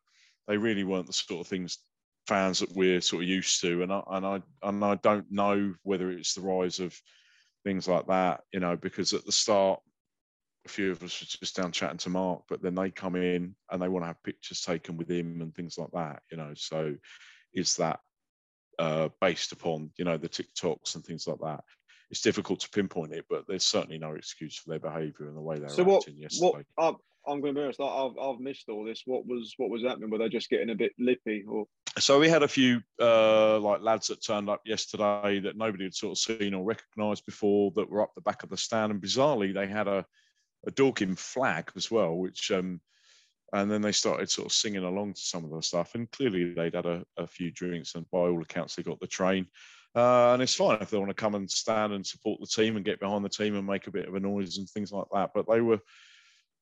they 0.47 0.57
really 0.57 0.83
weren't 0.83 1.07
the 1.07 1.13
sort 1.13 1.41
of 1.41 1.47
things 1.47 1.79
fans 2.27 2.59
that 2.59 2.75
we're 2.75 3.01
sort 3.01 3.23
of 3.23 3.29
used 3.29 3.61
to, 3.61 3.83
and 3.83 3.91
I 3.91 4.01
and 4.11 4.25
I 4.25 4.41
and 4.63 4.83
I 4.83 4.95
don't 4.95 5.31
know 5.31 5.73
whether 5.83 6.11
it's 6.11 6.33
the 6.33 6.41
rise 6.41 6.79
of 6.79 6.99
things 7.63 7.87
like 7.87 8.07
that, 8.07 8.41
you 8.53 8.59
know, 8.59 8.75
because 8.75 9.13
at 9.13 9.25
the 9.25 9.31
start, 9.31 9.79
a 10.65 10.69
few 10.69 10.91
of 10.91 11.01
us 11.03 11.19
were 11.19 11.25
just 11.25 11.55
down 11.55 11.71
chatting 11.71 11.97
to 11.97 12.09
Marc, 12.09 12.43
but 12.47 12.61
then 12.61 12.75
they 12.75 12.91
come 12.91 13.15
in 13.15 13.55
and 13.71 13.81
they 13.81 13.87
want 13.87 14.03
to 14.03 14.07
have 14.07 14.23
pictures 14.23 14.61
taken 14.61 14.97
with 14.97 15.09
him 15.09 15.41
and 15.41 15.55
things 15.55 15.77
like 15.77 15.91
that, 15.93 16.21
you 16.31 16.37
know. 16.37 16.51
So, 16.55 16.95
is 17.53 17.75
that 17.77 17.99
uh, 18.77 19.09
based 19.21 19.51
upon 19.53 19.91
you 19.97 20.05
know 20.05 20.17
the 20.17 20.29
TikToks 20.29 20.95
and 20.95 21.03
things 21.03 21.27
like 21.27 21.39
that? 21.39 21.63
It's 22.09 22.21
difficult 22.21 22.61
to 22.61 22.69
pinpoint 22.69 23.13
it, 23.13 23.25
but 23.29 23.45
there's 23.47 23.65
certainly 23.65 23.97
no 23.97 24.13
excuse 24.13 24.55
for 24.57 24.69
their 24.69 24.79
behaviour 24.79 25.27
and 25.27 25.35
the 25.35 25.41
way 25.41 25.59
they 25.59 25.67
So 25.67 25.83
were 25.83 25.93
what? 25.93 26.03
acting 26.03 26.17
yesterday. 26.17 26.63
What? 26.75 26.85
I'm, 26.85 26.95
I'm 27.27 27.41
going 27.41 27.53
to 27.53 27.59
be 27.59 27.63
honest. 27.63 27.81
I've 27.81 28.17
I've 28.19 28.39
missed 28.39 28.69
all 28.69 28.83
this. 28.83 29.03
What 29.05 29.25
was 29.25 29.53
what 29.57 29.69
was 29.69 29.83
happening? 29.83 30.09
Were 30.09 30.17
they 30.17 30.29
just 30.29 30.49
getting 30.49 30.69
a 30.69 30.75
bit 30.75 30.93
lippy 30.97 31.43
or? 31.47 31.65
so 31.99 32.19
we 32.19 32.29
had 32.29 32.43
a 32.43 32.47
few 32.47 32.81
uh, 33.01 33.59
like 33.59 33.81
lads 33.81 34.07
that 34.07 34.23
turned 34.23 34.49
up 34.49 34.61
yesterday 34.65 35.39
that 35.39 35.57
nobody 35.57 35.85
had 35.85 35.95
sort 35.95 36.11
of 36.11 36.17
seen 36.19 36.53
or 36.53 36.63
recognised 36.63 37.25
before 37.25 37.71
that 37.75 37.89
were 37.89 38.03
up 38.03 38.13
the 38.15 38.21
back 38.21 38.43
of 38.43 38.49
the 38.49 38.57
stand, 38.57 38.91
and 38.91 39.01
bizarrely 39.01 39.53
they 39.53 39.67
had 39.67 39.87
a 39.87 40.05
a 40.65 40.71
Dorking 40.71 41.15
flag 41.15 41.71
as 41.75 41.91
well, 41.91 42.15
which 42.15 42.51
um, 42.51 42.81
and 43.53 43.71
then 43.71 43.81
they 43.81 43.91
started 43.91 44.29
sort 44.29 44.47
of 44.47 44.51
singing 44.51 44.83
along 44.83 45.13
to 45.13 45.21
some 45.21 45.45
of 45.45 45.51
the 45.51 45.61
stuff, 45.61 45.95
and 45.95 46.11
clearly 46.11 46.53
they'd 46.53 46.75
had 46.75 46.85
a, 46.85 47.03
a 47.17 47.27
few 47.27 47.51
drinks, 47.51 47.95
and 47.95 48.09
by 48.11 48.19
all 48.19 48.41
accounts 48.41 48.75
they 48.75 48.83
got 48.83 48.99
the 48.99 49.07
train. 49.07 49.47
Uh, 49.95 50.33
and 50.33 50.43
it's 50.43 50.53
fine 50.53 50.77
if 50.81 50.89
they 50.89 50.97
want 50.97 51.09
to 51.09 51.15
come 51.15 51.33
and 51.33 51.49
stand 51.49 51.93
and 51.93 52.05
support 52.05 52.39
the 52.39 52.45
team 52.45 52.75
and 52.75 52.85
get 52.85 52.99
behind 52.99 53.25
the 53.25 53.29
team 53.29 53.55
and 53.55 53.65
make 53.65 53.87
a 53.87 53.91
bit 53.91 54.07
of 54.07 54.13
a 54.13 54.19
noise 54.19 54.57
and 54.57 54.69
things 54.69 54.91
like 54.91 55.07
that. 55.11 55.31
But 55.33 55.47
they 55.49 55.61
were 55.61 55.79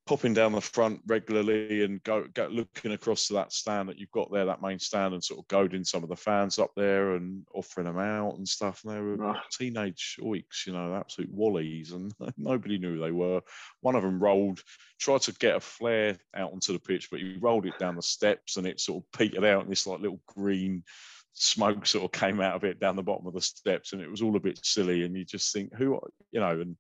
popping 0.05 0.33
down 0.35 0.51
the 0.51 0.61
front 0.61 1.01
regularly 1.07 1.83
and 1.83 2.01
go, 2.03 2.27
go 2.33 2.47
looking 2.47 2.91
across 2.91 3.27
to 3.27 3.33
that 3.33 3.51
stand 3.51 3.89
that 3.89 3.97
you've 3.97 4.11
got 4.11 4.31
there, 4.31 4.45
that 4.45 4.61
main 4.61 4.77
stand, 4.77 5.13
and 5.13 5.23
sort 5.23 5.39
of 5.39 5.47
goading 5.47 5.83
some 5.83 6.03
of 6.03 6.09
the 6.09 6.15
fans 6.15 6.59
up 6.59 6.69
there 6.75 7.15
and 7.15 7.43
offering 7.53 7.87
them 7.87 7.97
out 7.97 8.35
and 8.35 8.47
stuff. 8.47 8.83
And 8.83 8.93
they 8.93 9.01
were 9.01 9.15
Right. 9.15 9.41
teenage 9.51 10.17
oiks, 10.21 10.67
you 10.67 10.73
know, 10.73 10.95
absolute 10.95 11.35
wallies, 11.35 11.93
and 11.93 12.13
nobody 12.37 12.77
knew 12.77 12.95
who 12.95 13.01
they 13.01 13.11
were. 13.11 13.41
One 13.81 13.95
of 13.95 14.03
them 14.03 14.19
rolled, 14.21 14.61
tried 14.99 15.21
to 15.21 15.33
get 15.33 15.55
a 15.55 15.59
flare 15.59 16.17
out 16.35 16.51
onto 16.51 16.73
the 16.73 16.79
pitch, 16.79 17.09
but 17.09 17.19
he 17.19 17.37
rolled 17.39 17.65
it 17.65 17.79
down 17.79 17.95
the 17.95 18.01
steps 18.03 18.57
and 18.57 18.67
it 18.67 18.79
sort 18.79 19.03
of 19.03 19.11
petered 19.19 19.43
out, 19.43 19.63
and 19.63 19.71
this 19.71 19.87
like 19.87 20.01
little 20.01 20.21
green 20.27 20.83
smoke 21.33 21.85
sort 21.85 22.05
of 22.05 22.11
came 22.17 22.39
out 22.39 22.55
of 22.55 22.63
it 22.63 22.79
down 22.79 22.95
the 22.95 23.03
bottom 23.03 23.27
of 23.27 23.33
the 23.33 23.41
steps, 23.41 23.91
and 23.93 24.01
it 24.01 24.09
was 24.09 24.21
all 24.21 24.35
a 24.35 24.39
bit 24.39 24.59
silly. 24.63 25.03
And 25.03 25.15
you 25.17 25.25
just 25.25 25.51
think, 25.51 25.73
who, 25.75 25.99
you 26.31 26.39
know, 26.39 26.61
and 26.61 26.77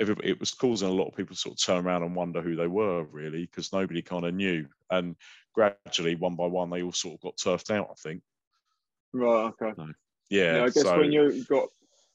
everybody, 0.00 0.28
it 0.28 0.40
was 0.40 0.52
causing 0.52 0.88
a 0.88 0.92
lot 0.92 1.08
of 1.08 1.16
people 1.16 1.34
to 1.34 1.40
sort 1.40 1.54
of 1.54 1.64
turn 1.64 1.86
around 1.86 2.02
and 2.02 2.14
wonder 2.14 2.40
who 2.40 2.56
they 2.56 2.66
were 2.66 3.04
really 3.04 3.42
because 3.46 3.72
nobody 3.72 4.02
kind 4.02 4.24
of 4.24 4.34
knew. 4.34 4.66
And 4.90 5.16
gradually, 5.54 6.14
one 6.14 6.36
by 6.36 6.46
one, 6.46 6.70
they 6.70 6.82
all 6.82 6.92
sort 6.92 7.14
of 7.14 7.20
got 7.20 7.36
turfed 7.36 7.70
out. 7.70 7.88
I 7.90 7.94
think. 7.94 8.22
Right. 9.12 9.52
Okay. 9.60 9.72
Yeah. 10.30 10.56
Yeah, 10.56 10.62
I 10.62 10.66
guess 10.66 10.82
so, 10.82 10.98
when 10.98 11.12
you've 11.12 11.46
got 11.48 11.68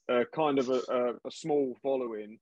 uh, 0.09 0.23
kind 0.33 0.59
of 0.59 0.69
a, 0.69 0.81
a, 0.89 1.27
a 1.27 1.31
small 1.31 1.75
following, 1.81 2.39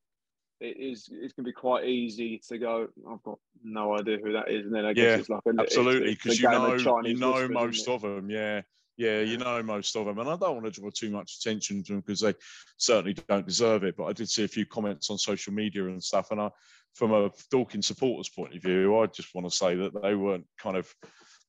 it 0.60 0.78
is 0.78 1.10
it's 1.12 1.34
going 1.34 1.44
to 1.46 1.50
be 1.50 1.52
quite 1.52 1.86
easy 1.86 2.42
to 2.48 2.58
go. 2.58 2.88
I've 3.10 3.24
got 3.24 3.40
no 3.64 3.98
idea 3.98 4.18
who 4.24 4.34
that 4.34 4.50
is, 4.50 4.66
and 4.66 4.74
then 4.74 4.86
I 4.86 4.94
guess 4.94 5.04
Yeah, 5.04 5.18
it's 5.18 5.30
like 5.30 5.42
a, 5.46 5.62
absolutely 5.62 6.16
because 6.16 6.40
you 6.40 6.50
know 6.50 6.74
you 7.04 7.16
know 7.16 7.48
most 7.48 7.88
of 7.88 8.02
them. 8.02 8.30
Yeah. 8.30 8.62
Yeah, 8.98 9.20
you 9.20 9.38
know 9.38 9.62
most 9.62 9.96
of 9.96 10.08
them, 10.08 10.18
and 10.18 10.28
I 10.28 10.36
don't 10.36 10.56
want 10.62 10.66
to 10.74 10.82
draw 10.82 10.90
too 10.90 11.12
much 11.12 11.38
attention 11.40 11.84
to 11.84 11.94
them 11.94 12.02
because 12.02 12.22
they 12.22 12.34
certainly 12.78 13.14
don't 13.14 13.46
deserve 13.46 13.84
it. 13.84 13.96
But 13.96 14.06
I 14.06 14.14
did 14.14 14.28
see 14.28 14.44
a 14.44 14.48
few 14.48 14.66
comments 14.66 15.12
on 15.12 15.20
social 15.20 15.54
media 15.54 15.86
and 15.86 16.04
stuff, 16.04 16.32
and 16.32 16.42
I, 16.42 16.50
from 16.96 17.14
a 17.14 17.32
Dorking 17.52 17.84
supporters' 17.84 18.30
point 18.30 18.56
of 18.56 18.64
view, 18.64 18.98
I 18.98 19.06
just 19.06 19.36
want 19.36 19.48
to 19.48 19.56
say 19.56 19.76
that 19.76 20.02
they 20.02 20.16
weren't 20.16 20.48
kind 20.58 20.78
of 20.78 20.92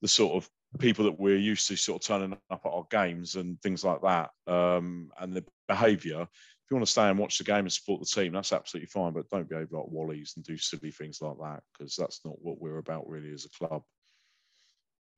the 0.03 0.09
sort 0.09 0.37
of 0.37 0.49
people 0.79 1.07
that 1.07 1.19
we're 1.19 1.39
used 1.39 1.67
to, 1.69 1.77
sort 1.77 2.03
of 2.03 2.07
turning 2.07 2.37
up 2.51 2.61
at 2.65 2.71
our 2.71 2.87
games 2.91 3.35
and 3.37 3.61
things 3.63 3.83
like 3.83 4.03
that, 4.03 4.31
um, 4.47 5.11
and 5.19 5.35
the 5.35 5.45
behaviour. 5.69 6.23
If 6.23 6.71
you 6.71 6.77
want 6.77 6.87
to 6.87 6.93
stay 6.93 7.09
and 7.09 7.19
watch 7.19 7.39
the 7.39 7.45
game 7.45 7.61
and 7.61 7.73
support 7.73 8.01
the 8.01 8.07
team, 8.07 8.35
that's 8.35 8.53
absolutely 8.53 8.89
fine. 8.89 9.15
But 9.15 9.31
don't 9.31 9.49
behave 9.49 9.73
like 9.73 9.87
wallies 9.87 10.37
and 10.37 10.45
do 10.45 10.59
silly 10.59 10.91
things 10.91 11.23
like 11.23 11.39
that 11.41 11.63
because 11.73 11.97
that's 11.97 12.21
not 12.27 12.35
what 12.43 12.61
we're 12.61 12.77
about 12.77 13.09
really 13.09 13.33
as 13.33 13.47
a 13.47 13.67
club. 13.67 13.85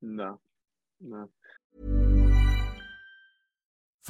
No, 0.01 0.39
no. 1.01 1.27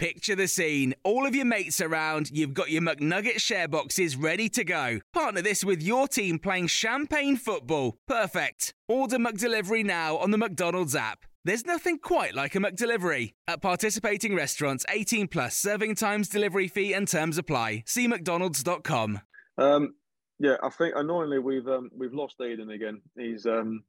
Picture 0.00 0.34
the 0.34 0.48
scene. 0.48 0.94
All 1.04 1.26
of 1.26 1.34
your 1.34 1.44
mates 1.44 1.78
around, 1.78 2.30
you've 2.30 2.54
got 2.54 2.70
your 2.70 2.80
McNugget 2.80 3.38
share 3.38 3.68
boxes 3.68 4.16
ready 4.16 4.48
to 4.48 4.64
go. 4.64 5.00
Partner 5.12 5.42
this 5.42 5.62
with 5.62 5.82
your 5.82 6.08
team 6.08 6.38
playing 6.38 6.68
champagne 6.68 7.36
football. 7.36 7.98
Perfect. 8.08 8.72
Order 8.88 9.18
McDelivery 9.18 9.84
now 9.84 10.16
on 10.16 10.30
the 10.30 10.38
McDonald's 10.38 10.96
app. 10.96 11.26
There's 11.44 11.66
nothing 11.66 11.98
quite 11.98 12.34
like 12.34 12.54
a 12.54 12.60
McDelivery. 12.60 13.32
At 13.46 13.60
participating 13.60 14.34
restaurants, 14.34 14.86
18 14.88 15.28
plus 15.28 15.58
serving 15.58 15.96
times, 15.96 16.30
delivery 16.30 16.68
fee, 16.68 16.94
and 16.94 17.06
terms 17.06 17.36
apply. 17.36 17.82
See 17.84 18.08
McDonald's.com. 18.08 19.20
Um, 19.58 19.96
yeah, 20.38 20.56
I 20.62 20.70
think 20.70 20.94
annoyingly 20.96 21.40
we've 21.40 21.68
um, 21.68 21.90
we've 21.94 22.14
lost 22.14 22.40
Eden 22.40 22.70
again. 22.70 23.02
He's 23.18 23.44
um, 23.44 23.84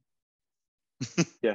yeah. 1.42 1.54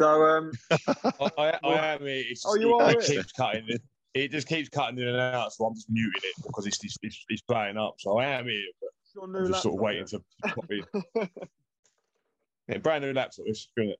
So 0.00 0.24
um, 0.24 0.52
I, 0.70 1.30
I, 1.38 1.58
I 1.64 1.94
am. 1.94 2.00
It's 2.02 2.44
Oh, 2.46 2.54
you 2.54 2.78
it, 2.78 2.82
are 2.82 2.90
it 2.92 3.04
keeps 3.04 3.32
cutting 3.32 3.64
it. 3.68 3.82
It 4.14 4.30
just 4.30 4.48
keeps 4.48 4.68
cutting 4.68 4.98
in 4.98 5.08
and 5.08 5.18
out, 5.18 5.52
so 5.52 5.66
I'm 5.66 5.74
just 5.74 5.90
muting 5.90 6.22
it 6.24 6.42
because 6.42 6.66
it's 6.66 6.82
it's, 6.82 6.96
it's, 7.02 7.24
it's 7.28 7.42
playing 7.42 7.76
up. 7.76 7.96
So 7.98 8.18
I 8.18 8.26
am 8.26 8.46
here, 8.46 8.62
but 8.80 8.90
your 9.14 9.24
I'm 9.24 9.32
new 9.32 9.48
just 9.48 9.62
sort 9.62 9.74
of 9.74 9.80
laptop, 9.80 10.22
waiting 10.44 10.90
to 11.14 11.24
pop. 11.24 11.30
Yeah, 12.68 12.78
brand 12.78 13.02
new 13.02 13.14
laptop. 13.14 13.46
This, 13.46 13.68
isn't 13.78 13.96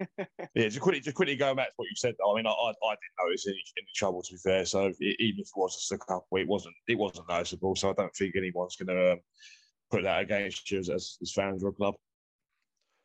yeah, 0.54 0.68
just 0.68 0.80
quickly, 0.80 1.00
just 1.00 1.16
quickly 1.16 1.36
going 1.36 1.56
back 1.56 1.68
to 1.68 1.74
what 1.76 1.84
you 1.84 1.96
said. 1.96 2.14
Though. 2.18 2.32
I 2.32 2.36
mean, 2.36 2.46
I, 2.46 2.50
I, 2.50 2.68
I 2.68 2.94
didn't 2.94 3.26
notice 3.26 3.46
any, 3.46 3.62
any 3.76 3.88
trouble 3.94 4.22
to 4.22 4.32
be 4.32 4.38
fair. 4.38 4.64
So 4.64 4.86
it, 4.86 5.16
even 5.18 5.40
if 5.40 5.48
it 5.48 5.56
was 5.56 5.74
just 5.74 5.92
a 5.92 5.98
couple, 5.98 6.38
it 6.38 6.48
wasn't 6.48 6.74
it 6.88 6.96
wasn't 6.96 7.28
noticeable. 7.28 7.76
So 7.76 7.90
I 7.90 7.92
don't 7.94 8.14
think 8.14 8.34
anyone's 8.36 8.76
going 8.76 8.96
to 8.96 9.12
um, 9.12 9.18
put 9.90 10.04
that 10.04 10.22
against 10.22 10.70
you 10.70 10.78
as, 10.78 10.88
as, 10.88 11.18
as 11.20 11.32
fans 11.32 11.62
of 11.62 11.68
a 11.68 11.72
club. 11.72 11.94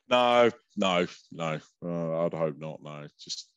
No, 0.10 0.52
no, 0.76 1.08
no. 1.32 1.60
Uh, 1.84 2.26
I'd 2.26 2.34
hope 2.34 2.58
not. 2.58 2.84
No, 2.84 3.08
just 3.20 3.50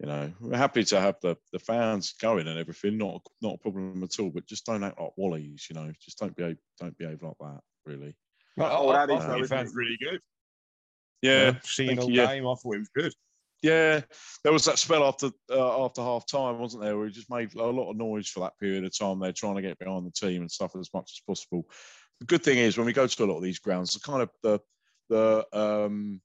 you 0.00 0.06
know, 0.06 0.32
we're 0.40 0.56
happy 0.56 0.82
to 0.82 1.00
have 1.00 1.16
the, 1.20 1.36
the 1.52 1.58
fans 1.58 2.14
going 2.20 2.48
and 2.48 2.58
everything. 2.58 2.96
Not 2.96 3.20
not 3.42 3.54
a 3.54 3.58
problem 3.58 4.02
at 4.02 4.18
all. 4.18 4.30
But 4.30 4.46
just 4.46 4.64
don't 4.64 4.82
act 4.82 4.98
like 4.98 5.10
wallies. 5.18 5.68
You 5.68 5.74
know, 5.74 5.92
just 6.00 6.18
don't 6.18 6.34
behave 6.34 6.56
don't 6.80 6.96
behave 6.96 7.22
like 7.22 7.36
that. 7.40 7.60
Really. 7.84 8.16
I, 8.58 8.64
Oh, 8.64 8.88
I, 8.88 9.02
I 9.02 9.06
that 9.06 9.12
is 9.14 9.24
thought 9.24 9.40
so, 9.40 9.46
fans 9.46 9.72
really 9.74 9.98
good. 10.00 10.20
Yeah, 11.22 11.56
seeing 11.62 11.88
thank 11.88 12.00
all 12.00 12.10
you, 12.10 12.22
yeah. 12.22 12.26
game, 12.28 12.46
I 12.46 12.54
thought 12.54 12.76
it 12.76 12.78
was 12.78 12.90
good. 12.94 13.12
Yeah, 13.62 14.00
there 14.42 14.54
was 14.54 14.64
that 14.64 14.78
spell 14.78 15.04
after 15.04 15.30
uh, 15.50 15.84
after 15.84 16.00
half 16.00 16.26
time, 16.26 16.58
wasn't 16.58 16.82
there? 16.82 16.96
Where 16.96 17.06
he 17.06 17.12
just 17.12 17.30
made 17.30 17.54
a 17.54 17.62
lot 17.62 17.90
of 17.90 17.96
noise 17.96 18.28
for 18.28 18.40
that 18.40 18.58
period 18.58 18.84
of 18.84 18.98
time. 18.98 19.20
They're 19.20 19.32
trying 19.32 19.56
to 19.56 19.62
get 19.62 19.78
behind 19.78 20.06
the 20.06 20.12
team 20.12 20.40
and 20.40 20.50
stuff 20.50 20.74
as 20.76 20.88
much 20.94 21.12
as 21.14 21.22
possible. 21.26 21.68
The 22.20 22.26
good 22.26 22.42
thing 22.42 22.56
is 22.56 22.78
when 22.78 22.86
we 22.86 22.94
go 22.94 23.06
to 23.06 23.24
a 23.24 23.26
lot 23.26 23.36
of 23.36 23.42
these 23.42 23.58
grounds, 23.58 23.92
the 23.92 24.00
kind 24.00 24.22
of 24.22 24.30
the 24.42 24.60
the 25.10 25.44
um, 25.52 26.22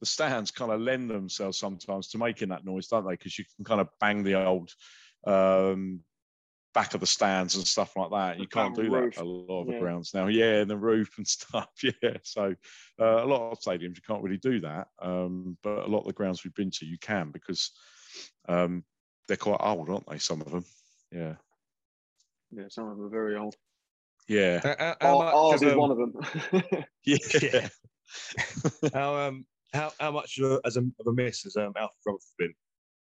the 0.00 0.06
stands 0.06 0.50
kind 0.50 0.72
of 0.72 0.80
lend 0.80 1.10
themselves 1.10 1.58
sometimes 1.58 2.08
to 2.08 2.18
making 2.18 2.48
that 2.48 2.64
noise, 2.64 2.86
don't 2.86 3.04
they? 3.04 3.12
Because 3.14 3.38
you 3.38 3.44
can 3.56 3.64
kind 3.66 3.80
of 3.82 3.88
bang 4.00 4.22
the 4.22 4.42
old 4.42 4.72
um, 5.26 6.00
back 6.72 6.94
of 6.94 7.00
the 7.00 7.06
stands 7.06 7.56
and 7.56 7.66
stuff 7.66 7.96
like 7.96 8.10
that. 8.12 8.38
You 8.38 8.46
can't 8.46 8.76
do 8.76 8.88
roof. 8.90 9.16
that 9.16 9.22
a 9.22 9.24
lot 9.24 9.62
of 9.62 9.66
the 9.66 9.78
grounds 9.80 10.14
now. 10.14 10.28
Yeah, 10.28 10.60
and 10.60 10.70
the 10.70 10.76
roof 10.76 11.18
and 11.18 11.26
stuff. 11.36 11.68
Yeah, 11.82 12.16
so 12.22 12.54
uh, 13.00 13.24
a 13.24 13.26
lot 13.26 13.50
of 13.50 13.58
stadiums 13.58 13.96
you 13.96 14.02
can't 14.06 14.22
really 14.22 14.38
do 14.38 14.60
that, 14.60 14.86
um, 15.02 15.58
but 15.62 15.84
a 15.84 15.88
lot 15.88 16.00
of 16.00 16.06
the 16.06 16.12
grounds 16.12 16.44
we've 16.44 16.54
been 16.54 16.70
to 16.70 16.86
you 16.86 16.96
can 17.00 17.30
because 17.32 17.72
um, 18.48 18.84
they're 19.26 19.36
quite 19.36 19.60
old, 19.60 19.90
aren't 19.90 20.08
they? 20.08 20.18
Some 20.18 20.40
of 20.40 20.50
them. 20.52 20.64
Yeah, 21.10 21.34
Yeah, 22.52 22.64
some 22.68 22.88
of 22.88 22.96
them 22.96 23.06
are 23.06 23.10
very 23.10 23.36
old. 23.36 23.56
yeah, 24.28 24.60
How, 24.62 24.76
how, 25.00 25.18
Our- 25.18 25.30
how 25.32 25.48
Ours 25.48 25.62
is 25.62 25.72
of, 25.72 25.78
one 25.78 25.90
of 25.90 25.96
them. 25.98 26.12
yeah. 27.04 27.68
How 28.94 29.16
um 29.16 29.46
how, 29.74 29.92
how 30.00 30.10
much 30.10 30.38
of 30.38 30.52
a, 30.52 30.60
as 30.64 30.76
a, 30.76 30.80
of 30.80 31.06
a 31.06 31.12
miss 31.12 31.42
has 31.42 31.56
um, 31.56 31.72
Alfred 31.76 31.90
Roberts 32.06 32.34
been? 32.38 32.54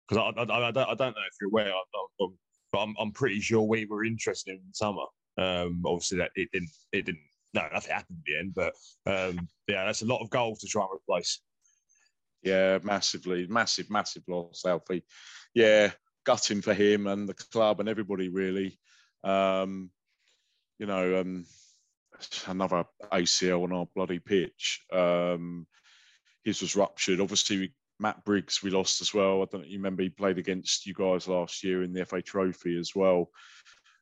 Because 0.08 0.34
I, 0.38 0.41
I, 0.41 0.68
I, 0.68 0.72
don't, 0.72 0.89
I 0.89 0.93
don't 0.93 1.16
know 1.16 1.28
if 1.28 1.36
you're 1.39 1.49
aware, 1.49 1.74
I'm, 1.74 2.08
I'm, 2.22 2.38
but 2.72 2.80
I'm, 2.80 2.95
I'm 2.99 3.12
pretty 3.12 3.39
sure 3.39 3.62
we 3.62 3.86
were 3.86 4.06
interested 4.06 4.52
in 4.52 4.74
summer. 4.74 5.04
Um, 5.38 5.82
obviously 5.86 6.18
that 6.20 6.32
it 6.36 6.49
didn't 6.52 6.70
it 6.91 7.06
didn't 7.06 7.22
no 7.54 7.68
nothing 7.74 7.93
happened 7.93 8.20
in 8.28 8.34
the 8.34 8.39
end, 8.39 8.54
but 8.54 8.74
um, 9.12 9.47
yeah, 9.68 9.86
that's 9.86 10.02
a 10.02 10.06
lot 10.06 10.22
of 10.22 10.30
goals 10.30 10.60
to 10.60 10.68
try 10.68 10.84
and 10.84 10.91
replace. 10.93 11.41
Yeah, 12.43 12.80
massively, 12.84 13.47
massive, 13.47 13.89
massive 13.89 14.24
loss, 14.28 14.64
Alfie. 14.66 15.04
Yeah, 15.54 15.91
gutting 16.26 16.62
for 16.62 16.74
him 16.74 17.08
and 17.08 17.28
the 17.28 17.34
club 17.34 17.80
and 17.80 17.89
everybody 17.89 18.30
really. 18.30 18.78
Um, 19.24 19.89
you 20.80 20.86
know, 20.86 21.22
um, 21.22 21.45
another 22.47 22.86
ACL 23.11 23.63
on 23.63 23.72
our 23.72 23.88
bloody 23.95 24.19
pitch. 24.19 24.82
Um, 24.91 25.67
his 26.43 26.61
was 26.61 26.76
ruptured. 26.76 27.19
Obviously, 27.19 27.57
we, 27.57 27.74
Matt 27.99 28.24
Briggs 28.26 28.63
we 28.63 28.72
lost 28.72 29.01
as 29.01 29.13
well. 29.13 29.41
I 29.41 29.45
don't 29.45 29.61
know. 29.61 29.67
You 29.67 29.78
remember 29.78 30.03
he 30.03 30.09
played 30.09 30.38
against 30.38 30.86
you 30.86 30.93
guys 30.93 31.28
last 31.28 31.63
year 31.63 31.84
in 31.84 31.93
the 31.93 32.05
FA 32.05 32.22
Trophy 32.22 32.78
as 32.80 32.95
well. 32.95 33.30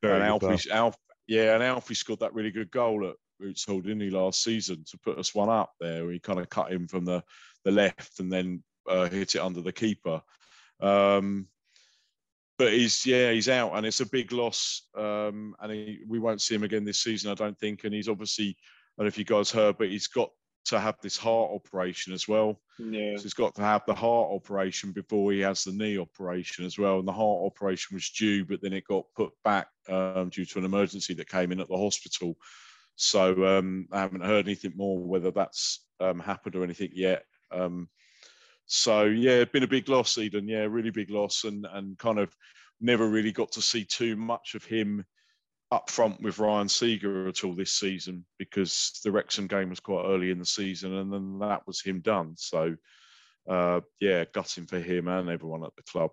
Very 0.02 0.16
and. 0.16 0.24
Alfie, 0.24 0.72
Alf, 0.72 0.96
yeah, 1.28 1.54
and 1.54 1.64
Alfie 1.64 1.96
scored 1.96 2.22
that 2.22 2.34
really 2.34 2.52
good 2.52 2.72
goal 2.72 3.08
at 3.08 3.16
Roots 3.40 3.66
Hall, 3.66 3.82
didn't 3.82 4.02
he, 4.02 4.10
last 4.10 4.44
season 4.44 4.84
to 4.90 4.98
put 4.98 5.18
us 5.18 5.36
one 5.36 5.50
up 5.50 5.72
there. 5.80 6.06
We 6.06 6.20
kind 6.20 6.40
of 6.40 6.50
cut 6.50 6.72
him 6.72 6.88
from 6.88 7.06
the, 7.06 7.24
the 7.66 7.72
left 7.72 8.20
and 8.20 8.32
then 8.32 8.64
uh, 8.88 9.10
hit 9.10 9.36
it 9.36 9.42
under 9.42 9.62
the 9.62 9.72
keeper. 9.72 10.22
Um, 10.80 11.48
but 12.60 12.72
he's 12.72 13.04
yeah 13.06 13.32
he's 13.32 13.50
out 13.50 13.72
and 13.74 13.86
it's 13.88 14.02
a 14.02 14.06
big 14.06 14.32
loss 14.32 14.84
um, 14.96 15.56
and 15.62 15.72
he, 15.72 16.02
we 16.08 16.20
won't 16.20 16.42
see 16.42 16.54
him 16.54 16.64
again 16.64 16.86
this 16.86 17.02
season 17.02 17.32
I 17.32 17.36
don't 17.36 17.58
think 17.58 17.86
and 17.86 17.94
he's 17.94 18.10
obviously 18.10 18.50
I 18.50 19.02
don't 19.02 19.06
know 19.06 19.08
if 19.08 19.18
you 19.18 19.26
guys 19.26 19.50
heard 19.50 19.80
but 19.80 19.90
he's 19.90 20.08
got 20.08 20.30
to 20.66 20.80
have 20.80 20.98
this 21.02 21.18
heart 21.18 21.50
operation 21.52 22.14
as 22.14 22.28
well 22.28 22.60
yeah. 22.80 23.18
so 23.18 23.24
he's 23.24 23.34
got 23.34 23.56
to 23.56 23.62
have 23.62 23.84
the 23.86 23.94
heart 23.94 24.30
operation 24.32 24.92
before 24.92 25.32
he 25.32 25.40
has 25.40 25.64
the 25.64 25.72
knee 25.72 25.98
operation 25.98 26.66
as 26.66 26.78
well. 26.78 27.00
And 27.00 27.08
the 27.08 27.14
heart 27.14 27.46
operation 27.46 27.96
was 27.96 28.10
due, 28.10 28.46
but 28.46 28.62
then 28.62 28.74
it 28.74 28.86
got 28.86 29.06
put 29.16 29.32
back 29.44 29.68
um, 29.90 30.30
due 30.30 30.46
to 30.46 30.60
an 30.60 30.66
emergency 30.66 31.14
that 31.16 31.30
came 31.30 31.52
in 31.52 31.60
at 31.60 31.68
the 31.68 31.78
hospital. 31.78 32.36
So 32.96 33.46
um, 33.58 33.88
I 33.92 34.00
haven't 34.00 34.26
heard 34.26 34.46
anything 34.46 34.74
more 34.76 35.00
whether 35.00 35.32
that's 35.32 35.86
um, 36.00 36.20
happened 36.20 36.56
or 36.56 36.64
anything 36.64 36.92
yet. 36.94 37.24
Um, 37.52 37.90
so 38.72 39.06
yeah, 39.06 39.44
been 39.46 39.64
a 39.64 39.68
big 39.68 39.90
loss, 39.90 40.18
Eden. 40.20 40.48
Yeah, 40.48 40.68
really 40.70 40.92
big 40.92 41.10
loss, 41.10 41.44
and 41.44 41.66
and 41.74 41.98
kind 41.98 42.20
of 42.20 42.34
never 42.80 43.08
really 43.10 43.32
got 43.32 43.52
to 43.54 43.62
see 43.62 43.84
too 43.84 44.16
much 44.16 44.54
of 44.54 44.64
him 44.64 45.04
up 45.72 45.90
front 45.90 46.22
with 46.22 46.40
Ryan 46.40 46.70
Seager 46.70 47.28
at 47.28 47.44
all 47.44 47.54
this 47.56 47.74
season 47.74 48.26
because 48.38 49.00
the 49.04 49.12
Wrexham 49.12 49.48
game 49.48 49.70
was 49.70 49.80
quite 49.80 50.06
early 50.06 50.30
in 50.30 50.38
the 50.38 50.46
season, 50.46 50.96
and 50.96 51.12
then 51.12 51.40
that 51.40 51.66
was 51.66 51.82
him 51.82 52.00
done. 52.02 52.36
So 52.38 52.76
uh, 53.50 53.82
yeah, 54.00 54.26
gutting 54.32 54.68
for 54.68 54.80
him 54.80 55.08
and 55.08 55.30
everyone 55.30 55.64
at 55.64 55.76
the 55.76 55.84
club. 55.84 56.12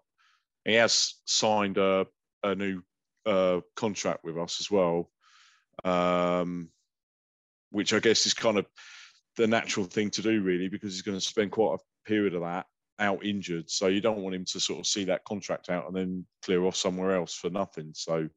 He 0.65 0.75
has 0.75 1.15
signed 1.27 1.77
a, 1.77 2.07
a 2.43 2.55
new 2.55 2.83
uh, 3.27 3.61
contract 3.77 4.25
with 4.25 4.39
us 4.39 4.61
as 4.61 4.71
well, 4.71 5.11
um, 5.85 6.71
which 7.71 7.93
I 7.93 7.99
guess 7.99 8.25
is 8.25 8.33
kind 8.33 8.57
of 8.57 8.67
the 9.37 9.47
natural 9.47 9.85
thing 9.85 10.09
to 10.13 10.23
do, 10.23 10.41
really, 10.41 10.69
because 10.69 10.95
he's 10.95 11.03
going 11.03 11.19
to 11.19 11.25
spend 11.25 11.53
quite 11.53 11.75
a 11.75 11.83
period 12.07 12.35
of 12.35 12.43
that 12.43 12.67
out 12.99 13.25
injured. 13.25 13.71
So 13.71 13.89
you 13.89 14.01
don't 14.01 14.23
want 14.23 14.35
him 14.35 14.45
to 14.47 14.61
sort 14.61 14.81
of 14.81 14.87
see 14.87 15.05
that 15.05 15.25
contract 15.25 15.69
out 15.69 15.87
and 15.87 15.97
then 15.97 16.27
clear 16.43 16.65
off 16.65 16.77
somewhere 16.77 17.15
else 17.15 17.35
for 17.35 17.51
nothing. 17.51 17.91
So 17.95 18.29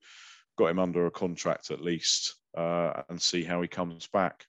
got 0.58 0.70
him 0.70 0.80
under 0.80 1.06
a 1.06 1.12
contract 1.12 1.72
at 1.72 1.82
least 1.82 2.36
uh, 2.58 3.04
and 3.10 3.22
see 3.22 3.44
how 3.44 3.62
he 3.62 3.68
comes 3.68 4.08
back. 4.08 4.46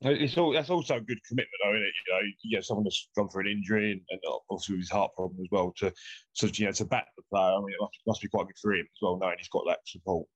It's 0.00 0.38
all 0.38 0.52
that's 0.52 0.70
also 0.70 0.96
a 0.96 1.00
good 1.00 1.18
commitment, 1.26 1.50
though, 1.62 1.74
isn't 1.74 1.82
it? 1.82 1.92
You 2.06 2.14
know, 2.14 2.20
you 2.42 2.56
get 2.56 2.64
someone 2.64 2.84
that's 2.84 3.08
gone 3.16 3.28
for 3.30 3.40
an 3.40 3.48
injury 3.48 3.90
and, 3.90 4.00
and 4.10 4.20
obviously 4.48 4.74
with 4.74 4.82
his 4.82 4.90
heart 4.90 5.10
problem 5.16 5.40
as 5.40 5.48
well 5.50 5.74
to, 5.78 5.92
to 6.36 6.46
you 6.46 6.66
know 6.66 6.72
to 6.72 6.84
back 6.84 7.08
the 7.16 7.22
player. 7.32 7.52
I 7.52 7.58
mean, 7.58 7.70
it 7.70 7.80
must, 7.80 7.98
must 8.06 8.22
be 8.22 8.28
quite 8.28 8.46
good 8.46 8.58
for 8.62 8.74
him 8.74 8.86
as 8.86 8.98
well, 9.02 9.18
knowing 9.20 9.38
he's 9.38 9.48
got 9.48 9.64
that 9.66 9.80
support. 9.84 10.28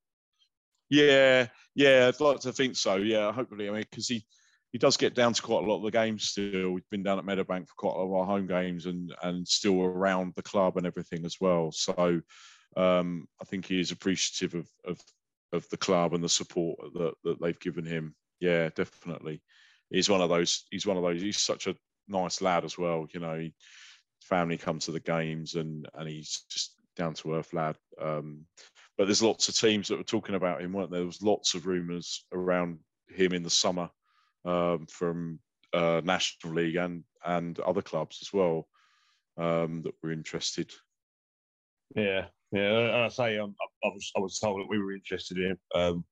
Yeah, 0.90 1.46
yeah, 1.76 2.10
I'd 2.12 2.20
like 2.20 2.40
to 2.40 2.52
think 2.52 2.74
so. 2.74 2.96
Yeah, 2.96 3.30
hopefully. 3.30 3.68
I 3.68 3.72
mean, 3.72 3.84
because 3.88 4.08
he 4.08 4.24
he 4.72 4.78
does 4.78 4.96
get 4.96 5.14
down 5.14 5.34
to 5.34 5.42
quite 5.42 5.62
a 5.62 5.66
lot 5.66 5.76
of 5.76 5.82
the 5.82 5.90
games 5.90 6.24
still. 6.24 6.70
We've 6.70 6.88
been 6.90 7.02
down 7.02 7.18
at 7.18 7.26
Meadowbank 7.26 7.68
for 7.68 7.74
quite 7.76 7.94
a 7.94 7.98
lot 7.98 8.04
of 8.04 8.12
our 8.12 8.26
home 8.26 8.46
games 8.46 8.86
and 8.86 9.14
and 9.22 9.46
still 9.46 9.82
around 9.82 10.32
the 10.34 10.42
club 10.42 10.78
and 10.78 10.86
everything 10.86 11.24
as 11.26 11.36
well. 11.40 11.70
So 11.72 12.22
um, 12.76 13.28
I 13.40 13.44
think 13.44 13.66
he 13.66 13.78
is 13.80 13.90
appreciative 13.90 14.54
of 14.58 14.68
of 14.90 15.00
of 15.52 15.68
the 15.68 15.76
club 15.76 16.14
and 16.14 16.24
the 16.24 16.28
support 16.28 16.78
that 16.94 17.12
that 17.24 17.40
they've 17.40 17.60
given 17.60 17.84
him. 17.84 18.14
Yeah, 18.40 18.70
definitely. 18.74 19.42
He's 19.90 20.08
one 20.08 20.22
of 20.22 20.30
those. 20.30 20.64
He's 20.70 20.86
one 20.86 20.96
of 20.96 21.02
those. 21.02 21.20
He's 21.20 21.38
such 21.38 21.66
a 21.66 21.76
nice 22.08 22.40
lad 22.40 22.64
as 22.64 22.78
well. 22.78 23.06
You 23.12 23.20
know, 23.20 23.38
he, 23.38 23.54
family 24.22 24.56
come 24.56 24.78
to 24.78 24.90
the 24.90 25.00
games 25.00 25.54
and 25.54 25.86
and 25.94 26.08
he's 26.08 26.44
just 26.50 26.76
down 26.96 27.12
to 27.12 27.34
earth 27.34 27.52
lad. 27.52 27.76
Um, 28.00 28.46
but 28.96 29.04
there's 29.04 29.22
lots 29.22 29.50
of 29.50 29.58
teams 29.58 29.88
that 29.88 29.98
were 29.98 30.04
talking 30.04 30.34
about 30.34 30.62
him, 30.62 30.72
weren't 30.72 30.90
there? 30.90 31.00
There 31.00 31.06
was 31.06 31.20
lots 31.20 31.52
of 31.52 31.66
rumours 31.66 32.24
around 32.32 32.78
him 33.08 33.34
in 33.34 33.42
the 33.42 33.50
summer 33.50 33.90
um, 34.44 34.86
from 34.90 35.38
uh, 35.72 36.00
National 36.04 36.54
League 36.54 36.76
and 36.76 37.04
and 37.24 37.58
other 37.60 37.82
clubs 37.82 38.18
as 38.20 38.32
well 38.32 38.68
um, 39.38 39.82
that 39.82 39.94
were 40.02 40.12
interested. 40.12 40.70
Yeah, 41.94 42.26
yeah. 42.52 42.78
And 42.78 43.04
I 43.04 43.08
say 43.08 43.38
um, 43.38 43.54
I, 43.60 43.88
I, 43.88 43.90
was 43.90 44.12
I 44.16 44.20
was 44.20 44.38
told 44.38 44.60
that 44.60 44.68
we 44.68 44.78
were 44.78 44.92
interested 44.92 45.38
in. 45.38 45.56
Um, 45.74 46.04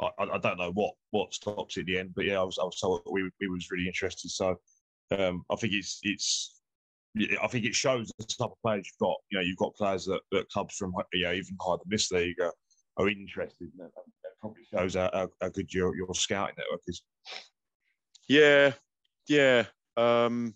I, 0.00 0.10
I 0.18 0.38
don't 0.38 0.58
know 0.58 0.72
what 0.72 0.94
what 1.10 1.34
stops 1.34 1.76
at 1.78 1.86
the 1.86 1.98
end, 1.98 2.12
but 2.14 2.24
yeah, 2.24 2.40
I 2.40 2.42
was 2.42 2.58
I 2.58 2.64
was 2.64 2.78
told 2.78 3.02
that 3.04 3.12
we 3.12 3.28
we 3.40 3.48
was 3.48 3.70
really 3.70 3.86
interested. 3.86 4.30
So 4.30 4.56
um, 5.16 5.44
I 5.50 5.56
think 5.56 5.74
it's 5.74 6.00
it's 6.02 6.60
I 7.42 7.46
think 7.46 7.66
it 7.66 7.74
shows 7.74 8.10
the 8.18 8.24
type 8.24 8.50
of 8.50 8.62
players 8.62 8.86
you've 8.86 9.06
got. 9.06 9.16
You 9.30 9.38
know, 9.38 9.44
you've 9.44 9.58
got 9.58 9.74
players 9.74 10.06
that, 10.06 10.20
that 10.32 10.48
clubs 10.48 10.76
from 10.76 10.94
you 11.12 11.24
know 11.24 11.32
even 11.32 11.56
higher 11.60 11.76
than 11.76 11.90
this 11.90 12.10
league 12.10 12.40
are, 12.40 12.54
are 12.96 13.08
interested. 13.08 13.68
In 13.78 13.84
it. 13.84 13.92
That 13.94 14.40
probably 14.40 14.62
shows 14.72 14.94
how, 14.94 15.10
how, 15.12 15.28
how 15.40 15.48
good 15.50 15.72
your 15.72 15.94
your 15.96 16.14
scouting 16.14 16.56
network 16.58 16.80
is. 16.86 17.02
Yeah, 18.32 18.72
yeah, 19.28 19.64
um, 19.94 20.54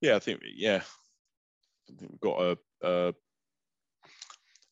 yeah. 0.00 0.14
I 0.14 0.20
think 0.20 0.40
yeah, 0.54 0.76
I 0.76 1.92
think 1.92 2.00
we've 2.12 2.20
got 2.20 2.40
a, 2.40 2.58
a 2.84 3.14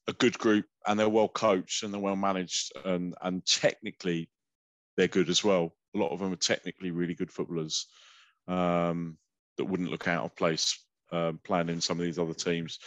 a 0.07 0.13
good 0.13 0.39
group, 0.39 0.67
and 0.87 0.97
they're 0.97 1.09
well 1.09 1.27
coached 1.29 1.83
and 1.83 1.93
they're 1.93 2.01
well 2.01 2.15
managed, 2.15 2.71
and 2.85 3.17
and 3.21 3.45
technically 3.45 4.31
they're 4.97 5.09
good 5.09 5.29
as 5.29 5.43
well. 5.43 5.75
A 5.97 5.99
lot 5.99 6.13
of 6.13 6.21
them 6.21 6.33
are 6.33 6.37
technically 6.37 6.93
really 6.93 7.15
good 7.15 7.33
footballers 7.33 7.89
um, 8.47 9.19
that 9.57 9.65
wouldn't 9.65 9.91
look 9.91 10.07
out 10.07 10.25
of 10.25 10.37
place 10.37 10.81
um, 11.11 11.41
playing 11.43 11.69
in 11.69 11.81
some 11.81 11.99
of 11.99 12.05
these 12.05 12.21
other 12.21 12.33
teams. 12.33 12.79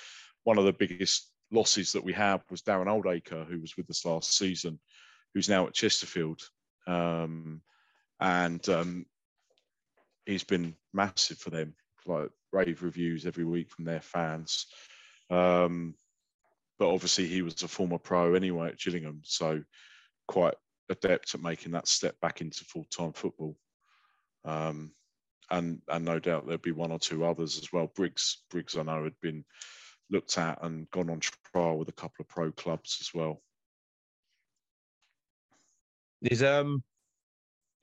One 0.45 0.57
of 0.57 0.63
the 0.63 0.71
biggest 0.71 1.29
losses 1.51 1.91
that 1.91 2.03
we 2.05 2.13
have 2.13 2.43
was 2.49 2.61
Darren 2.61 2.85
Oldaker, 2.87 3.45
who 3.45 3.59
was 3.59 3.75
with 3.75 3.89
us 3.89 4.05
last 4.05 4.37
season, 4.37 4.79
who's 5.33 5.49
now 5.49 5.67
at 5.67 5.73
Chesterfield. 5.73 6.39
Um, 6.87 7.61
and 8.21 8.67
um, 8.69 9.05
he's 10.25 10.43
been 10.43 10.75
massive 10.93 11.39
for 11.39 11.49
them, 11.49 11.73
like 12.05 12.29
rave 12.53 12.83
reviews 12.83 13.25
every 13.25 13.43
week 13.43 13.71
from 13.71 13.85
their 13.85 14.01
fans. 14.01 14.67
Um, 15.29 15.95
but 16.77 16.93
obviously, 16.93 17.27
he 17.27 17.41
was 17.41 17.61
a 17.63 17.67
former 17.67 17.97
pro 17.97 18.35
anyway 18.35 18.69
at 18.69 18.79
Gillingham, 18.79 19.21
so 19.23 19.63
quite 20.27 20.55
adept 20.89 21.33
at 21.33 21.41
making 21.41 21.71
that 21.71 21.87
step 21.87 22.15
back 22.21 22.41
into 22.41 22.63
full 22.65 22.85
time 22.95 23.13
football. 23.13 23.57
Um, 24.45 24.91
and 25.49 25.81
and 25.87 26.05
no 26.05 26.19
doubt 26.19 26.45
there'll 26.45 26.59
be 26.59 26.71
one 26.71 26.91
or 26.91 26.99
two 26.99 27.25
others 27.25 27.57
as 27.57 27.73
well. 27.73 27.91
Briggs, 27.95 28.43
Briggs, 28.49 28.77
I 28.77 28.83
know 28.83 29.03
had 29.03 29.19
been 29.21 29.43
looked 30.09 30.37
at 30.37 30.59
and 30.63 30.89
gone 30.91 31.09
on 31.09 31.19
trial 31.53 31.77
with 31.77 31.89
a 31.89 31.93
couple 31.93 32.17
of 32.21 32.27
pro 32.27 32.51
clubs 32.51 32.97
as 33.01 33.13
well. 33.13 33.41
Is 36.21 36.43
um 36.43 36.83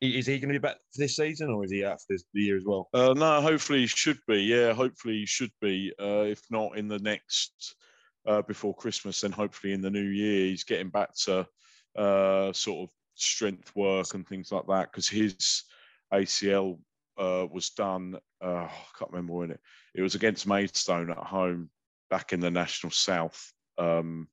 is 0.00 0.26
he 0.26 0.38
going 0.38 0.52
to 0.52 0.58
be 0.58 0.62
back 0.62 0.76
for 0.76 1.00
this 1.02 1.16
season, 1.16 1.50
or 1.50 1.64
is 1.64 1.72
he 1.72 1.84
out 1.84 2.00
for 2.00 2.06
this 2.10 2.24
year 2.32 2.56
as 2.56 2.64
well? 2.64 2.88
Uh, 2.94 3.14
no, 3.14 3.40
hopefully 3.40 3.80
he 3.80 3.86
should 3.86 4.18
be. 4.26 4.42
Yeah, 4.42 4.72
hopefully 4.72 5.14
he 5.14 5.26
should 5.26 5.52
be. 5.60 5.92
Uh, 6.00 6.24
if 6.24 6.40
not 6.50 6.76
in 6.76 6.88
the 6.88 6.98
next 7.00 7.74
uh, 8.26 8.42
before 8.42 8.74
Christmas, 8.74 9.20
then 9.20 9.32
hopefully 9.32 9.72
in 9.72 9.82
the 9.82 9.90
new 9.90 10.00
year 10.00 10.46
he's 10.46 10.64
getting 10.64 10.90
back 10.90 11.14
to 11.24 11.46
uh, 11.96 12.52
sort 12.52 12.88
of 12.88 12.94
strength 13.14 13.74
work 13.74 14.14
and 14.14 14.26
things 14.26 14.52
like 14.52 14.66
that 14.68 14.90
because 14.90 15.08
his 15.08 15.64
ACL 16.12 16.78
uh, 17.18 17.46
was 17.50 17.70
done. 17.70 18.16
Uh, 18.42 18.66
I 18.66 18.70
can't 18.98 19.10
remember 19.10 19.34
when 19.34 19.50
it. 19.50 19.60
It 19.94 20.02
was 20.02 20.14
against 20.14 20.46
Maidstone 20.46 21.10
at 21.10 21.16
home 21.16 21.70
back 22.08 22.32
in 22.32 22.40
the 22.40 22.50
National 22.50 22.92
South. 22.92 23.52
Um, 23.78 24.28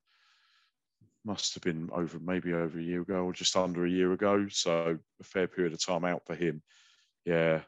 must 1.26 1.54
have 1.56 1.64
been 1.64 1.90
over 1.92 2.20
maybe 2.20 2.54
over 2.54 2.78
a 2.80 2.84
year 2.84 3.02
ago 3.02 3.24
or 3.24 3.34
just 3.34 3.56
under 3.56 3.86
a 3.86 3.90
year 3.90 4.14
ago. 4.14 4.48
So 4.50 4.98
a 5.20 5.24
fair 5.24 5.48
period 5.48 5.74
of 5.74 5.84
time 5.84 6.06
out 6.06 6.26
for 6.26 6.36
him. 6.36 6.62
Yeah. 7.26 7.62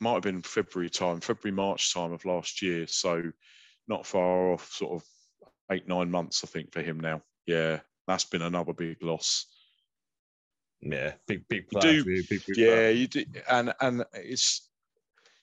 Might 0.00 0.14
have 0.14 0.22
been 0.22 0.42
February 0.42 0.90
time, 0.90 1.20
February, 1.20 1.56
March 1.56 1.94
time 1.94 2.12
of 2.12 2.24
last 2.24 2.60
year. 2.60 2.86
So 2.86 3.32
not 3.88 4.06
far 4.06 4.52
off, 4.52 4.70
sort 4.72 5.00
of 5.00 5.08
eight, 5.70 5.88
nine 5.88 6.10
months, 6.10 6.44
I 6.44 6.48
think, 6.48 6.72
for 6.72 6.82
him 6.82 7.00
now. 7.00 7.22
Yeah. 7.46 7.80
That's 8.06 8.24
been 8.24 8.42
another 8.42 8.72
big 8.72 9.02
loss. 9.02 9.46
Yeah, 10.80 11.12
big 11.26 11.48
big 11.48 11.68
player. 11.68 12.02
Do, 12.02 12.04
big, 12.04 12.28
big 12.28 12.42
yeah, 12.56 12.66
player. 12.66 12.90
you 12.90 13.06
do, 13.08 13.24
and 13.50 13.72
and 13.80 14.04
it's 14.12 14.68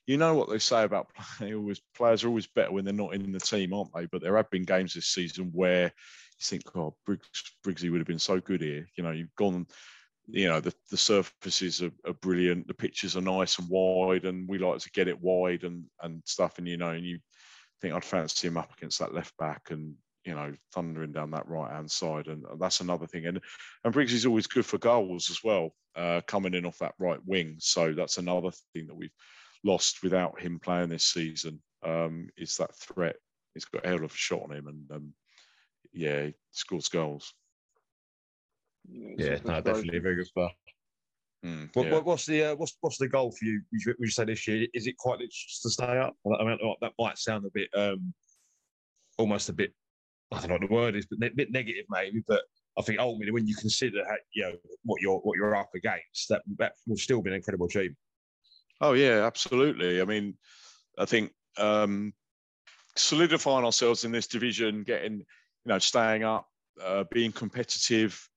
you 0.05 0.17
know 0.17 0.35
what 0.35 0.49
they 0.49 0.59
say 0.59 0.83
about 0.83 1.09
players. 1.37 1.55
Always 1.55 1.81
players 1.95 2.23
are 2.23 2.27
always 2.27 2.47
better 2.47 2.71
when 2.71 2.85
they're 2.85 2.93
not 2.93 3.13
in 3.13 3.31
the 3.31 3.39
team, 3.39 3.73
aren't 3.73 3.93
they? 3.93 4.05
But 4.05 4.21
there 4.21 4.37
have 4.37 4.49
been 4.49 4.63
games 4.63 4.93
this 4.93 5.07
season 5.07 5.49
where 5.53 5.85
you 5.85 6.32
think, 6.43 6.75
oh, 6.75 6.95
Briggs, 7.05 7.27
Briggsy 7.65 7.91
would 7.91 7.99
have 7.99 8.07
been 8.07 8.19
so 8.19 8.39
good 8.39 8.61
here. 8.61 8.87
You 8.95 9.03
know, 9.03 9.11
you've 9.11 9.35
gone, 9.35 9.67
you 10.27 10.47
know, 10.47 10.59
the, 10.59 10.73
the 10.89 10.97
surfaces 10.97 11.81
are, 11.81 11.91
are, 12.05 12.13
brilliant, 12.13 12.67
the 12.67 12.73
pitches 12.73 13.17
are 13.17 13.21
nice 13.21 13.59
and 13.59 13.69
wide, 13.69 14.25
and 14.25 14.47
we 14.47 14.57
like 14.57 14.79
to 14.79 14.91
get 14.91 15.07
it 15.07 15.21
wide 15.21 15.63
and 15.63 15.85
and 16.01 16.21
stuff. 16.25 16.57
And 16.57 16.67
you 16.67 16.77
know, 16.77 16.89
and 16.89 17.05
you 17.05 17.19
think 17.81 17.93
I'd 17.93 18.05
fancy 18.05 18.47
him 18.47 18.57
up 18.57 18.71
against 18.77 18.99
that 18.99 19.13
left 19.13 19.35
back 19.37 19.71
and 19.71 19.95
you 20.25 20.33
know 20.33 20.53
thundering 20.73 21.11
down 21.11 21.31
that 21.31 21.47
right 21.47 21.71
hand 21.71 21.91
side, 21.91 22.27
and 22.27 22.45
that's 22.59 22.81
another 22.81 23.07
thing. 23.07 23.25
And 23.25 23.39
and 23.83 23.93
Briggs 23.93 24.13
is 24.13 24.25
always 24.25 24.47
good 24.47 24.65
for 24.65 24.77
goals 24.77 25.29
as 25.29 25.43
well, 25.43 25.71
uh, 25.95 26.21
coming 26.27 26.53
in 26.53 26.65
off 26.65 26.79
that 26.79 26.95
right 26.99 27.19
wing. 27.25 27.55
So 27.59 27.93
that's 27.93 28.17
another 28.17 28.51
thing 28.73 28.87
that 28.87 28.95
we've 28.95 29.13
lost 29.63 30.03
without 30.03 30.39
him 30.39 30.59
playing 30.59 30.89
this 30.89 31.05
season. 31.05 31.61
Um, 31.83 32.29
is 32.37 32.57
that 32.57 32.75
threat? 32.75 33.17
He's 33.53 33.65
got 33.65 33.85
a 33.85 33.89
hell 33.89 34.03
of 34.03 34.13
a 34.13 34.15
shot 34.15 34.43
on 34.43 34.51
him, 34.51 34.67
and 34.67 34.91
um, 34.91 35.13
yeah, 35.93 36.25
he 36.25 36.33
scores 36.51 36.89
goals. 36.89 37.33
Yeah, 38.89 39.37
no, 39.45 39.61
definitely 39.61 39.97
a 39.97 40.01
very 40.01 40.15
good 40.15 40.29
player. 40.33 40.49
Mm, 41.45 41.75
what, 41.75 41.87
yeah. 41.87 41.99
what's 41.99 42.25
the 42.25 42.43
uh, 42.43 42.55
what's 42.55 42.77
what's 42.81 42.97
the 42.97 43.07
goal 43.07 43.31
for 43.31 43.45
you? 43.45 43.61
Would 43.71 43.95
you, 43.99 44.09
say 44.09 44.25
this 44.25 44.47
year? 44.47 44.67
Is 44.73 44.87
it 44.87 44.97
quite 44.97 45.19
just 45.19 45.61
to 45.63 45.69
stay 45.69 45.97
up? 45.97 46.15
I 46.25 46.43
mean, 46.43 46.57
that 46.81 46.93
might 46.97 47.17
sound 47.17 47.45
a 47.45 47.49
bit, 47.53 47.69
um, 47.75 48.13
almost 49.17 49.49
a 49.49 49.53
bit. 49.53 49.73
I 50.31 50.39
don't 50.39 50.49
know 50.49 50.53
what 50.55 50.61
the 50.61 50.73
word 50.73 50.95
is, 50.95 51.05
but 51.05 51.25
a 51.25 51.35
bit 51.35 51.51
negative 51.51 51.85
maybe. 51.89 52.23
But 52.27 52.43
I 52.77 52.81
think 52.81 52.99
ultimately, 52.99 53.33
when 53.33 53.47
you 53.47 53.55
consider 53.55 54.05
how, 54.07 54.15
you 54.33 54.43
know 54.43 54.53
what 54.83 55.01
you're 55.01 55.19
what 55.19 55.35
you're 55.35 55.55
up 55.55 55.71
against, 55.75 56.29
that 56.29 56.43
that 56.59 56.73
will 56.87 56.97
still 56.97 57.21
be 57.21 57.29
an 57.29 57.35
incredible 57.35 57.65
achievement. 57.65 57.97
Oh 58.79 58.93
yeah, 58.93 59.25
absolutely. 59.25 60.01
I 60.01 60.05
mean, 60.05 60.35
I 60.97 61.05
think 61.05 61.31
um, 61.57 62.13
solidifying 62.95 63.65
ourselves 63.65 64.05
in 64.05 64.11
this 64.11 64.27
division, 64.27 64.83
getting 64.83 65.25
you 65.65 65.71
know, 65.71 65.79
staying 65.79 66.23
up, 66.23 66.47
uh, 66.83 67.03
being 67.11 67.31
competitive, 67.31 68.29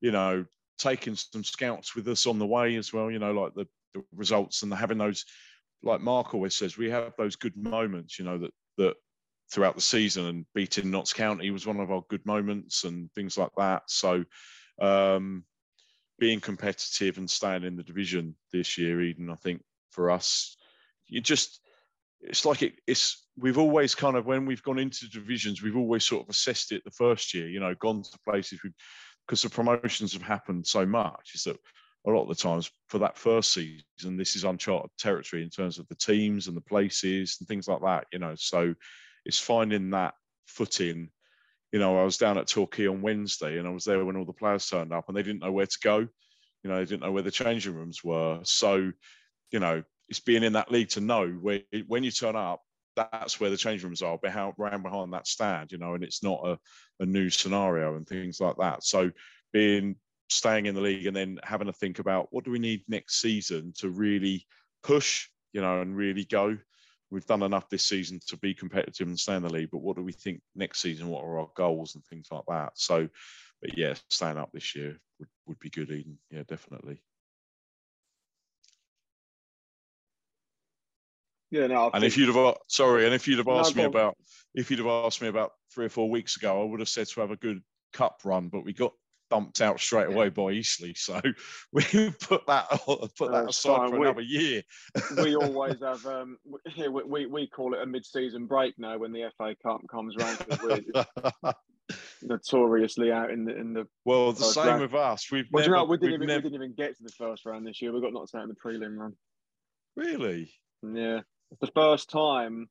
you 0.00 0.10
know, 0.10 0.44
taking 0.78 1.14
some 1.14 1.44
scouts 1.44 1.94
with 1.94 2.08
us 2.08 2.26
on 2.26 2.38
the 2.38 2.46
way 2.46 2.76
as 2.76 2.92
well, 2.92 3.10
you 3.10 3.18
know, 3.18 3.32
like 3.32 3.54
the, 3.54 3.66
the 3.94 4.02
results 4.14 4.62
and 4.62 4.72
the, 4.72 4.76
having 4.76 4.98
those, 4.98 5.24
like 5.82 6.00
Marc 6.00 6.34
always 6.34 6.54
says, 6.54 6.76
we 6.76 6.90
have 6.90 7.12
those 7.16 7.36
good 7.36 7.56
moments, 7.56 8.18
you 8.18 8.24
know, 8.24 8.38
that, 8.38 8.52
that 8.78 8.94
throughout 9.50 9.74
the 9.74 9.80
season 9.80 10.26
and 10.26 10.46
beating 10.54 10.90
Notts 10.90 11.12
County 11.12 11.50
was 11.50 11.66
one 11.66 11.80
of 11.80 11.90
our 11.90 12.02
good 12.08 12.24
moments 12.24 12.84
and 12.84 13.12
things 13.12 13.36
like 13.36 13.52
that. 13.56 13.82
So, 13.86 14.24
um, 14.80 15.44
being 16.18 16.40
competitive 16.40 17.18
and 17.18 17.28
staying 17.28 17.64
in 17.64 17.76
the 17.76 17.82
division 17.82 18.34
this 18.52 18.78
year, 18.78 19.00
Eden, 19.02 19.30
I 19.30 19.34
think 19.34 19.62
for 19.90 20.10
us, 20.10 20.56
you 21.06 21.20
just 21.20 21.60
it's 22.22 22.44
like 22.44 22.62
it, 22.62 22.74
it's 22.86 23.26
we've 23.36 23.58
always 23.58 23.94
kind 23.94 24.16
of 24.16 24.26
when 24.26 24.46
we've 24.46 24.62
gone 24.62 24.78
into 24.78 25.08
divisions 25.08 25.62
we've 25.62 25.76
always 25.76 26.04
sort 26.04 26.22
of 26.22 26.28
assessed 26.28 26.72
it 26.72 26.82
the 26.84 26.90
first 26.90 27.34
year 27.34 27.48
you 27.48 27.60
know 27.60 27.74
gone 27.76 28.02
to 28.02 28.18
places 28.26 28.60
because 29.26 29.42
the 29.42 29.50
promotions 29.50 30.12
have 30.12 30.22
happened 30.22 30.66
so 30.66 30.86
much 30.86 31.32
is 31.34 31.44
that 31.44 31.56
a 32.06 32.10
lot 32.10 32.22
of 32.22 32.28
the 32.28 32.34
times 32.34 32.70
for 32.88 32.98
that 32.98 33.16
first 33.16 33.52
season 33.52 34.16
this 34.16 34.36
is 34.36 34.44
uncharted 34.44 34.90
territory 34.98 35.42
in 35.42 35.50
terms 35.50 35.78
of 35.78 35.86
the 35.88 35.94
teams 35.96 36.48
and 36.48 36.56
the 36.56 36.62
places 36.62 37.36
and 37.38 37.48
things 37.48 37.68
like 37.68 37.80
that 37.80 38.06
you 38.12 38.18
know 38.18 38.34
so 38.36 38.74
it's 39.24 39.38
finding 39.38 39.90
that 39.90 40.14
footing. 40.46 41.08
You 41.72 41.78
know 41.78 41.98
i 41.98 42.04
was 42.04 42.18
down 42.18 42.38
at 42.38 42.48
torquay 42.48 42.86
on 42.86 43.02
wednesday 43.02 43.58
and 43.58 43.66
i 43.66 43.70
was 43.70 43.84
there 43.84 44.04
when 44.04 44.16
all 44.16 44.26
the 44.26 44.32
players 44.32 44.66
turned 44.66 44.92
up 44.92 45.04
and 45.08 45.16
they 45.16 45.22
didn't 45.22 45.40
know 45.40 45.52
where 45.52 45.66
to 45.66 45.78
go. 45.82 45.98
You 45.98 46.70
know 46.70 46.76
they 46.76 46.84
didn't 46.84 47.02
know 47.02 47.12
where 47.12 47.22
the 47.22 47.30
changing 47.30 47.74
rooms 47.74 48.04
were. 48.04 48.40
So 48.42 48.92
you 49.50 49.58
know 49.58 49.82
it's 50.08 50.20
being 50.20 50.42
in 50.42 50.54
that 50.54 50.70
league 50.70 50.90
to 50.90 51.00
know 51.00 51.28
where 51.28 51.60
when 51.86 52.04
you 52.04 52.10
turn 52.10 52.36
up, 52.36 52.60
that's 52.96 53.40
where 53.40 53.50
the 53.50 53.56
change 53.56 53.82
rooms 53.82 54.02
are, 54.02 54.18
behind, 54.18 54.54
around 54.58 54.82
behind 54.82 55.12
that 55.12 55.26
stand, 55.26 55.72
you 55.72 55.78
know, 55.78 55.94
and 55.94 56.04
it's 56.04 56.22
not 56.22 56.46
a, 56.46 56.58
a 57.00 57.06
new 57.06 57.30
scenario 57.30 57.96
and 57.96 58.06
things 58.06 58.40
like 58.40 58.56
that. 58.58 58.84
So 58.84 59.10
being 59.52 59.96
staying 60.28 60.66
in 60.66 60.74
the 60.74 60.80
league 60.80 61.06
and 61.06 61.16
then 61.16 61.38
having 61.42 61.66
to 61.66 61.72
think 61.72 61.98
about 61.98 62.28
what 62.30 62.44
do 62.44 62.50
we 62.50 62.58
need 62.58 62.82
next 62.88 63.20
season 63.20 63.72
to 63.78 63.88
really 63.88 64.46
push, 64.82 65.28
you 65.52 65.60
know, 65.60 65.80
and 65.80 65.96
really 65.96 66.24
go. 66.24 66.58
We've 67.10 67.26
done 67.26 67.42
enough 67.42 67.68
this 67.68 67.84
season 67.84 68.20
to 68.28 68.36
be 68.38 68.54
competitive 68.54 69.06
and 69.06 69.18
stay 69.18 69.36
in 69.36 69.42
the 69.42 69.52
league, 69.52 69.70
but 69.70 69.82
what 69.82 69.96
do 69.96 70.02
we 70.02 70.12
think 70.12 70.40
next 70.54 70.80
season? 70.80 71.08
What 71.08 71.24
are 71.24 71.40
our 71.40 71.50
goals 71.54 71.94
and 71.94 72.04
things 72.04 72.28
like 72.30 72.44
that? 72.48 72.72
So, 72.74 73.08
but 73.60 73.76
yeah, 73.76 73.94
staying 74.08 74.38
up 74.38 74.50
this 74.52 74.74
year 74.74 74.98
would, 75.18 75.28
would 75.46 75.58
be 75.58 75.70
good, 75.70 75.90
Eden. 75.90 76.18
Yeah, 76.30 76.42
definitely. 76.48 77.02
Yeah, 81.52 81.66
no. 81.68 81.88
I 81.88 81.90
And 81.94 82.04
if 82.04 82.16
you'd 82.16 82.34
have 82.34 82.56
sorry, 82.66 83.04
and 83.04 83.14
if 83.14 83.28
you'd 83.28 83.36
have 83.38 83.46
No, 83.46 83.58
asked 83.58 83.76
me 83.76 83.84
about 83.84 84.16
if 84.54 84.70
you'd 84.70 84.78
have 84.80 84.88
asked 84.88 85.20
me 85.22 85.28
about 85.28 85.52
three 85.72 85.84
or 85.86 85.90
four 85.90 86.08
weeks 86.10 86.36
ago, 86.36 86.60
I 86.60 86.64
would 86.64 86.80
have 86.80 86.88
said 86.88 87.06
to 87.08 87.20
have 87.20 87.30
a 87.30 87.36
good 87.36 87.62
cup 87.92 88.20
run, 88.24 88.48
but 88.48 88.64
we 88.64 88.72
got 88.72 88.92
dumped 89.30 89.60
out 89.60 89.78
straight 89.80 90.08
away 90.08 90.28
by 90.30 90.50
Eastleigh, 90.50 90.92
so 90.94 91.20
we 91.72 91.82
put 92.20 92.46
that 92.46 92.68
put 92.86 93.00
that 93.18 93.44
That's 93.44 93.58
aside 93.58 93.76
fine. 93.76 93.90
for 93.90 93.98
We- 94.00 94.06
another 94.06 94.22
year. 94.22 94.62
we 95.22 95.36
always 95.44 95.80
have 95.82 96.04
um 96.06 96.38
we, 96.44 96.88
we, 96.88 97.26
we 97.26 97.46
call 97.48 97.74
it 97.74 97.82
a 97.82 97.86
mid-season 97.86 98.46
break 98.46 98.74
now 98.78 98.96
when 98.98 99.12
the 99.12 99.30
FA 99.36 99.54
Cup 99.62 99.82
comes 99.90 100.16
round 100.16 100.38
notoriously 102.22 103.12
out 103.12 103.30
in 103.30 103.44
the 103.44 103.54
in 103.56 103.74
the 103.74 103.86
well, 104.06 104.32
the 104.32 104.44
same 104.44 104.66
round. 104.66 104.82
with 104.82 104.94
us. 104.94 105.30
We've 105.30 105.46
well, 105.52 105.62
never, 105.62 105.76
you 105.76 105.82
know, 105.82 105.84
we 105.84 105.96
didn't 105.98 106.14
even 106.14 106.26
never 106.28 106.38
we 106.44 106.50
didn't 106.50 106.62
even 106.64 106.74
get 106.74 106.96
to 106.96 107.02
the 107.02 107.12
first 107.12 107.44
round 107.44 107.66
this 107.66 107.82
year. 107.82 107.92
We 107.92 108.00
got 108.00 108.12
knocked 108.12 108.34
out 108.34 108.42
in 108.44 108.48
the 108.48 108.54
prelim 108.54 108.96
run. 108.96 109.14
really. 109.96 110.52
Yeah, 110.82 111.20
it's 111.52 111.60
the 111.60 111.70
first 111.74 112.10
time 112.10 112.68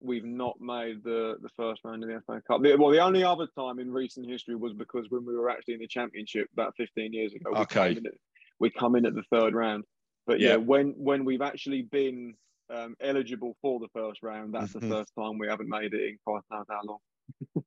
we've 0.00 0.24
not 0.24 0.60
made 0.60 1.02
the 1.04 1.36
the 1.40 1.48
first 1.56 1.80
round 1.84 2.02
of 2.02 2.08
the 2.10 2.20
FA 2.26 2.42
Cup. 2.46 2.62
The- 2.62 2.76
Well, 2.76 2.90
the 2.90 2.98
only 3.00 3.24
other 3.24 3.46
time 3.58 3.78
in 3.78 3.90
recent 3.92 4.28
history 4.28 4.54
was 4.56 4.74
because 4.74 5.06
when 5.08 5.24
we 5.24 5.34
were 5.34 5.48
actually 5.48 5.74
in 5.74 5.80
the 5.80 5.86
Championship 5.86 6.48
about 6.52 6.74
15 6.76 7.12
years 7.12 7.32
ago. 7.34 7.50
We 7.52 7.58
Okay. 7.60 7.94
come 7.94 7.98
in 7.98 8.06
at, 8.06 8.14
we 8.58 8.70
come 8.70 8.96
in 8.96 9.06
at 9.06 9.14
the 9.14 9.22
third 9.30 9.54
round, 9.54 9.84
but 10.26 10.40
yeah, 10.40 10.50
Yeah. 10.50 10.56
when 10.56 10.90
when 10.96 11.24
we've 11.24 11.42
actually 11.42 11.82
been 11.82 12.34
um, 12.70 12.96
eligible 13.00 13.56
for 13.60 13.78
the 13.78 13.88
first 13.94 14.22
round, 14.22 14.54
that's 14.54 14.72
Mhm. 14.72 14.80
the 14.80 14.88
first 14.88 15.12
time 15.18 15.36
we 15.38 15.46
haven't 15.46 15.68
made 15.68 15.92
it 15.92 16.00
in 16.08 16.18
knows 16.26 16.42
how 16.50 16.80
long. 16.84 17.64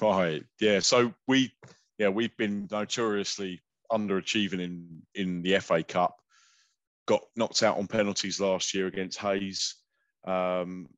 Right. 0.00 0.44
Yeah. 0.60 0.78
So 0.80 1.12
we, 1.26 1.52
yeah, 1.98 2.08
we've 2.08 2.36
been 2.36 2.68
notoriously 2.70 3.60
underachieving 3.90 4.60
in 4.60 5.02
in 5.14 5.42
the 5.42 5.54
FA 5.60 5.82
Cup. 5.82 6.16
Got 7.08 7.24
knocked 7.34 7.62
out 7.64 7.76
on 7.76 7.88
penalties 7.88 8.40
last 8.40 8.72
year 8.72 8.86
against 8.86 9.18
Hayes. 9.18 9.74
Um, 10.24 10.88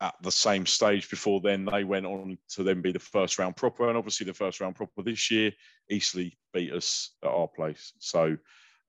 at 0.00 0.14
the 0.22 0.30
same 0.30 0.64
stage 0.64 1.10
before 1.10 1.40
then, 1.40 1.64
they 1.64 1.82
went 1.82 2.06
on 2.06 2.38
to 2.50 2.62
then 2.62 2.82
be 2.82 2.92
the 2.92 3.00
first 3.00 3.38
round 3.38 3.56
proper, 3.56 3.88
and 3.88 3.98
obviously 3.98 4.26
the 4.26 4.34
first 4.34 4.60
round 4.60 4.76
proper 4.76 5.02
this 5.02 5.30
year. 5.30 5.50
Eastleigh 5.90 6.30
beat 6.52 6.72
us 6.72 7.16
at 7.24 7.30
our 7.30 7.48
place. 7.48 7.94
So, 7.98 8.36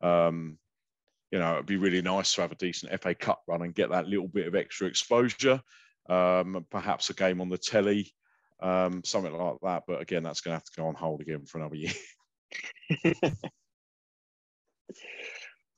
um, 0.02 0.60
you 1.32 1.40
know, 1.40 1.54
it'd 1.54 1.66
be 1.66 1.78
really 1.78 2.02
nice 2.02 2.36
to 2.36 2.42
have 2.42 2.52
a 2.52 2.56
decent 2.56 3.02
FA 3.02 3.16
Cup 3.16 3.42
run 3.48 3.64
and 3.64 3.74
get 3.74 3.90
that 3.90 4.08
little 4.08 4.28
bit 4.28 4.48
of 4.48 4.54
extra 4.54 4.86
exposure. 4.86 5.62
Um, 6.08 6.66
perhaps 6.70 7.10
a 7.10 7.14
game 7.14 7.40
on 7.42 7.50
the 7.50 7.58
telly 7.58 8.14
um, 8.62 9.04
something 9.04 9.34
like 9.34 9.58
that. 9.64 9.84
But 9.88 10.02
again, 10.02 10.24
that's 10.24 10.42
going 10.42 10.52
to 10.52 10.58
have 10.58 10.66
to 10.66 10.76
go 10.76 10.88
on 10.88 10.96
hold 10.96 11.22
again 11.22 11.46
for 11.46 11.60
another 11.60 11.76
year. 11.76 11.94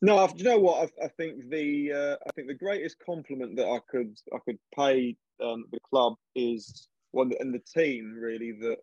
No, 0.01 0.17
I- 0.17 0.27
do 0.27 0.37
you 0.39 0.43
know 0.45 0.59
what? 0.59 0.91
I, 1.01 1.05
I 1.05 1.07
think 1.09 1.49
the 1.49 1.93
uh, 1.93 2.17
I 2.27 2.31
think 2.33 2.47
the 2.47 2.55
greatest 2.55 2.97
compliment 3.05 3.57
that 3.57 3.67
I 3.67 3.79
could 3.89 4.17
I 4.33 4.39
could 4.45 4.59
pay 4.75 5.17
um, 5.43 5.65
the 5.71 5.79
club 5.89 6.15
is 6.35 6.87
one 7.11 7.31
and 7.39 7.53
the 7.53 7.59
team 7.59 8.13
really 8.19 8.53
that 8.53 8.77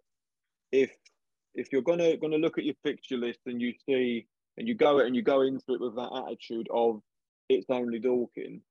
if 0.72 0.92
if 1.54 1.72
you're 1.72 1.82
gonna 1.82 2.16
gonna 2.18 2.36
look 2.38 2.58
at 2.58 2.64
your 2.64 2.74
fixture 2.84 3.16
list 3.16 3.40
and 3.46 3.60
you 3.60 3.74
see 3.88 4.26
and 4.58 4.68
you 4.68 4.74
go 4.74 4.98
it 5.00 5.06
and 5.06 5.16
you 5.16 5.22
go 5.22 5.42
into 5.42 5.74
it 5.74 5.80
with 5.80 5.96
that 5.96 6.24
attitude 6.26 6.68
of 6.72 7.02
it's 7.48 7.66
only 7.70 7.98
Dorking, 8.00 8.62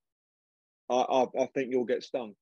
I 0.90 0.96
I, 0.96 1.24
I 1.44 1.46
think 1.54 1.72
you'll 1.72 1.86
get 1.86 2.04
stung. 2.04 2.36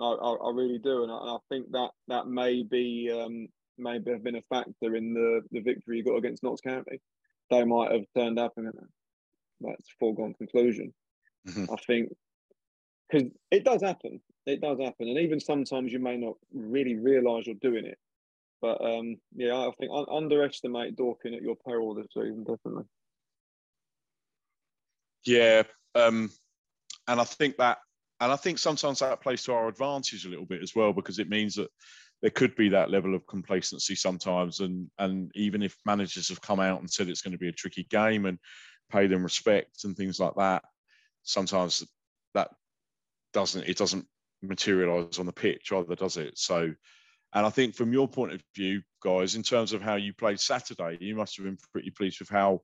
I, 0.00 0.04
I, 0.04 0.32
I 0.34 0.52
really 0.52 0.78
do, 0.78 1.04
and 1.04 1.12
I, 1.12 1.18
and 1.18 1.30
I 1.30 1.38
think 1.50 1.70
that 1.72 1.90
that 2.08 2.26
may 2.28 2.62
be 2.64 3.10
um, 3.12 3.48
maybe 3.78 4.10
have 4.12 4.24
been 4.24 4.36
a 4.36 4.42
factor 4.42 4.96
in 4.96 5.14
the 5.14 5.42
the 5.52 5.60
victory 5.60 5.98
you 5.98 6.04
got 6.04 6.16
against 6.16 6.42
Notts 6.42 6.60
County. 6.62 7.00
They 7.50 7.64
might 7.64 7.92
have 7.92 8.04
turned 8.16 8.38
up 8.38 8.54
and 8.56 8.68
that's 9.66 9.88
a 9.90 9.96
foregone 9.98 10.34
conclusion. 10.34 10.92
Mhm. 11.46 11.68
I 11.72 11.76
think 11.86 12.12
because 13.08 13.30
it 13.50 13.64
does 13.64 13.82
happen. 13.82 14.20
It 14.46 14.60
does 14.60 14.78
happen, 14.78 15.08
and 15.08 15.18
even 15.18 15.40
sometimes 15.40 15.92
you 15.92 15.98
may 15.98 16.16
not 16.16 16.36
really 16.52 16.96
realise 16.96 17.46
you're 17.46 17.56
doing 17.56 17.86
it. 17.86 17.98
But 18.60 18.80
um, 18.84 19.16
yeah, 19.34 19.56
I 19.56 19.70
think 19.78 19.90
un- 19.92 20.06
underestimate 20.10 20.96
Dorking 20.96 21.34
at 21.34 21.42
your 21.42 21.56
peril 21.56 21.94
this 21.94 22.06
season, 22.14 22.44
definitely. 22.44 22.84
Yeah, 25.26 25.62
um, 25.94 26.30
and 27.08 27.20
I 27.20 27.24
think 27.24 27.56
that, 27.56 27.78
and 28.20 28.32
I 28.32 28.36
think 28.36 28.58
sometimes 28.58 28.98
that 28.98 29.22
plays 29.22 29.44
to 29.44 29.52
our 29.52 29.68
advantage 29.68 30.24
a 30.24 30.28
little 30.28 30.46
bit 30.46 30.62
as 30.62 30.72
well 30.74 30.92
because 30.92 31.18
it 31.18 31.28
means 31.28 31.54
that 31.54 31.68
there 32.22 32.30
could 32.30 32.54
be 32.56 32.70
that 32.70 32.90
level 32.90 33.14
of 33.14 33.26
complacency 33.26 33.94
sometimes, 33.94 34.60
and 34.60 34.90
and 34.98 35.30
even 35.34 35.62
if 35.62 35.76
managers 35.84 36.28
have 36.28 36.40
come 36.40 36.60
out 36.60 36.80
and 36.80 36.90
said 36.90 37.08
it's 37.08 37.22
going 37.22 37.32
to 37.32 37.38
be 37.38 37.48
a 37.48 37.52
tricky 37.52 37.86
game 37.90 38.26
and 38.26 38.38
pay 38.90 39.06
them 39.06 39.22
respect 39.22 39.84
and 39.84 39.96
things 39.96 40.20
like 40.20 40.34
that, 40.36 40.64
sometimes 41.22 41.82
that 42.34 42.50
doesn't 43.32 43.68
it 43.68 43.76
doesn't 43.76 44.06
materialize 44.42 45.18
on 45.18 45.26
the 45.26 45.32
pitch 45.32 45.72
either, 45.72 45.94
does 45.94 46.16
it? 46.16 46.38
So. 46.38 46.74
And 47.36 47.44
I 47.44 47.50
think 47.50 47.74
from 47.74 47.92
your 47.92 48.06
point 48.06 48.32
of 48.32 48.40
view, 48.54 48.80
guys, 49.02 49.34
in 49.34 49.42
terms 49.42 49.72
of 49.72 49.82
how 49.82 49.96
you 49.96 50.12
played 50.14 50.38
Saturday, 50.38 50.98
you 51.00 51.16
must 51.16 51.36
have 51.36 51.44
been 51.44 51.58
pretty 51.72 51.90
pleased 51.90 52.20
with 52.20 52.28
how 52.28 52.60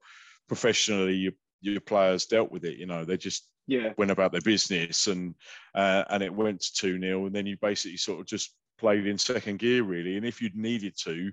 professionally 0.47 1.15
your, 1.15 1.33
your 1.61 1.81
players 1.81 2.27
dealt 2.27 2.53
with 2.53 2.65
it. 2.65 2.79
You 2.79 2.87
know, 2.87 3.05
they 3.05 3.17
just 3.17 3.49
Yeah, 3.67 3.95
went 3.99 4.13
about 4.13 4.31
their 4.33 4.41
business 4.41 5.09
and 5.09 5.35
uh, 5.75 6.05
and 6.11 6.23
it 6.23 6.33
went 6.33 6.61
to 6.61 6.73
2 6.75 7.01
0. 7.01 7.27
And 7.27 7.35
then 7.35 7.47
you 7.47 7.57
basically 7.61 7.97
sort 7.97 8.21
of 8.21 8.27
just 8.27 8.55
played 8.79 9.07
in 9.09 9.19
second 9.19 9.59
gear, 9.59 9.83
really. 9.83 10.17
And 10.17 10.25
if 10.25 10.41
you'd 10.41 10.57
needed 10.57 10.95
to, 11.05 11.33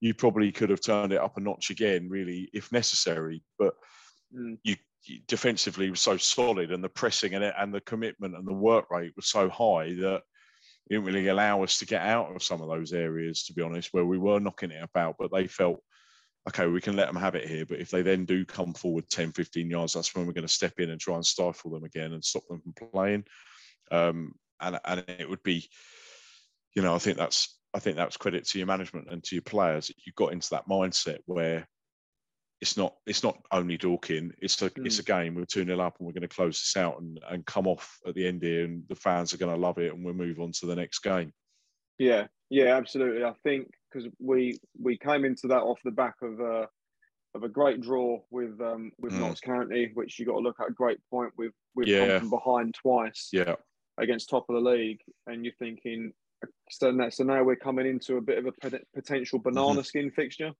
you 0.00 0.14
probably 0.14 0.52
could 0.52 0.70
have 0.70 0.80
turned 0.80 1.12
it 1.12 1.20
up 1.20 1.36
a 1.36 1.40
notch 1.40 1.70
again, 1.70 2.08
really, 2.08 2.48
if 2.52 2.70
necessary. 2.70 3.42
But 3.58 3.74
Mm. 4.34 4.58
you, 4.64 4.76
defensively 5.28 5.90
was 5.90 6.00
so 6.00 6.16
solid 6.16 6.72
and 6.72 6.82
the 6.82 6.88
pressing 6.88 7.34
and, 7.34 7.44
and 7.44 7.72
the 7.72 7.80
commitment 7.82 8.34
and 8.36 8.46
the 8.46 8.52
work 8.52 8.90
rate 8.90 9.12
was 9.14 9.26
so 9.26 9.48
high 9.48 9.94
that 9.94 10.16
it 10.16 10.94
didn't 10.94 11.04
really 11.04 11.28
allow 11.28 11.62
us 11.62 11.78
to 11.78 11.86
get 11.86 12.02
out 12.02 12.34
of 12.34 12.42
some 12.42 12.60
of 12.60 12.68
those 12.68 12.92
areas, 12.92 13.44
to 13.44 13.52
be 13.52 13.62
honest, 13.62 13.92
where 13.92 14.04
we 14.04 14.18
were 14.18 14.40
knocking 14.40 14.70
it 14.70 14.82
about. 14.82 15.16
But 15.18 15.32
they 15.32 15.46
felt, 15.46 15.80
okay, 16.48 16.66
we 16.66 16.80
can 16.80 16.96
let 16.96 17.06
them 17.06 17.16
have 17.16 17.34
it 17.34 17.48
here. 17.48 17.66
But 17.66 17.80
if 17.80 17.90
they 17.90 18.02
then 18.02 18.24
do 18.24 18.44
come 18.44 18.72
forward 18.72 19.08
10, 19.10 19.32
15 19.32 19.68
yards, 19.68 19.94
that's 19.94 20.14
when 20.14 20.26
we're 20.26 20.32
going 20.32 20.46
to 20.46 20.52
step 20.52 20.74
in 20.78 20.90
and 20.90 21.00
try 21.00 21.16
and 21.16 21.26
stifle 21.26 21.72
them 21.72 21.84
again 21.84 22.12
and 22.12 22.24
stop 22.24 22.46
them 22.48 22.60
from 22.60 22.90
playing. 22.90 23.24
Um, 23.90 24.32
and, 24.60 24.78
and 24.84 25.04
it 25.08 25.28
would 25.28 25.42
be, 25.42 25.68
you 26.74 26.82
know, 26.82 26.94
I 26.94 26.98
think 26.98 27.16
that's 27.16 27.58
I 27.74 27.78
think 27.78 27.96
that's 27.96 28.16
credit 28.16 28.46
to 28.46 28.58
your 28.58 28.66
management 28.66 29.08
and 29.10 29.22
to 29.24 29.34
your 29.34 29.42
players. 29.42 29.88
that 29.88 29.96
You 30.06 30.12
got 30.16 30.32
into 30.32 30.50
that 30.50 30.68
mindset 30.68 31.18
where 31.26 31.68
it's 32.60 32.76
not 32.76 32.94
it's 33.06 33.22
not 33.22 33.38
only 33.52 33.76
Dorking. 33.76 34.32
It's 34.40 34.60
a 34.62 34.70
it's 34.76 34.98
a 34.98 35.02
game. 35.02 35.34
We're 35.34 35.44
two 35.44 35.64
0 35.64 35.78
up 35.80 35.96
and 35.98 36.06
we're 36.06 36.12
going 36.14 36.22
to 36.22 36.28
close 36.28 36.58
this 36.60 36.76
out 36.80 37.00
and, 37.00 37.20
and 37.28 37.44
come 37.44 37.66
off 37.66 37.98
at 38.06 38.14
the 38.14 38.26
end 38.26 38.42
here, 38.42 38.64
and 38.64 38.82
the 38.88 38.94
fans 38.94 39.32
are 39.34 39.38
going 39.38 39.54
to 39.54 39.60
love 39.60 39.78
it, 39.78 39.92
and 39.92 40.04
we'll 40.04 40.14
move 40.14 40.40
on 40.40 40.52
to 40.52 40.66
the 40.66 40.76
next 40.76 41.00
game. 41.00 41.32
yeah, 41.98 42.26
yeah, 42.50 42.76
absolutely. 42.76 43.24
I 43.24 43.34
think 43.42 43.70
because 43.92 44.08
we 44.18 44.58
we 44.80 44.96
came 44.96 45.24
into 45.24 45.48
that 45.48 45.62
off 45.62 45.78
the 45.84 45.90
back 45.90 46.14
of 46.22 46.40
a 46.40 46.68
of 47.34 47.42
a 47.42 47.48
great 47.48 47.82
draw 47.82 48.20
with 48.30 48.58
um 48.62 48.92
with 48.98 49.12
Mm. 49.12 49.20
Notts 49.20 49.40
County, 49.40 49.90
which 49.94 50.18
you 50.18 50.24
got 50.24 50.32
to 50.32 50.38
look 50.38 50.56
at 50.60 50.70
a 50.70 50.72
great 50.72 50.98
point 51.10 51.32
with 51.36 51.52
we've 51.74 51.88
Yeah. 51.88 52.06
come 52.06 52.20
from 52.20 52.30
behind 52.30 52.74
twice. 52.74 53.28
Yeah, 53.32 53.56
against 53.98 54.30
top 54.30 54.46
of 54.48 54.54
the 54.54 54.60
league, 54.70 55.00
and 55.26 55.44
you're 55.44 55.54
thinking, 55.58 56.12
so 56.70 56.90
now, 56.90 57.10
so 57.10 57.24
now 57.24 57.42
we're 57.42 57.56
coming 57.56 57.86
into 57.86 58.16
a 58.16 58.22
bit 58.22 58.38
of 58.38 58.46
a 58.46 58.80
potential 58.94 59.38
banana 59.38 59.84
skin 59.84 60.10
fixture. 60.10 60.52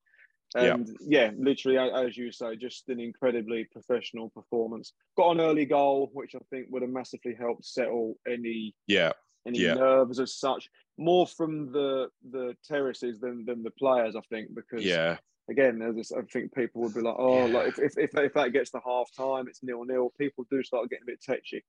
Mm-hmm. 0.56 0.64
Yeah. 0.64 0.74
And 0.74 0.96
yeah. 1.00 1.30
literally, 1.36 1.78
as 1.78 2.16
you 2.16 2.32
say, 2.32 2.56
just 2.56 2.88
an 2.88 3.00
incredibly 3.00 3.64
professional 3.64 4.30
performance. 4.30 4.92
Got 5.16 5.32
an 5.32 5.40
early 5.40 5.64
goal, 5.66 6.10
which 6.12 6.34
I 6.34 6.38
think 6.50 6.66
would 6.70 6.82
have 6.82 6.90
massively 6.90 7.34
helped 7.34 7.64
settle 7.64 8.14
any 8.26 8.74
yeah, 8.86 9.12
any 9.46 9.60
Yeah. 9.60 9.74
nerves 9.74 10.18
as 10.20 10.34
such. 10.34 10.68
More 10.98 11.26
from 11.26 11.72
the 11.72 12.08
the 12.30 12.56
terraces 12.64 13.20
than 13.20 13.44
than 13.44 13.62
the 13.62 13.70
players, 13.72 14.16
I 14.16 14.20
think, 14.30 14.54
because 14.54 14.84
yeah, 14.84 15.18
again, 15.50 15.82
as 15.82 15.96
I 15.96 16.00
s- 16.00 16.12
I 16.12 16.22
think 16.32 16.54
people 16.54 16.80
would 16.82 16.94
be 16.94 17.00
like, 17.02 17.16
oh, 17.18 17.46
Yeah. 17.46 17.58
like 17.58 17.68
if, 17.68 17.78
if, 17.78 17.98
if, 17.98 18.14
if 18.16 18.34
that 18.34 18.52
gets 18.52 18.70
to 18.70 18.80
half 18.84 19.10
time, 19.12 19.46
it's 19.48 19.62
nil 19.62 19.84
nil. 19.84 20.12
People 20.18 20.46
do 20.50 20.62
start 20.62 20.88
getting 20.90 21.02
a 21.04 21.12
bit 21.12 21.22
touchy. 21.24 21.62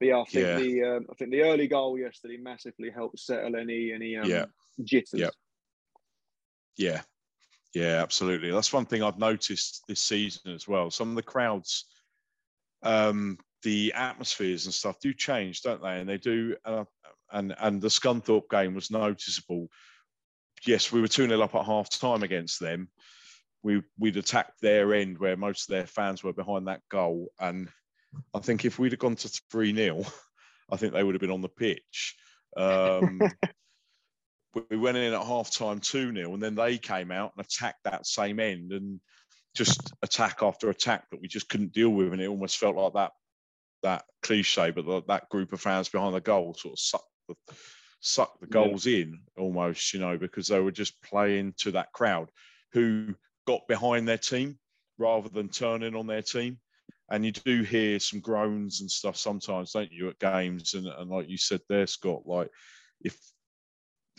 But 0.00 0.08
yeah, 0.08 0.18
I 0.20 0.24
think 0.24 0.44
Yeah. 0.46 0.58
the 0.58 0.82
um, 0.96 1.06
I 1.10 1.14
think 1.14 1.30
the 1.30 1.42
early 1.42 1.66
goal 1.68 1.98
yesterday 1.98 2.36
massively 2.36 2.90
helped 2.90 3.18
settle 3.18 3.56
any 3.56 3.92
any 3.92 4.16
um, 4.16 4.28
Yeah. 4.28 4.46
jitters. 4.82 5.20
Yeah. 5.20 5.30
yeah, 6.76 7.02
yeah, 7.74 8.00
absolutely. 8.00 8.50
That's 8.52 8.72
one 8.72 8.86
thing 8.86 9.02
I've 9.02 9.18
noticed 9.18 9.82
this 9.88 10.00
season 10.00 10.52
as 10.52 10.68
well. 10.68 10.90
Some 10.90 11.10
of 11.10 11.16
the 11.16 11.22
crowds, 11.22 11.86
um, 12.82 13.36
the 13.62 13.92
atmospheres 13.94 14.66
and 14.66 14.74
stuff 14.74 15.00
do 15.00 15.12
change, 15.12 15.62
don't 15.62 15.82
they? 15.82 15.98
And 15.98 16.08
they 16.08 16.18
do. 16.18 16.56
Uh, 16.64 16.84
and 17.32 17.54
and 17.58 17.82
the 17.82 17.88
Scunthorpe 17.88 18.48
game 18.48 18.74
was 18.74 18.90
noticeable. 18.90 19.68
Yes, 20.66 20.92
we 20.92 21.00
were 21.00 21.08
two 21.08 21.26
0 21.26 21.40
up 21.40 21.54
at 21.54 21.66
half 21.66 21.90
time 21.90 22.22
against 22.22 22.60
them. 22.60 22.88
We 23.62 23.82
we'd 23.98 24.16
attacked 24.16 24.60
their 24.60 24.94
end 24.94 25.18
where 25.18 25.36
most 25.36 25.68
of 25.68 25.74
their 25.74 25.86
fans 25.86 26.22
were 26.22 26.32
behind 26.32 26.68
that 26.68 26.82
goal, 26.90 27.32
and 27.40 27.68
I 28.32 28.38
think 28.38 28.64
if 28.64 28.78
we'd 28.78 28.92
have 28.92 29.00
gone 29.00 29.16
to 29.16 29.28
three 29.50 29.74
0 29.74 30.04
I 30.70 30.76
think 30.76 30.92
they 30.92 31.02
would 31.02 31.14
have 31.14 31.20
been 31.20 31.30
on 31.30 31.42
the 31.42 31.48
pitch. 31.48 32.16
Um, 32.56 33.20
we- 34.54 34.62
we 34.70 34.76
went 34.76 34.96
in 34.96 35.12
at 35.12 35.26
half 35.26 35.50
time 35.50 35.80
2 35.80 36.14
0, 36.14 36.34
and 36.34 36.42
then 36.42 36.54
they 36.54 36.78
came 36.78 37.10
out 37.10 37.32
and 37.36 37.44
attacked 37.44 37.84
that 37.84 38.06
same 38.06 38.40
end 38.40 38.72
and 38.72 39.00
just 39.54 39.92
attack 40.02 40.42
after 40.42 40.70
attack 40.70 41.08
that 41.10 41.20
we 41.20 41.28
just 41.28 41.48
couldn't 41.48 41.72
deal 41.72 41.90
with. 41.90 42.12
And 42.12 42.20
it 42.20 42.28
almost 42.28 42.58
felt 42.58 42.76
like 42.76 42.94
that 42.94 43.12
that 43.82 44.04
cliche, 44.22 44.70
but 44.70 44.86
the, 44.86 45.02
that 45.08 45.28
group 45.28 45.52
of 45.52 45.60
fans 45.60 45.88
behind 45.88 46.14
the 46.14 46.20
goal 46.20 46.54
sort 46.54 46.72
of 46.72 46.78
sucked 46.78 47.04
the 47.28 47.34
suck 48.00 48.38
the 48.40 48.46
goals 48.46 48.86
yeah. 48.86 48.98
in 48.98 49.20
almost, 49.38 49.92
you 49.94 50.00
know, 50.00 50.18
because 50.18 50.48
they 50.48 50.60
were 50.60 50.72
just 50.72 51.00
playing 51.02 51.54
to 51.58 51.70
that 51.72 51.92
crowd 51.92 52.30
who 52.72 53.14
got 53.46 53.66
behind 53.68 54.06
their 54.08 54.18
team 54.18 54.58
rather 54.98 55.28
than 55.28 55.48
turning 55.48 55.94
on 55.94 56.06
their 56.06 56.22
team. 56.22 56.58
And 57.10 57.24
you 57.24 57.32
do 57.32 57.62
hear 57.62 58.00
some 58.00 58.20
groans 58.20 58.80
and 58.80 58.90
stuff 58.90 59.16
sometimes, 59.16 59.72
don't 59.72 59.92
you, 59.92 60.08
at 60.08 60.18
games? 60.18 60.74
And, 60.74 60.86
and 60.86 61.10
like 61.10 61.28
you 61.28 61.36
said 61.36 61.60
there, 61.68 61.86
Scott, 61.86 62.22
like 62.26 62.50
if 63.02 63.18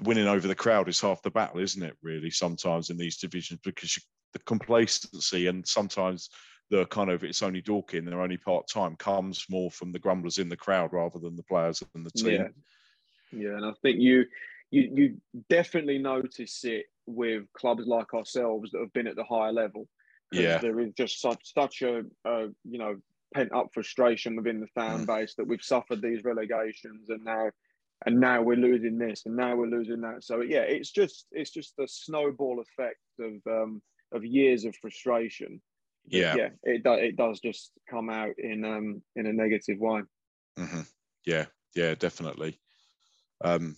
winning 0.02 0.28
over 0.28 0.48
the 0.48 0.56
crowd 0.56 0.90
is 0.90 1.00
half 1.00 1.22
the 1.22 1.32
battle, 1.32 1.60
isn't 1.60 1.84
it? 1.84 1.96
Really, 2.02 2.30
sometimes 2.30 2.90
in 2.90 2.98
these 2.98 3.18
divisions 3.18 3.60
because 3.64 3.96
you, 3.96 4.04
the 4.34 4.40
complacency 4.40 5.48
and 5.48 5.66
sometimes 5.66 6.30
the 6.70 6.86
kind 6.88 7.10
of 7.10 7.24
it's 7.24 7.44
only 7.44 7.62
Dorking, 7.62 8.06
they're 8.06 8.22
only 8.22 8.38
part 8.38 8.68
time, 8.68 8.96
comes 8.96 9.46
more 9.50 9.72
from 9.72 9.92
the 9.92 10.00
grumblers 10.00 10.38
in 10.38 10.50
the 10.50 10.58
crowd 10.58 10.92
rather 10.94 11.20
than 11.20 11.36
the 11.36 11.44
players 11.44 11.84
and 11.94 12.06
the 12.06 12.12
team. 12.12 12.54
Yeah, 13.32 13.40
yeah 13.40 13.56
and 13.58 13.66
I 13.66 13.72
think 13.82 14.00
you 14.00 14.26
you 14.72 14.92
you 14.94 15.22
definitely 15.50 16.00
notice 16.00 16.64
it 16.64 16.86
with 17.06 17.44
clubs 17.54 17.86
like 17.86 18.14
ourselves 18.14 18.72
that 18.72 18.82
have 18.82 18.94
been 18.94 19.08
at 19.08 19.16
the 19.16 19.24
higher 19.24 19.54
level. 19.54 19.88
Yeah, 20.32 20.58
there 20.58 20.80
is 20.80 20.92
just 20.98 21.22
such 21.22 21.54
such 21.54 21.82
a, 21.84 22.04
a 22.26 22.48
you 22.64 22.80
know 22.80 22.96
pent 23.34 23.54
up 23.54 23.70
frustration 23.74 24.36
within 24.36 24.60
the 24.60 24.68
fan 24.68 25.06
mm. 25.06 25.06
base 25.06 25.36
that 25.36 25.48
we've 25.48 25.62
suffered 25.62 26.02
these 26.02 26.24
relegations 26.24 27.10
and 27.10 27.24
now 27.24 27.50
and 28.06 28.20
now 28.20 28.42
we're 28.42 28.58
losing 28.58 28.98
this 28.98 29.24
and 29.26 29.36
now 29.36 29.56
we're 29.56 29.68
losing 29.68 30.02
that. 30.02 30.24
So 30.24 30.42
yeah 30.42 30.62
it's 30.62 30.92
just 30.92 31.28
it's 31.32 31.52
just 31.52 31.74
the 31.78 31.88
snowball 31.88 32.62
effect 32.62 33.00
of 33.20 33.34
um 33.48 33.82
of 34.12 34.26
years 34.26 34.66
of 34.66 34.76
frustration. 34.76 35.62
Yeah. 36.08 36.36
yeah 36.36 36.50
it 36.64 36.84
does 36.84 37.00
it 37.02 37.16
does 37.16 37.40
just 37.40 37.72
come 37.90 38.10
out 38.10 38.38
in 38.38 38.66
um 38.66 39.02
in 39.16 39.26
a 39.26 39.34
negative 39.34 39.80
way. 39.80 40.02
Mm-hmm. 40.58 40.82
yeah. 41.26 41.46
Yeah 41.76 41.96
definitely. 41.96 42.60
Um 43.44 43.76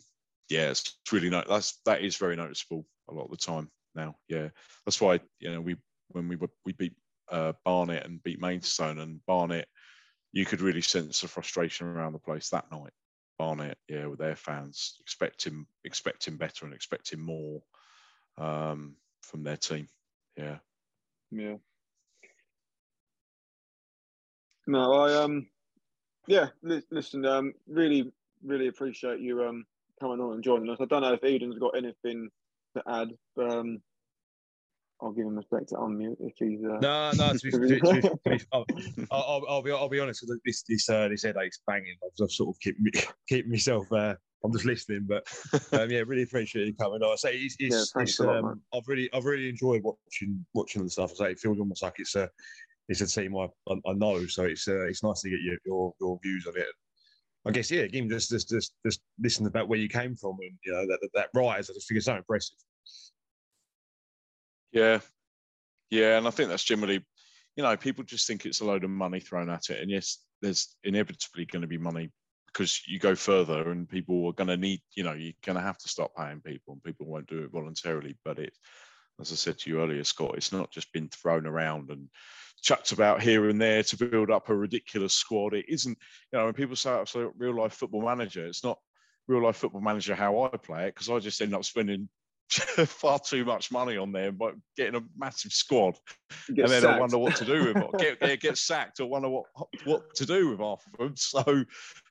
yeah 0.49 0.69
it's 0.69 0.97
really 1.11 1.29
no 1.29 1.43
that's 1.47 1.79
that 1.85 2.01
is 2.01 2.17
very 2.17 2.35
noticeable 2.35 2.85
a 3.09 3.13
lot 3.13 3.25
of 3.25 3.31
the 3.31 3.37
time 3.37 3.69
now. 3.95 4.15
Yeah. 4.27 4.49
That's 4.85 4.99
why 4.99 5.19
you 5.39 5.51
know 5.51 5.61
we 5.61 5.77
when 6.09 6.27
we 6.27 6.35
were 6.35 6.49
we 6.65 6.73
beat 6.73 6.93
uh, 7.29 7.53
barnet 7.65 8.05
and 8.05 8.23
beat 8.23 8.39
maidstone 8.39 8.99
and 8.99 9.19
barnet 9.25 9.67
you 10.31 10.45
could 10.45 10.61
really 10.61 10.81
sense 10.81 11.19
the 11.19 11.27
frustration 11.27 11.87
around 11.87 12.13
the 12.13 12.19
place 12.19 12.49
that 12.49 12.71
night 12.71 12.93
barnet 13.37 13.77
yeah 13.87 14.05
with 14.05 14.19
their 14.19 14.35
fans 14.35 14.97
expecting 15.01 15.65
expecting 15.83 16.37
better 16.37 16.65
and 16.65 16.73
expecting 16.73 17.19
more 17.19 17.61
um 18.37 18.95
from 19.21 19.43
their 19.43 19.57
team 19.57 19.87
yeah 20.37 20.57
yeah 21.31 21.55
no, 24.67 24.91
I 24.91 25.23
um, 25.23 25.47
yeah. 26.27 26.47
listen, 26.61 27.25
um, 27.25 27.53
really, 27.67 28.11
really 28.43 28.67
appreciate 28.67 29.21
you 29.21 29.43
um 29.43 29.65
coming 29.99 30.19
on 30.19 30.33
and 30.33 30.43
joining 30.43 30.69
us. 30.69 30.77
I 30.81 30.85
don't 30.85 31.01
know 31.01 31.13
if 31.13 31.23
Eden's 31.23 31.57
got 31.57 31.77
anything 31.77 32.29
to 32.75 32.83
add, 32.87 33.09
but 33.35 33.51
um, 33.51 33.81
I'll 35.01 35.11
give 35.11 35.27
him 35.27 35.35
respect 35.35 35.69
to 35.69 35.75
unmute 35.75 36.17
if 36.19 36.33
he's. 36.37 36.59
Uh... 36.63 36.79
No, 36.81 37.11
no. 37.15 37.33
To 37.33 37.39
be, 37.43 37.51
to, 37.51 37.79
to, 37.79 38.01
to 38.01 38.19
be, 38.25 38.41
I'll, 38.51 38.65
I'll, 39.11 39.43
I'll, 39.47 39.61
be, 39.61 39.71
I'll 39.71 39.89
be 39.89 39.99
honest. 39.99 40.25
This, 40.45 40.63
this, 40.67 40.89
uh, 40.89 41.07
this 41.07 41.23
headache's 41.23 41.59
banging. 41.67 41.95
I've, 42.03 42.23
I've 42.23 42.31
sort 42.31 42.55
of 42.55 42.59
keep, 42.59 42.77
keep 43.29 43.47
myself. 43.47 43.91
Uh, 43.91 44.15
I'm 44.43 44.51
just 44.51 44.65
listening, 44.65 45.07
but 45.07 45.27
um, 45.73 45.89
yeah, 45.91 46.03
really 46.05 46.23
appreciate 46.23 46.67
you 46.67 46.75
coming. 46.75 47.01
I 47.03 47.15
say 47.15 47.37
it's, 47.37 47.55
it's, 47.59 47.93
yeah, 47.95 48.01
it's 48.01 48.19
um, 48.19 48.27
lot, 48.27 48.57
I've 48.73 48.87
really, 48.87 49.09
I've 49.13 49.25
really 49.25 49.49
enjoyed 49.49 49.83
watching, 49.83 50.45
watching 50.53 50.83
the 50.83 50.89
stuff. 50.89 51.11
I 51.13 51.15
say 51.15 51.31
it 51.31 51.39
feels 51.39 51.59
almost 51.59 51.83
like 51.83 51.95
it's 51.97 52.15
a, 52.15 52.29
it's 52.89 53.01
a 53.01 53.07
team 53.07 53.35
I, 53.35 53.47
I, 53.69 53.93
know, 53.93 54.25
so 54.27 54.43
it's 54.43 54.67
uh, 54.67 54.85
it's 54.87 55.03
nice 55.03 55.21
to 55.21 55.29
get 55.29 55.41
your, 55.41 55.57
your 55.65 55.93
your 55.99 56.19
views 56.23 56.47
on 56.47 56.57
it. 56.57 56.67
I 57.45 57.51
guess 57.51 57.69
yeah, 57.69 57.81
again, 57.81 58.09
just 58.09 58.29
just 58.29 58.49
just 58.49 58.73
just 58.85 59.01
listen 59.19 59.45
about 59.45 59.67
where 59.67 59.79
you 59.79 59.89
came 59.89 60.15
from 60.15 60.37
and 60.41 60.51
you 60.65 60.71
know 60.71 60.85
that 60.87 60.99
that, 61.01 61.09
that 61.13 61.29
rise. 61.33 61.69
I 61.69 61.73
just 61.73 61.87
think 61.87 61.97
it's 61.97 62.05
so 62.05 62.15
impressive. 62.15 62.55
Yeah, 64.77 64.99
yeah, 65.89 66.17
and 66.17 66.27
I 66.27 66.31
think 66.31 66.49
that's 66.49 66.63
generally, 66.63 67.03
you 67.55 67.63
know, 67.63 67.75
people 67.77 68.03
just 68.03 68.27
think 68.27 68.45
it's 68.45 68.61
a 68.61 68.65
load 68.65 68.83
of 68.83 68.91
money 68.91 69.19
thrown 69.19 69.49
at 69.49 69.71
it, 69.71 69.81
and 69.81 69.89
yes, 69.89 70.19
there's 70.41 70.75
inevitably 70.83 71.45
going 71.45 71.63
to 71.63 71.67
be 71.67 71.79
money 71.79 72.11
because 72.45 72.81
you 72.87 72.99
go 72.99 73.15
further 73.15 73.71
and 73.71 73.89
people 73.89 74.27
are 74.27 74.33
going 74.33 74.49
to 74.49 74.57
need, 74.57 74.81
you 74.95 75.03
know, 75.03 75.13
you're 75.13 75.33
going 75.43 75.55
to 75.55 75.63
have 75.63 75.79
to 75.79 75.87
stop 75.87 76.11
paying 76.15 76.41
people, 76.41 76.73
and 76.73 76.83
people 76.83 77.07
won't 77.07 77.27
do 77.27 77.43
it 77.43 77.51
voluntarily. 77.51 78.17
But 78.23 78.37
it, 78.37 78.53
as 79.19 79.31
I 79.31 79.35
said 79.35 79.57
to 79.59 79.69
you 79.71 79.81
earlier, 79.81 80.03
Scott, 80.03 80.35
it's 80.37 80.51
not 80.51 80.69
just 80.69 80.93
been 80.93 81.09
thrown 81.09 81.47
around 81.47 81.89
and 81.89 82.07
chucked 82.61 82.91
about 82.91 83.21
here 83.21 83.49
and 83.49 83.59
there 83.59 83.81
to 83.81 83.97
build 83.97 84.29
up 84.29 84.49
a 84.49 84.55
ridiculous 84.55 85.15
squad. 85.15 85.55
It 85.55 85.65
isn't, 85.69 85.97
you 86.31 86.37
know, 86.37 86.45
when 86.45 86.53
people 86.53 86.75
say 86.75 87.01
it's 87.01 87.15
a 87.15 87.29
real 87.35 87.55
life 87.55 87.73
football 87.73 88.03
manager, 88.03 88.45
it's 88.45 88.63
not 88.63 88.77
real 89.27 89.43
life 89.43 89.57
football 89.57 89.81
manager 89.81 90.13
how 90.13 90.43
I 90.43 90.57
play 90.57 90.83
it 90.83 90.93
because 90.93 91.09
I 91.09 91.17
just 91.17 91.41
end 91.41 91.55
up 91.55 91.65
spending 91.65 92.09
far 92.85 93.19
too 93.19 93.43
much 93.43 93.71
money 93.71 93.97
on 93.97 94.11
there, 94.11 94.31
but 94.31 94.53
getting 94.75 94.95
a 94.95 95.03
massive 95.17 95.51
squad, 95.51 95.97
and 96.47 96.57
then 96.57 96.81
sacked. 96.81 96.85
I 96.85 96.99
wonder 96.99 97.17
what 97.17 97.35
to 97.37 97.45
do 97.45 97.65
with 97.65 97.77
it. 97.77 97.89
Get, 97.99 98.19
get, 98.19 98.39
get 98.39 98.57
sacked, 98.57 98.99
or 98.99 99.07
wonder 99.07 99.29
what 99.29 99.45
what 99.83 100.15
to 100.15 100.25
do 100.25 100.49
with 100.49 100.59
half 100.59 100.83
of 100.93 100.97
them. 100.97 101.13
So, 101.17 101.65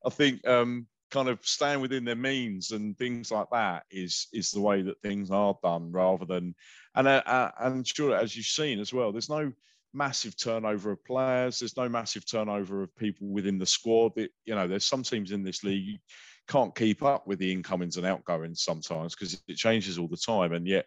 I 0.04 0.10
think 0.10 0.46
um, 0.46 0.86
kind 1.10 1.28
of 1.28 1.38
staying 1.42 1.80
within 1.80 2.04
their 2.04 2.16
means 2.16 2.72
and 2.72 2.98
things 2.98 3.30
like 3.30 3.46
that 3.52 3.84
is 3.90 4.28
is 4.32 4.50
the 4.50 4.60
way 4.60 4.82
that 4.82 5.00
things 5.00 5.30
are 5.30 5.56
done, 5.62 5.90
rather 5.90 6.26
than 6.26 6.54
and 6.94 7.08
uh, 7.08 7.22
uh 7.24 7.50
and 7.60 7.86
sure 7.86 8.14
as 8.14 8.36
you've 8.36 8.46
seen 8.46 8.78
as 8.78 8.92
well, 8.92 9.12
there's 9.12 9.30
no 9.30 9.52
massive 9.94 10.36
turnover 10.36 10.92
of 10.92 11.04
players. 11.04 11.58
There's 11.58 11.76
no 11.76 11.88
massive 11.88 12.26
turnover 12.30 12.82
of 12.82 12.94
people 12.96 13.28
within 13.28 13.58
the 13.58 13.66
squad. 13.66 14.12
It, 14.16 14.30
you 14.44 14.54
know, 14.54 14.68
there's 14.68 14.84
some 14.84 15.02
teams 15.02 15.32
in 15.32 15.42
this 15.42 15.64
league 15.64 16.00
can't 16.48 16.74
keep 16.74 17.02
up 17.02 17.26
with 17.26 17.38
the 17.38 17.52
incomings 17.52 17.96
and 17.96 18.06
outgoings 18.06 18.62
sometimes 18.62 19.14
because 19.14 19.40
it 19.48 19.56
changes 19.56 19.98
all 19.98 20.08
the 20.08 20.16
time, 20.16 20.52
and 20.52 20.66
yet 20.66 20.86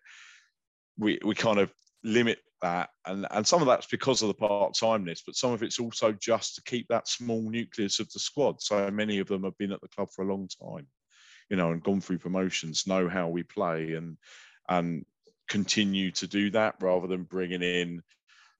we 0.97 1.19
we 1.23 1.35
kind 1.35 1.59
of 1.59 1.71
limit 2.03 2.39
that. 2.61 2.89
And 3.05 3.25
and 3.31 3.45
some 3.45 3.61
of 3.61 3.67
that's 3.67 3.87
because 3.87 4.21
of 4.21 4.27
the 4.27 4.33
part-timeness 4.33 5.21
but 5.25 5.35
some 5.35 5.51
of 5.51 5.63
it's 5.63 5.79
also 5.79 6.11
just 6.11 6.55
to 6.55 6.63
keep 6.63 6.87
that 6.89 7.07
small 7.07 7.49
nucleus 7.49 7.99
of 7.99 8.11
the 8.11 8.19
squad. 8.19 8.61
So 8.61 8.89
many 8.91 9.19
of 9.19 9.27
them 9.27 9.43
have 9.43 9.57
been 9.57 9.71
at 9.71 9.81
the 9.81 9.87
club 9.87 10.09
for 10.13 10.23
a 10.23 10.31
long 10.31 10.49
time 10.61 10.87
you 11.49 11.57
know 11.57 11.71
and 11.71 11.83
gone 11.83 12.01
through 12.01 12.19
promotions 12.19 12.87
know 12.87 13.09
how 13.09 13.27
we 13.27 13.43
play 13.43 13.93
and 13.93 14.17
and 14.69 15.05
continue 15.49 16.11
to 16.11 16.27
do 16.27 16.51
that 16.51 16.75
rather 16.79 17.07
than 17.07 17.23
bringing 17.23 17.63
in 17.63 18.01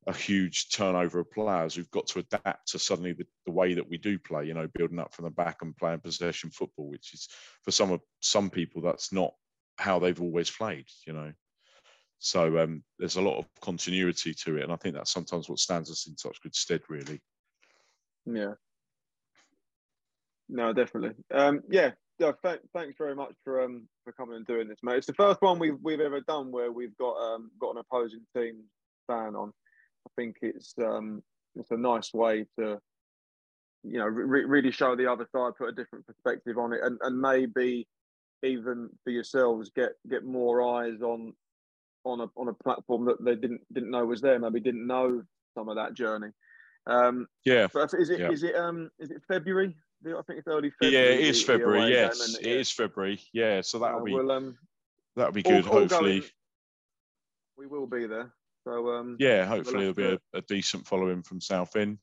a 0.08 0.14
huge 0.14 0.70
turnover 0.70 1.20
of 1.20 1.32
players 1.32 1.76
who've 1.76 1.92
got 1.92 2.08
to 2.08 2.20
adapt 2.20 2.72
to 2.72 2.80
suddenly 2.80 3.14
the, 3.14 3.26
the, 3.46 3.52
way 3.52 3.74
that 3.74 3.88
we 3.88 3.98
do 3.98 4.18
play, 4.18 4.46
you 4.46 4.54
know, 4.54 4.68
building 4.74 5.00
up 5.00 5.14
from 5.14 5.26
the 5.26 5.32
back 5.32 5.58
and 5.62 5.76
playing 5.78 6.00
possession 6.00 6.50
football, 6.50 6.90
which 6.90 7.14
is 7.14 7.28
for 7.64 7.72
some 7.72 7.92
of 7.92 8.02
some 8.22 8.50
people 8.50 8.82
that's 8.82 9.12
not 9.12 9.34
how 9.78 10.00
they've 10.00 10.22
always 10.22 10.50
played, 10.50 10.86
you 11.06 11.14
know. 11.14 11.32
So 12.20 12.60
um, 12.60 12.84
there's 12.98 13.16
a 13.16 13.22
lot 13.22 13.38
of 13.40 13.46
continuity 13.62 14.34
to 14.34 14.58
it, 14.58 14.64
and 14.64 14.72
I 14.72 14.76
think 14.78 14.96
that's 14.96 15.12
sometimes 15.12 15.50
what 15.50 15.60
stands 15.60 15.90
us 15.90 16.08
in 16.08 16.18
such 16.18 16.42
good 16.42 16.56
stead, 16.56 16.82
really. 16.90 17.22
Yeah. 18.26 18.54
No, 20.50 20.74
definitely. 20.74 21.16
Um, 21.34 21.62
yeah. 21.70 21.92
Yeah, 22.20 22.34
th- 22.44 22.60
thanks 22.74 22.96
very 22.98 23.16
much 23.16 23.34
for 23.46 23.64
um, 23.64 23.88
for 24.04 24.12
coming 24.12 24.36
and 24.36 24.46
doing 24.46 24.68
this, 24.68 24.80
mate. 24.84 24.98
It's 24.98 25.08
the 25.08 25.14
first 25.14 25.42
one 25.42 25.58
we've 25.58 25.78
we've 25.82 26.02
ever 26.02 26.20
done 26.20 26.52
where 26.52 26.70
we've 26.70 26.98
got 26.98 27.16
um, 27.16 27.50
got 27.62 27.72
an 27.72 27.78
opposing 27.78 28.26
team 28.36 28.64
fan 29.08 29.36
on. 29.36 29.54
I 30.08 30.10
think 30.16 30.38
it's 30.42 30.74
um, 30.80 31.24
it's 31.56 31.72
a 31.72 31.78
nice 31.78 32.14
way 32.14 32.46
to 32.58 32.80
you 33.84 34.00
know 34.00 34.06
re- 34.06 34.46
really 34.46 34.72
show 34.72 34.96
the 34.96 35.12
other 35.12 35.28
side, 35.32 35.54
put 35.58 35.70
a 35.70 35.74
different 35.74 36.06
perspective 36.06 36.58
on 36.58 36.74
it, 36.74 36.80
and, 36.84 36.98
and 37.02 37.20
maybe 37.20 37.88
even 38.44 38.90
for 39.04 39.10
yourselves 39.10 39.72
get 39.76 39.92
get 40.10 40.24
more 40.24 40.62
eyes 40.80 41.02
on 41.02 41.34
on 42.06 42.22
a 42.22 42.28
on 42.38 42.48
a 42.48 42.54
platform 42.54 43.06
that 43.06 43.24
they 43.24 43.36
didn't 43.36 43.62
didn't 43.74 43.92
know 43.92 44.06
was 44.06 44.22
there. 44.22 44.40
Maybe 44.40 44.60
didn't 44.60 44.88
know 44.88 45.22
some 45.56 45.70
of 45.70 45.76
that 45.76 45.94
journey. 45.94 46.30
Um, 46.88 47.28
yeah. 47.46 47.68
But 47.74 47.94
is 47.94 48.10
it 48.10 48.20
yeah. 48.20 48.32
is 48.32 48.44
it 48.44 48.56
um 48.56 48.90
is 49.00 49.12
it 49.12 49.22
February? 49.28 49.76
I 50.06 50.22
think 50.26 50.40
it's 50.40 50.48
early 50.48 50.72
February. 50.82 51.10
Yeah, 51.10 51.14
it 51.14 51.20
is 51.20 51.44
February. 51.44 51.92
Yes, 51.92 52.38
it 52.40 52.48
is 52.48 52.72
February. 52.72 53.20
Yeah, 53.34 53.62
so 53.62 53.80
that'll 53.80 54.00
uh, 54.00 54.04
be 54.04 54.14
well, 54.14 54.32
um, 54.32 54.58
that'll 55.16 55.34
be 55.34 55.44
good. 55.44 55.66
All, 55.68 55.74
all 55.74 55.80
hopefully, 55.80 56.20
going, 56.20 56.32
we 57.58 57.68
will 57.68 57.86
be 57.86 58.08
there. 58.08 58.32
So 58.68 58.90
um, 58.92 59.16
yeah, 59.20 59.46
hopefully 59.46 59.92
there'll 59.92 59.94
be 59.94 60.20
a, 60.34 60.38
a, 60.38 60.42
decent 60.42 60.88
following 60.88 61.24
from 61.24 61.42
Southend 61.42 61.98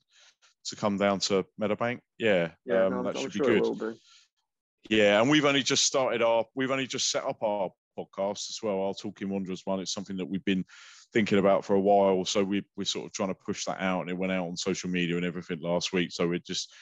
to 0.66 0.76
come 0.76 0.96
down 0.96 1.20
to 1.20 1.44
Meadowbank. 1.60 2.00
Yeah, 2.18 2.50
yeah 2.64 2.86
um, 2.86 2.92
no, 2.92 3.02
that 3.04 3.16
I'm 3.16 3.22
should 3.22 3.32
sure 3.34 3.54
be 3.54 3.60
good. 3.60 3.78
Be. 3.78 4.96
Yeah, 4.96 5.20
and 5.20 5.30
we've 5.30 5.44
only 5.44 5.62
just 5.62 5.84
started 5.84 6.22
our, 6.22 6.44
we've 6.54 6.70
only 6.70 6.86
just 6.86 7.10
set 7.10 7.24
up 7.24 7.42
our 7.42 7.70
podcast 7.98 8.50
as 8.50 8.58
well. 8.62 8.82
Our 8.82 8.94
Talking 8.94 9.28
Wanderers 9.28 9.62
one. 9.64 9.80
It's 9.80 9.92
something 9.92 10.16
that 10.16 10.26
we've 10.26 10.44
been 10.44 10.64
thinking 11.12 11.38
about 11.38 11.64
for 11.64 11.74
a 11.74 11.80
while. 11.80 12.24
So 12.24 12.44
we, 12.44 12.64
we're 12.76 12.84
sort 12.84 13.06
of 13.06 13.12
trying 13.12 13.28
to 13.28 13.34
push 13.34 13.64
that 13.64 13.80
out, 13.80 14.02
and 14.02 14.10
it 14.10 14.18
went 14.18 14.32
out 14.32 14.46
on 14.46 14.56
social 14.56 14.90
media 14.90 15.16
and 15.16 15.26
everything 15.26 15.60
last 15.60 15.92
week. 15.92 16.12
So 16.12 16.28
we're 16.28 16.38
just 16.38 16.72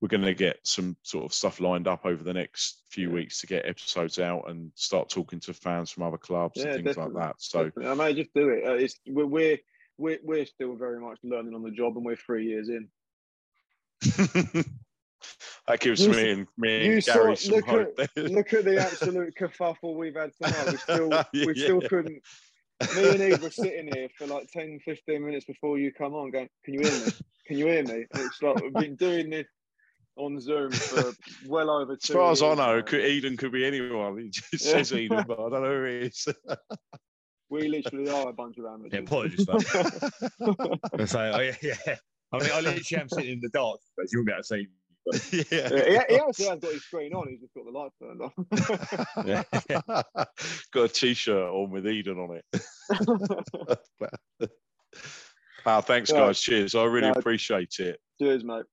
we're 0.00 0.08
going 0.08 0.22
to 0.22 0.34
get 0.34 0.58
some 0.64 0.96
sort 1.02 1.24
of 1.26 1.32
stuff 1.34 1.60
lined 1.60 1.86
up 1.86 2.06
over 2.06 2.22
the 2.24 2.32
next 2.32 2.82
few 2.90 3.10
weeks 3.10 3.40
to 3.40 3.46
get 3.46 3.66
episodes 3.66 4.18
out 4.18 4.48
and 4.48 4.72
start 4.74 5.08
talking 5.10 5.40
to 5.40 5.52
fans 5.54 5.90
from 5.90 6.04
other 6.04 6.16
clubs 6.16 6.54
yeah, 6.56 6.64
and 6.64 6.74
things 6.76 6.86
definitely. 6.96 7.14
like 7.14 7.26
that. 7.28 7.34
So 7.38 7.64
definitely. 7.64 7.90
I 7.90 7.94
may 7.94 8.14
just 8.14 8.32
do 8.34 8.48
it. 8.48 8.66
Uh, 8.66 8.72
it's 8.74 8.98
we're, 9.06 9.58
we're 9.98 10.18
we're 10.22 10.46
still 10.46 10.74
very 10.76 10.98
much 11.00 11.18
learning 11.22 11.54
on 11.54 11.62
the 11.62 11.70
job, 11.70 11.96
and 11.96 12.04
we're 12.06 12.16
three 12.16 12.46
years 12.46 12.68
in. 12.70 12.88
That 15.68 15.80
gives 15.80 16.00
You- 16.04 16.10
me 16.12 16.30
and 16.30 16.46
me 16.56 16.94
and 16.94 17.04
saw- 17.04 17.12
Gary 17.14 17.36
some 17.36 17.54
look 17.56 17.66
hope. 17.66 17.98
at- 18.00 18.16
Look 18.16 18.52
at 18.54 18.64
the 18.64 18.80
absolute 18.80 19.34
kerfuffle 19.38 19.94
we've 19.94 20.14
had 20.16 20.30
tonight. 20.42 20.66
We 20.72 20.76
still, 20.78 21.08
we 21.34 21.54
still 21.54 21.82
Yeah. 21.82 21.88
couldn't. 21.88 22.22
Me 22.96 23.08
and 23.10 23.20
Eve 23.20 23.42
were 23.42 23.50
sitting 23.50 23.90
here 23.94 24.08
for 24.16 24.26
like 24.26 24.50
10, 24.50 24.80
15 24.82 25.22
minutes 25.24 25.44
before 25.44 25.78
you 25.78 25.92
come 25.92 26.14
on, 26.14 26.30
going, 26.30 26.48
"Can 26.64 26.74
you 26.74 26.80
hear 26.80 27.04
me? 27.04 27.12
Can 27.46 27.58
you 27.58 27.66
hear 27.66 27.82
me?" 27.84 28.06
And 28.14 28.22
it's 28.24 28.42
like 28.42 28.62
we've 28.62 28.72
been 28.72 28.96
doing 28.96 29.28
this 29.28 29.46
on 30.20 30.40
Zoom 30.40 30.70
for 30.70 31.12
well 31.46 31.70
over. 31.70 31.94
two. 31.96 32.00
As 32.02 32.06
two 32.08 32.12
far 32.14 32.30
as 32.32 32.42
I 32.42 32.54
know, 32.54 32.76
now. 32.76 32.82
could, 32.82 33.04
Eden 33.04 33.36
could 33.36 33.52
be 33.52 33.64
anyone. 33.64 34.18
He 34.18 34.28
just 34.30 34.52
Yeah. 34.64 34.72
says 34.72 34.92
Eden, 34.92 35.24
but 35.26 35.38
I 35.38 35.48
don't 35.48 35.62
know 35.62 35.74
who 35.80 35.84
he 35.84 35.96
is. 36.06 36.28
we 37.50 37.68
literally 37.68 38.10
are 38.10 38.28
a 38.28 38.32
bunch 38.32 38.58
of 38.58 38.66
amateurs. 38.66 38.92
Yeah, 38.92 39.00
apologies, 39.00 39.46
mate. 39.48 39.66
so, 41.08 41.32
oh, 41.34 41.40
yeah, 41.40 41.56
yeah. 41.62 41.96
I 42.32 42.38
mean, 42.38 42.50
I 42.52 42.60
literally 42.60 42.82
am 43.00 43.08
sitting 43.08 43.32
in 43.32 43.40
the 43.40 43.48
dark, 43.48 43.80
but 43.96 44.06
you 44.12 44.18
won't 44.18 44.26
be 44.26 44.32
able 44.32 44.42
to 44.42 44.46
see. 44.46 44.68
But, 45.06 45.32
yeah. 45.32 45.68
Yeah, 45.72 46.04
he, 46.08 46.14
he 46.14 46.20
actually 46.20 46.44
has 46.46 46.58
got 46.60 46.72
his 46.72 46.84
screen 46.84 47.14
on. 47.14 47.26
He's 47.28 47.40
just 47.40 47.54
got 47.54 47.64
the 47.64 47.72
light 47.72 47.90
turned 47.98 48.20
on. 48.22 49.26
yeah. 49.26 49.42
Got 50.72 50.82
a 50.84 50.88
t-shirt 50.88 51.48
on 51.50 51.70
with 51.70 51.86
Eden 51.88 52.18
on 52.18 52.36
it. 52.36 52.44
wow, 55.66 55.80
thanks 55.80 56.10
Yeah. 56.10 56.18
guys. 56.18 56.40
Cheers. 56.40 56.74
I 56.74 56.84
really 56.84 57.08
No. 57.10 57.14
appreciate 57.16 57.74
it. 57.78 57.98
Cheers, 58.20 58.44
mate. 58.44 58.64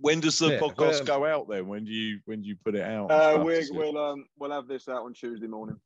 When 0.00 0.20
does 0.20 0.38
the 0.38 0.48
Yeah, 0.48 0.60
podcast 0.60 1.00
um, 1.00 1.04
go 1.06 1.24
out 1.26 1.48
then? 1.48 1.66
When 1.68 1.84
do 1.84 1.90
you 1.92 2.20
when 2.26 2.42
do 2.42 2.48
you 2.48 2.56
put 2.64 2.74
it 2.74 2.82
out? 2.82 3.10
Uh, 3.10 3.42
we, 3.44 3.54
Is 3.54 3.70
it- 3.70 3.76
we'll 3.76 3.96
um, 3.98 4.26
we'll 4.38 4.52
have 4.52 4.68
this 4.68 4.88
out 4.88 5.02
on 5.04 5.14
Tuesday 5.14 5.46
morning. 5.46 5.76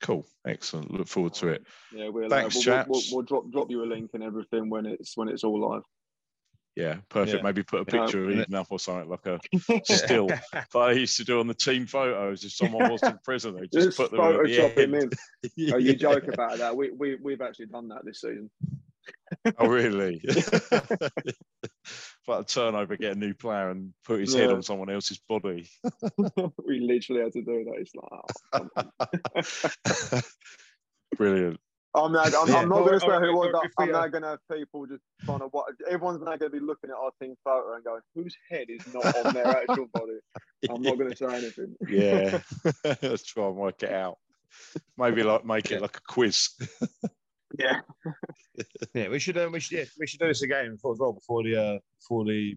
Cool. 0.00 0.24
Excellent. 0.46 0.92
Look 0.92 1.08
forward 1.08 1.34
to 1.34 1.48
it. 1.48 1.66
Yeah, 1.92 2.08
we'll, 2.08 2.28
Thanks, 2.28 2.56
uh, 2.56 2.60
we'll, 2.60 2.76
we'll, 2.76 2.84
we'll, 2.88 3.00
chaps. 3.00 3.12
we'll 3.12 3.22
drop 3.24 3.50
drop 3.50 3.70
you 3.70 3.82
a 3.82 3.86
link 3.86 4.10
and 4.14 4.22
everything 4.22 4.70
when 4.70 4.86
it's 4.86 5.16
when 5.16 5.28
it's 5.28 5.42
all 5.44 5.60
live. 5.60 5.82
Yeah, 6.76 6.98
perfect. 7.08 7.38
Yeah. 7.38 7.42
Maybe 7.42 7.64
put 7.64 7.80
a 7.80 7.96
Yeah. 7.96 8.02
picture 8.04 8.22
of 8.24 8.30
Yeah. 8.36 8.42
Eden 8.42 8.54
up 8.54 8.68
or 8.70 8.78
something 8.78 9.08
like 9.10 9.26
a 9.26 9.40
still. 9.84 10.26
Like 10.28 10.74
I 10.76 10.92
used 10.92 11.16
to 11.16 11.24
do 11.24 11.40
on 11.40 11.48
the 11.48 11.54
team 11.54 11.86
photos. 11.86 12.44
If 12.44 12.52
someone 12.52 12.92
was 12.92 13.02
in 13.02 13.18
prison, 13.24 13.54
they 13.56 13.62
just, 13.66 13.86
Just 13.88 13.96
put 13.96 14.12
them 14.12 14.20
at 14.20 14.32
the 14.32 14.38
Photoshop 14.38 14.78
him 14.78 14.94
end. 14.94 15.14
in. 15.56 15.72
Oh, 15.74 15.78
you 15.78 15.96
joke 15.96 16.28
about 16.28 16.58
that? 16.58 16.76
We 16.76 16.90
we 16.92 17.16
we've 17.16 17.40
actually 17.40 17.66
done 17.66 17.88
that 17.88 18.04
this 18.04 18.20
season. 18.20 18.48
Oh, 19.58 19.66
really? 19.66 20.22
like 22.28 22.40
a 22.42 22.44
turnover, 22.44 22.96
get 22.96 23.16
a 23.16 23.18
new 23.18 23.34
player 23.34 23.70
and 23.70 23.92
put 24.04 24.20
his 24.20 24.34
head 24.34 24.50
on 24.50 24.62
someone 24.62 24.90
else's 24.90 25.20
body. 25.28 25.68
we 26.66 26.80
literally 26.80 27.22
had 27.22 27.32
to 27.32 27.42
do 27.42 27.64
that. 27.64 27.78
It's 27.78 27.94
like, 27.94 29.02
oh. 30.14 30.20
Brilliant. 31.16 31.58
I'm 31.94 32.12
not, 32.12 32.34
I'm, 32.34 32.48
Yeah. 32.48 32.56
I'm 32.58 32.68
not 32.68 32.84
going 32.84 33.00
to 33.00 33.06
Or- 33.06 33.10
say 33.10 33.18
who 33.18 33.28
it 33.28 33.34
was. 33.34 33.70
I'm 33.78 33.86
we, 33.86 33.92
now 33.92 34.00
uh, 34.00 34.08
going 34.08 34.22
to 34.22 34.28
have 34.28 34.38
people 34.52 34.86
just 34.86 35.02
trying 35.24 35.38
to 35.40 35.48
watch. 35.48 35.72
Everyone's 35.88 36.20
now 36.20 36.36
going 36.36 36.50
to 36.52 36.60
be 36.60 36.60
looking 36.60 36.90
at 36.90 36.96
our 36.96 37.10
team 37.20 37.34
photo 37.42 37.74
and 37.74 37.84
going, 37.84 38.02
whose 38.14 38.36
head 38.50 38.66
is 38.68 38.82
not 38.92 39.26
on 39.26 39.34
their 39.34 39.46
actual 39.46 39.86
body? 39.92 40.18
I'm 40.70 40.82
not 40.82 40.98
going 40.98 41.10
to 41.10 41.16
say 41.16 41.26
anything. 41.26 41.74
Yeah. 41.88 42.40
Let's 43.02 43.24
try 43.24 43.46
and 43.46 43.56
work 43.56 43.82
it 43.82 43.90
out. 43.90 44.18
Maybe 44.96 45.22
like 45.22 45.44
make 45.44 45.70
it 45.70 45.82
like 45.82 45.96
a 45.96 46.00
quiz. 46.06 46.50
Yeah. 47.58 47.80
yeah, 48.94 49.08
we 49.08 49.18
should, 49.18 49.36
um, 49.38 49.52
we 49.52 49.60
should, 49.60 49.78
yeah, 49.78 49.84
we 49.98 50.06
should 50.06 50.20
do 50.20 50.28
this 50.28 50.42
again 50.42 50.72
before 50.72 50.92
as 50.92 50.98
well 50.98 51.12
before 51.12 51.42
the, 51.42 51.56
uh, 51.56 51.78
before 52.00 52.24
the 52.24 52.54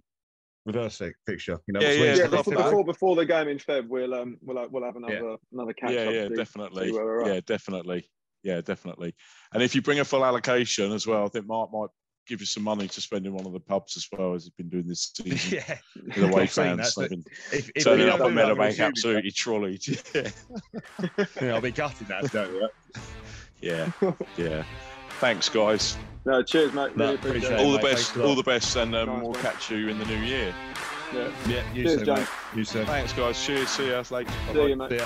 reverse 0.66 0.98
fi- 0.98 1.12
fixture. 1.26 1.58
You 1.68 1.74
know, 1.74 1.80
Yeah, 1.82 1.90
yeah, 1.92 2.16
Yeah, 2.16 2.28
before, 2.28 2.54
before 2.56 2.86
before 2.86 3.16
the 3.16 3.26
game 3.26 3.48
in 3.48 3.58
Feb, 3.58 3.88
we'll 3.88 4.14
um 4.14 4.38
we'll 4.42 4.58
have, 4.62 4.72
we'll 4.72 4.84
have 4.86 4.96
another 4.96 5.38
another 5.52 5.74
catch 5.74 5.92
yeah, 5.92 6.02
up. 6.02 6.14
yeah, 6.14 6.28
see- 6.28 6.36
definitely. 6.36 6.88
see 6.88 6.94
where 6.94 7.06
we're 7.06 7.22
at. 7.24 7.34
Yeah, 7.34 7.40
definitely. 7.46 8.10
Yeah, 8.44 8.62
definitely. 8.62 9.16
And 9.54 9.62
if 9.64 9.76
you 9.76 9.82
bring 9.82 10.00
a 10.00 10.06
full 10.06 10.26
allocation 10.26 10.92
as 10.92 11.06
well, 11.06 11.26
I 11.26 11.30
think 11.30 11.46
Marc 11.48 11.72
might 11.72 11.90
give 12.28 12.40
you 12.40 12.46
some 12.46 12.64
money 12.64 12.88
to 12.88 13.02
spend 13.02 13.26
in 13.26 13.34
one 13.34 13.46
of 13.48 13.52
the 13.54 13.60
pubs 13.60 13.98
as 13.98 14.08
well 14.12 14.36
as 14.36 14.44
he's 14.44 14.52
been 14.52 14.70
doing 14.70 14.88
this 14.88 15.12
season. 15.16 15.60
yeah. 15.68 15.78
with 15.96 16.16
the 16.16 16.28
away 16.32 16.42
I've 16.44 16.52
seen 16.52 16.78
fans. 16.78 16.94
that, 16.96 17.02
They've 17.02 17.10
been 17.10 17.24
If, 17.52 17.72
if 17.76 17.84
turning 17.84 18.06
we 18.06 18.12
up 18.12 18.20
don't 18.20 18.28
at 18.28 18.30
do 18.30 18.36
that, 18.36 18.52
I'm 18.52 18.58
Meadowbank 18.58 18.80
absolutely 18.86 19.32
trolleyed. 19.32 19.82
Yeah. 20.16 20.30
Yeah, 21.42 21.54
I'll 21.56 21.62
be 21.62 21.72
gutted 21.72 22.08
that. 22.08 22.32
Don't 22.32 22.54
you? 22.54 22.70
Yeah, 23.62 23.92
yeah. 24.38 24.64
Thanks, 25.20 25.50
guys. 25.50 25.98
No, 26.26 26.44
cheers, 26.44 26.74
mate. 26.74 26.96
No, 26.98 27.06
Really 27.06 27.16
appreciate 27.16 27.30
appreciate 27.38 27.52
it. 27.54 27.60
it. 27.62 27.66
all 27.66 27.72
the 27.72 27.78
mate. 27.78 27.92
best. 27.92 28.12
Thanks. 28.12 28.28
All 28.30 28.36
the 28.36 28.44
best, 28.44 28.76
and 28.76 28.96
um, 28.96 29.08
Nice 29.10 29.22
we'll 29.22 29.32
one. 29.32 29.42
catch 29.42 29.72
you 29.72 29.88
in 29.90 29.98
the 30.00 30.06
new 30.06 30.18
year. 30.20 30.54
Yeah. 31.14 31.30
Yeah, 31.48 31.74
you 31.74 31.84
Cheers, 31.84 32.04
too, 32.04 32.14
mate. 32.14 32.28
You 32.56 32.66
too. 32.66 32.86
Thanks, 32.86 33.14
guys. 33.14 33.46
Cheers. 33.46 33.70
See 33.70 33.88
you 33.88 33.96
later. 34.10 34.32
See 34.54 34.68
you, 34.70 34.76
mate. 34.76 34.90
See 34.90 34.96
ya. 34.98 35.06